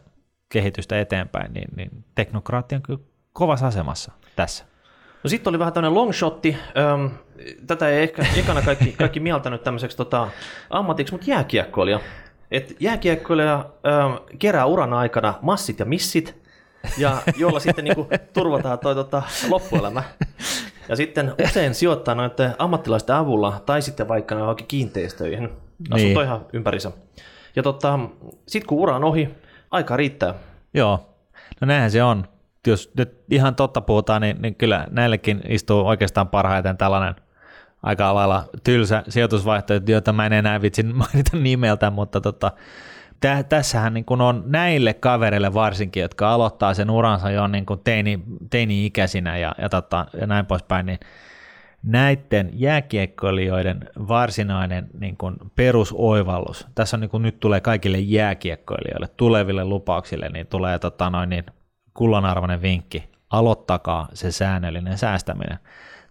kehitystä 0.50 1.00
eteenpäin, 1.00 1.54
niin, 1.54 1.68
niin 1.76 2.06
teknokraatti 2.16 2.76
on 2.76 2.82
kyllä 2.82 3.00
kovassa 3.34 3.68
asemassa 3.68 4.12
tässä. 4.36 4.66
No 5.24 5.30
sitten 5.30 5.52
oli 5.52 5.60
vähän 5.60 5.74
tämmöinen 5.74 5.96
longshotti. 5.96 6.58
Öm, 6.78 7.10
tätä 7.68 7.90
ei 7.90 8.04
ehkä 8.04 8.26
ekana 8.38 8.62
kaikki, 8.62 8.92
kaikki 9.00 9.20
mieltänyt 9.20 9.64
tämmöiseksi 9.64 9.98
tota, 9.98 10.28
ammatiksi, 10.70 11.14
mutta 11.14 11.30
jääkiekkoilija. 11.30 12.00
Et 12.52 12.76
jääkiekkoilija 12.80 13.66
öm, 13.88 14.38
kerää 14.40 14.66
uran 14.66 14.94
aikana 14.94 15.34
massit 15.42 15.80
ja 15.80 15.86
missit, 15.86 16.44
ja 16.98 17.22
jolla 17.38 17.60
sitten 17.60 17.86
niinku 17.86 18.08
turvataan 18.34 18.80
toi 18.80 18.96
tota, 18.96 19.24
loppuelämä. 19.50 20.04
Ja 20.90 20.96
sitten 20.96 21.34
usein 21.44 21.76
sijoittaa 21.76 22.16
noiden 22.16 22.56
ammattilaisten 22.58 23.16
avulla, 23.16 23.62
tai 23.66 23.82
sitten 23.82 24.08
vaikka 24.08 24.36
johonkin 24.36 24.68
kiinteistöihin. 24.68 25.50
Asunto 25.92 26.20
niin. 26.20 26.24
ihan 26.24 26.46
ympärissä. 26.54 26.92
Ja 27.56 27.64
tota, 27.64 28.00
sitten 28.48 28.68
kun 28.68 28.80
ura 28.80 28.96
on 28.96 29.04
ohi, 29.04 29.30
aika 29.72 29.98
riittää. 29.98 30.34
Joo, 30.74 31.16
no 31.62 31.66
näinhän 31.66 31.92
se 31.92 32.04
on 32.04 32.28
jos 32.68 32.92
nyt 32.98 33.24
ihan 33.30 33.56
totta 33.56 33.82
puhutaan, 33.82 34.22
niin, 34.22 34.42
niin 34.42 34.56
kyllä 34.56 34.88
näillekin 34.92 35.42
istuu 35.48 35.88
oikeastaan 35.88 36.28
parhaiten 36.28 36.78
tällainen 36.78 37.16
aika 37.84 38.16
lailla 38.16 38.44
tylsä 38.64 39.04
sijoitusvaihtoehto, 39.10 39.92
jota 39.92 40.14
mä 40.14 40.26
en 40.26 40.34
enää 40.34 40.62
vitsin 40.62 40.96
mainita 40.96 41.38
nimeltä, 41.38 41.90
mutta 41.90 42.22
tota, 42.22 42.52
tä, 43.20 43.44
tässähän 43.44 43.94
niin 43.94 44.06
kun 44.06 44.22
on 44.22 44.44
näille 44.46 44.94
kavereille 44.94 45.54
varsinkin, 45.54 46.02
jotka 46.02 46.34
aloittaa 46.34 46.74
sen 46.74 46.90
uransa 46.90 47.32
jo 47.32 47.48
niin 47.48 47.66
kuin 47.66 47.80
teini, 47.84 48.24
teini-ikäisinä 48.50 49.38
ja, 49.38 49.56
ja, 49.58 49.70
tota, 49.70 50.06
ja 50.22 50.28
näin 50.28 50.46
poispäin, 50.46 50.86
niin 50.86 51.00
näiden 51.84 52.50
jääkiekkoilijoiden 52.54 53.90
varsinainen 54.08 54.88
niin 55.00 55.18
kuin 55.18 55.36
perusoivallus, 55.56 56.68
tässä 56.76 56.98
on 56.98 57.02
niin 57.02 57.10
kuin 57.10 57.24
nyt 57.24 57.40
tulee 57.40 57.62
kaikille 57.62 58.00
jääkiekkoilijoille, 58.00 59.08
tuleville 59.18 59.66
lupauksille, 59.66 60.30
niin 60.30 60.48
tulee 60.48 60.80
tota 60.80 61.10
noin, 61.10 61.30
niin 61.30 61.44
kullanarvoinen 61.94 62.62
vinkki, 62.62 63.10
aloittakaa 63.30 64.08
se 64.14 64.32
säännöllinen 64.32 64.98
säästäminen. 64.98 65.60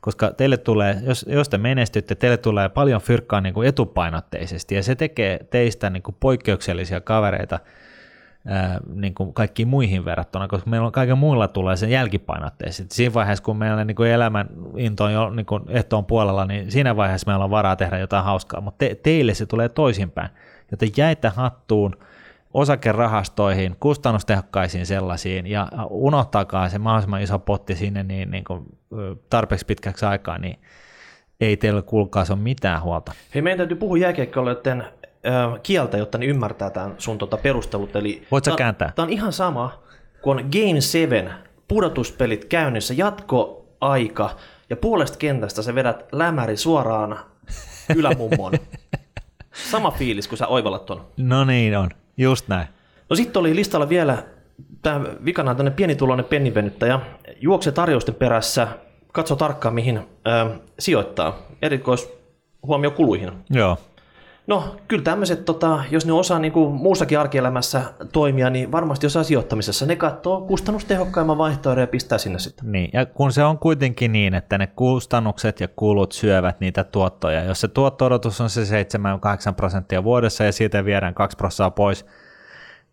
Koska 0.01 0.31
teille 0.31 0.57
tulee, 0.57 0.99
jos, 1.03 1.27
jos 1.29 1.49
te 1.49 1.59
menestytte, 1.59 2.15
teille 2.15 2.37
tulee 2.37 2.69
paljon 2.69 3.01
fyrkkaa 3.01 3.41
niin 3.41 3.55
kuin 3.55 3.69
etupainotteisesti 3.69 4.75
ja 4.75 4.83
se 4.83 4.95
tekee 4.95 5.39
teistä 5.51 5.91
niin 5.91 6.03
kuin 6.03 6.17
poikkeuksellisia 6.21 7.01
kavereita 7.01 7.59
ää, 8.47 8.81
niin 8.95 9.15
kuin 9.15 9.35
kaikkiin 9.35 9.69
muihin 9.69 10.05
verrattuna, 10.05 10.49
koska 10.49 10.71
meillä 10.71 10.87
on 10.87 10.93
kaiken 10.93 11.19
muilla 11.19 11.49
tulee 11.49 11.77
sen 11.77 11.91
jälkipainotteisesti. 11.91 12.95
Siinä 12.95 13.15
vaiheessa, 13.15 13.45
kun 13.45 13.57
meillä 13.57 13.85
niin 13.85 13.97
kuin 13.97 14.11
elämän 14.11 14.49
into 14.77 15.05
on 15.05 15.13
jo 15.13 15.31
niin 15.31 15.47
kuin 15.47 15.63
ehtoon 15.69 16.05
puolella, 16.05 16.45
niin 16.45 16.71
siinä 16.71 16.97
vaiheessa 16.97 17.31
meillä 17.31 17.45
on 17.45 17.51
varaa 17.51 17.77
tehdä 17.77 17.99
jotain 17.99 18.25
hauskaa, 18.25 18.61
mutta 18.61 18.79
te, 18.79 18.95
teille 19.03 19.35
se 19.35 19.47
tulee 19.47 19.69
toisinpäin. 19.69 20.31
Joten 20.71 20.91
jäitä 20.97 21.31
hattuun– 21.31 21.97
osakerahastoihin, 22.55 23.77
kustannustehokkaisiin 23.81 24.87
sellaisiin 24.87 25.47
ja 25.47 25.69
unohtakaa 25.91 26.69
se 26.69 26.79
mahdollisimman 26.79 27.23
iso 27.23 27.39
potti 27.39 27.77
sinne 27.77 28.03
niin, 28.03 28.31
niin 28.31 28.45
kuin 28.45 28.65
tarpeeksi 29.31 29.67
pitkäksi 29.67 30.07
aikaa, 30.07 30.39
niin 30.39 30.59
ei 31.41 31.57
teillä 31.57 31.83
kuulkaa 31.83 32.25
se 32.25 32.33
ole 32.33 32.41
mitään 32.41 32.83
huolta. 32.83 33.13
Hei, 33.35 33.43
meidän 33.43 33.59
täytyy 33.59 33.77
puhua 33.77 33.99
jääkiekkoilijoiden 33.99 34.85
kieltä, 35.63 35.97
jotta 35.97 36.19
ne 36.19 36.27
ymmärtää 36.27 36.71
tämän 36.71 36.95
sun 36.99 37.19
tota 37.19 37.37
perustelut. 37.37 37.97
Eli 37.97 38.27
Voit 38.31 38.45
sä 38.45 38.53
kääntää? 38.57 38.93
Tämä 38.95 39.05
on 39.05 39.13
ihan 39.13 39.33
sama, 39.33 39.83
kun 40.23 40.37
on 40.39 40.45
Game 40.53 40.81
7, 40.81 41.35
pudotuspelit 41.69 42.45
käynnissä, 42.45 42.95
jatkoaika, 42.95 44.31
ja 44.71 44.77
puolesta 44.77 45.19
kentästä 45.19 45.63
sä 45.63 45.75
vedät 45.75 46.05
lämäri 46.13 46.57
suoraan 46.57 47.19
ylämummon. 47.97 48.53
Sama 49.71 49.91
fiilis, 49.91 50.29
kun 50.29 50.39
sä 50.39 50.47
oivallat 50.47 50.87
ton. 50.87 51.07
No 51.17 51.45
niin 51.45 51.79
on. 51.79 51.91
Just 52.17 52.49
näin. 52.49 52.67
No 53.11 53.17
sitten 53.17 53.41
oli 53.41 53.57
listalla 53.57 53.89
vielä 53.89 54.23
tämä 54.83 55.05
vikana 55.25 55.51
on 55.51 55.57
tämmöinen 55.57 55.77
pienituloinen 55.77 56.25
pennivenyttäjä. 56.25 57.01
Juokse 57.41 57.73
tarjousten 57.73 58.15
perässä, 58.15 58.69
katso 59.13 59.37
tarkkaan 59.37 59.75
mihin 59.75 59.97
ö, 59.99 60.57
sijoittaa. 60.79 61.39
Erikois 61.63 62.13
huomio 62.67 62.91
kuluihin. 62.91 63.33
Joo. 63.51 63.79
No, 64.47 64.77
kyllä 64.89 65.03
tämmöiset, 65.03 65.45
tota, 65.45 65.85
jos 65.91 66.07
ne 66.07 66.13
osaa 66.13 66.39
niin 66.39 66.53
kuin 66.53 66.75
muussakin 66.75 67.19
arkielämässä 67.19 67.83
toimia, 68.13 68.51
niin 68.51 68.73
varmasti 68.73 69.07
osaa 69.07 69.23
sijoittamisessa. 69.23 69.87
Ne 69.87 69.97
katsoo 69.97 70.41
kustannustehokkaimman 70.41 71.39
vaihtoehdon 71.39 71.83
ja 71.83 71.87
pistää 71.87 72.19
sinne 72.19 72.39
sitten. 72.39 72.73
Niin, 72.73 72.91
ja 72.93 73.07
kun 73.07 73.33
se 73.33 73.45
on 73.45 73.59
kuitenkin 73.59 74.13
niin, 74.13 74.35
että 74.35 74.59
ne 74.59 74.67
kustannukset 74.67 75.61
ja 75.61 75.69
kulut 75.69 76.13
syövät 76.13 76.61
niitä 76.61 76.85
tuottoja. 76.85 77.45
Jos 77.45 77.61
se 77.61 77.69
tuotto-odotus 77.69 78.41
on 78.41 78.51
se 78.51 78.63
7-8 79.51 79.55
prosenttia 79.55 80.05
vuodessa 80.05 80.45
ja 80.45 80.53
siitä 80.53 80.85
viedään 80.85 81.15
2 81.15 81.37
prosenttia 81.37 81.71
pois, 81.71 82.07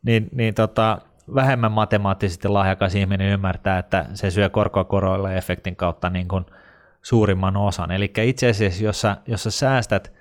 niin, 0.04 0.30
niin 0.32 0.54
tota, 0.54 1.02
vähemmän 1.36 1.72
matemaattisesti 1.72 2.47
lahjakas 2.47 2.95
ihminen 2.95 3.28
ymmärtää, 3.28 3.80
että 3.80 4.06
se 4.14 4.32
syö 4.32 4.50
korkokoroille 4.50 5.38
efektin 5.38 5.76
kautta 5.76 6.10
niin 6.10 6.28
kuin 6.28 6.45
suurimman 7.02 7.58
osan. 7.58 7.91
Eli 7.91 8.14
itse 8.18 8.50
asiassa, 8.50 8.84
jos 8.84 9.02
sä, 9.02 9.18
jos 9.28 9.43
sä 9.43 9.52
säästät– 9.52 10.12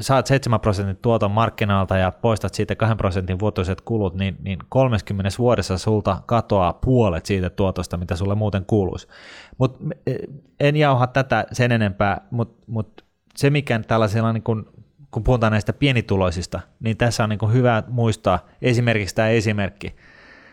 saat 0.00 0.26
7 0.26 0.60
prosentin 0.60 0.96
tuoton 0.96 1.30
markkinaalta 1.30 1.96
ja 1.96 2.10
poistat 2.10 2.54
siitä 2.54 2.76
2 2.76 2.96
prosentin 2.96 3.38
vuotuiset 3.38 3.80
kulut, 3.80 4.14
niin, 4.14 4.36
niin 4.42 4.58
30 4.68 5.30
vuodessa 5.38 5.78
sulta 5.78 6.22
katoaa 6.26 6.72
puolet 6.72 7.26
siitä 7.26 7.50
tuotosta, 7.50 7.96
mitä 7.96 8.16
sulle 8.16 8.34
muuten 8.34 8.64
kuuluisi. 8.66 9.08
Mut 9.58 9.78
e, 10.06 10.14
en 10.60 10.76
jauha 10.76 11.06
tätä 11.06 11.46
sen 11.52 11.72
enempää, 11.72 12.20
mutta 12.30 12.64
mut 12.66 13.04
se 13.36 13.50
mikä 13.50 13.78
tällaisella, 13.78 14.32
niin 14.32 14.42
kun, 14.42 14.72
kun 15.10 15.24
puhutaan 15.24 15.52
näistä 15.52 15.72
pienituloisista, 15.72 16.60
niin 16.80 16.96
tässä 16.96 17.24
on 17.24 17.30
niin 17.30 17.52
hyvä 17.52 17.82
muistaa 17.88 18.46
esimerkiksi 18.62 19.14
tämä 19.14 19.28
esimerkki, 19.28 19.94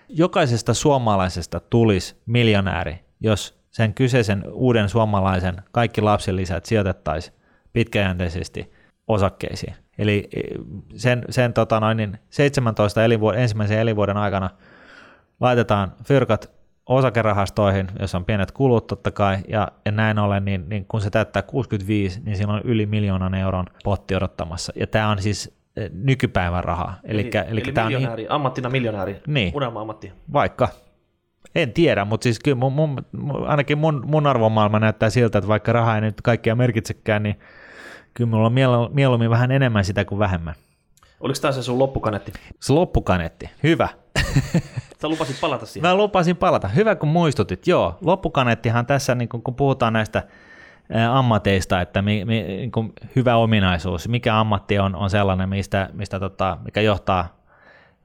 jokaisesta 0.09 0.73
suomalaisesta 0.73 1.59
tulisi 1.59 2.15
miljonääri, 2.25 2.99
jos 3.19 3.59
sen 3.69 3.93
kyseisen 3.93 4.43
uuden 4.51 4.89
suomalaisen 4.89 5.55
kaikki 5.71 6.01
lapsilisät 6.01 6.65
sijoitettaisiin 6.65 7.35
pitkäjänteisesti 7.73 8.76
osakkeisiin. 9.07 9.75
Eli 9.97 10.27
e, 10.35 10.41
sen, 10.95 11.25
sen 11.29 11.53
tota 11.53 11.79
noin, 11.79 11.97
niin 11.97 12.19
17 12.29 13.03
elinvuoden, 13.03 13.41
ensimmäisen 13.41 13.79
elinvuoden 13.79 14.17
aikana 14.17 14.49
laitetaan 15.39 15.93
fyrkat 16.03 16.57
osakerahastoihin, 16.85 17.87
jos 17.99 18.15
on 18.15 18.25
pienet 18.25 18.51
kulut 18.51 18.87
totta 18.87 19.11
kai, 19.11 19.37
ja, 19.47 19.67
ja 19.85 19.91
näin 19.91 20.19
ollen, 20.19 20.45
niin, 20.45 20.69
niin 20.69 20.85
kun 20.85 21.01
se 21.01 21.09
täyttää 21.09 21.41
65, 21.41 22.21
niin 22.23 22.37
siinä 22.37 22.53
on 22.53 22.61
yli 22.63 22.85
miljoonan 22.85 23.35
euron 23.35 23.65
potti 23.83 24.15
odottamassa. 24.15 24.73
Ja 24.75 24.87
tämä 24.87 25.09
on 25.09 25.21
siis 25.21 25.57
e, 25.77 25.89
nykypäivän 25.93 26.63
rahaa. 26.63 26.99
Elikkä, 27.03 27.41
eli, 27.41 27.61
eli 27.61 27.71
tämä 27.73 27.87
miljonääri, 27.87 28.25
on, 28.27 28.31
ammattina 28.31 28.69
miljonääri, 28.69 29.21
niin, 29.27 29.55
unelma-ammatti. 29.55 30.11
Vaikka, 30.33 30.69
en 31.55 31.73
tiedä, 31.73 32.05
mutta 32.05 32.23
siis 32.23 32.39
kyllä 32.39 32.57
mun, 32.57 32.73
mun, 32.73 33.03
ainakin 33.47 33.77
mun, 33.77 34.03
mun 34.05 34.27
arvomaailma 34.27 34.79
näyttää 34.79 35.09
siltä, 35.09 35.37
että 35.37 35.47
vaikka 35.47 35.73
raha 35.73 35.95
ei 35.95 36.01
nyt 36.01 36.21
kaikkea 36.21 36.55
merkitsekään, 36.55 37.23
niin 37.23 37.39
kyllä 38.17 38.29
mulla 38.29 38.47
on 38.47 38.89
mieluummin 38.93 39.29
vähän 39.29 39.51
enemmän 39.51 39.85
sitä 39.85 40.05
kuin 40.05 40.19
vähemmän. 40.19 40.53
Oliko 41.19 41.39
tämä 41.41 41.51
se 41.51 41.63
sun 41.63 41.79
loppukanetti? 41.79 42.33
Se 42.59 42.73
loppukanetti, 42.73 43.49
hyvä. 43.63 43.89
Sä 45.01 45.07
lupasit 45.07 45.41
palata 45.41 45.65
siihen. 45.65 45.89
Mä 45.89 45.95
lupasin 45.95 46.37
palata. 46.37 46.67
Hyvä 46.67 46.95
kun 46.95 47.09
muistutit, 47.09 47.67
joo. 47.67 47.97
Loppukanettihan 48.01 48.85
tässä, 48.85 49.15
niin 49.15 49.29
kun, 49.29 49.43
kun 49.43 49.55
puhutaan 49.55 49.93
näistä 49.93 50.23
ammateista, 51.11 51.81
että 51.81 52.01
mi, 52.01 52.25
mi, 52.25 52.43
niin 52.43 52.71
hyvä 53.15 53.35
ominaisuus, 53.35 54.07
mikä 54.07 54.39
ammatti 54.39 54.79
on, 54.79 54.95
on 54.95 55.09
sellainen, 55.09 55.49
mistä, 55.49 55.89
mistä 55.93 56.19
tota, 56.19 56.57
mikä 56.65 56.81
johtaa 56.81 57.37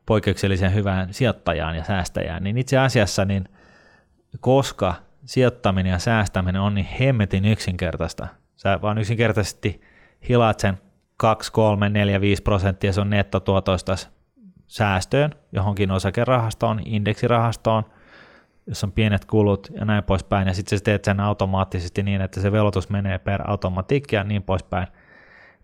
poikkeuksellisen 0.06 0.74
hyvään 0.74 1.14
sijoittajaan 1.14 1.76
ja 1.76 1.84
säästäjään, 1.84 2.44
niin 2.44 2.58
itse 2.58 2.78
asiassa 2.78 3.24
niin 3.24 3.48
koska 4.40 4.94
sijoittaminen 5.24 5.90
ja 5.90 5.98
säästäminen 5.98 6.60
on 6.60 6.74
niin 6.74 6.88
hemmetin 7.00 7.44
yksinkertaista, 7.44 8.26
sä 8.56 8.78
vaan 8.82 8.98
yksinkertaisesti 8.98 9.80
hilaat 10.28 10.60
sen 10.60 10.78
2, 11.16 11.52
3, 11.52 11.88
4, 11.88 12.20
5 12.20 12.42
prosenttia 12.42 12.92
sun 12.92 13.10
nettotuotoista 13.10 13.96
säästöön 14.66 15.34
johonkin 15.52 15.90
osakerahastoon, 15.90 16.80
indeksirahastoon, 16.84 17.84
jossa 18.66 18.86
on 18.86 18.92
pienet 18.92 19.24
kulut 19.24 19.68
ja 19.74 19.84
näin 19.84 20.04
poispäin, 20.04 20.48
ja 20.48 20.54
sitten 20.54 20.78
sä 20.78 20.84
teet 20.84 21.04
sen 21.04 21.20
automaattisesti 21.20 22.02
niin, 22.02 22.20
että 22.20 22.40
se 22.40 22.52
velotus 22.52 22.90
menee 22.90 23.18
per 23.18 23.50
automatiikki 23.50 24.16
ja 24.16 24.24
niin 24.24 24.42
poispäin, 24.42 24.86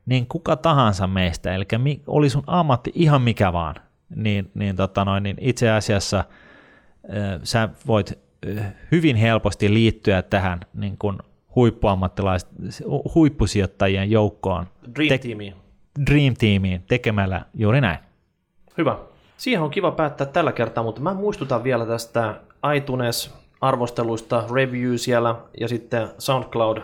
niin 0.06 0.26
kuka 0.26 0.56
tahansa 0.56 1.06
meistä, 1.06 1.54
eli 1.54 1.64
oli 2.06 2.30
sun 2.30 2.44
ammatti 2.46 2.92
ihan 2.94 3.22
mikä 3.22 3.52
vaan, 3.52 3.74
niin, 4.16 4.50
niin, 4.54 4.76
tota 4.76 5.04
noin, 5.04 5.22
niin 5.22 5.36
itse 5.40 5.70
asiassa 5.70 6.18
äh, 6.18 7.40
sä 7.42 7.68
voit 7.86 8.18
hyvin 8.92 9.16
helposti 9.16 9.74
liittyä 9.74 10.22
tähän 10.22 10.61
niin 10.74 10.98
kuin 10.98 11.18
huippuammattilaiset, 11.59 12.48
huippusijoittajien 13.14 14.11
joukkoon. 14.11 14.66
Dream 14.94 15.20
Teamiin. 15.20 15.54
Dream 16.11 16.34
Teamiin 16.38 16.82
tekemällä 16.88 17.44
juuri 17.54 17.80
näin. 17.80 17.98
Hyvä. 18.78 18.98
Siihen 19.36 19.62
on 19.62 19.70
kiva 19.70 19.90
päättää 19.90 20.26
tällä 20.26 20.52
kertaa, 20.52 20.84
mutta 20.84 21.00
mä 21.00 21.14
muistutan 21.14 21.64
vielä 21.64 21.86
tästä 21.86 22.40
iTunes 22.76 23.34
arvosteluista, 23.61 24.44
review 24.54 24.96
siellä 24.96 25.34
ja 25.61 25.68
sitten 25.68 26.09
SoundCloud 26.18 26.78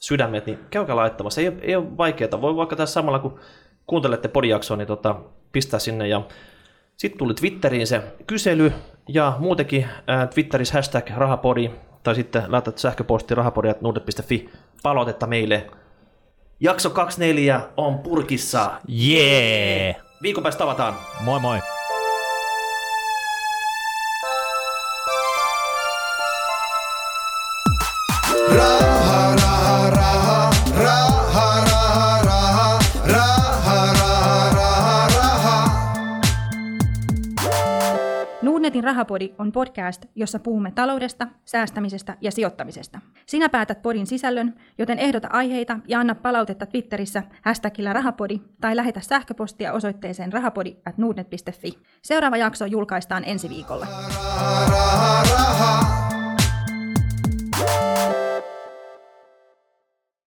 sydämet, 0.00 0.46
niin 0.46 0.58
käykää 0.70 0.96
laittamassa. 0.96 1.40
Ei, 1.40 1.52
ei 1.60 1.76
ole 1.76 1.96
vaikeaa. 1.96 2.40
Voi 2.40 2.56
vaikka 2.56 2.76
tässä 2.76 2.92
samalla, 2.92 3.18
kun 3.18 3.40
kuuntelette 3.86 4.28
podijaksoa, 4.28 4.76
niin 4.76 4.86
tota, 4.86 5.16
pistää 5.52 5.80
sinne. 5.80 6.08
Ja 6.08 6.22
sitten 6.96 7.18
tuli 7.18 7.34
Twitteriin 7.34 7.86
se 7.86 8.02
kysely 8.26 8.72
ja 9.08 9.36
muutenkin 9.38 9.84
äh, 10.10 10.28
Twitterissä 10.28 10.74
hashtag 10.74 11.10
rahapodi 11.16 11.70
tai 12.02 12.14
sitten 12.14 12.42
laitat 12.48 12.78
sähköposti 12.78 13.34
rahapodi.nuudet.fi 13.34 14.50
palautetta 14.82 15.26
meille. 15.26 15.70
Jakso 16.60 16.90
24 16.90 17.60
on 17.76 17.98
purkissa. 17.98 18.70
Jee! 18.88 19.86
Yeah. 19.86 20.02
Viikon 20.22 20.42
päästä 20.42 20.58
tavataan. 20.58 20.94
Moi 21.20 21.40
moi. 21.40 21.58
Nuudnetin 38.82 38.96
rahapodi 38.96 39.34
on 39.38 39.52
podcast, 39.52 40.06
jossa 40.14 40.38
puhumme 40.38 40.72
taloudesta, 40.74 41.28
säästämisestä 41.44 42.16
ja 42.20 42.30
sijoittamisesta. 42.30 42.98
Sinä 43.26 43.48
päätät 43.48 43.82
podin 43.82 44.06
sisällön, 44.06 44.54
joten 44.78 44.98
ehdota 44.98 45.28
aiheita 45.32 45.78
ja 45.88 46.00
anna 46.00 46.14
palautetta 46.14 46.66
Twitterissä 46.66 47.22
hashtagillä 47.42 47.92
rahapodi 47.92 48.40
tai 48.60 48.76
lähetä 48.76 49.00
sähköpostia 49.00 49.72
osoitteeseen 49.72 50.32
rahapodi 50.32 50.76
at 50.84 50.94
Seuraava 52.02 52.36
jakso 52.36 52.66
julkaistaan 52.66 53.24
ensi 53.26 53.48
viikolla. 53.48 53.86
Raha, 53.86 54.66
raha, 54.66 55.22
raha. 55.22 56.11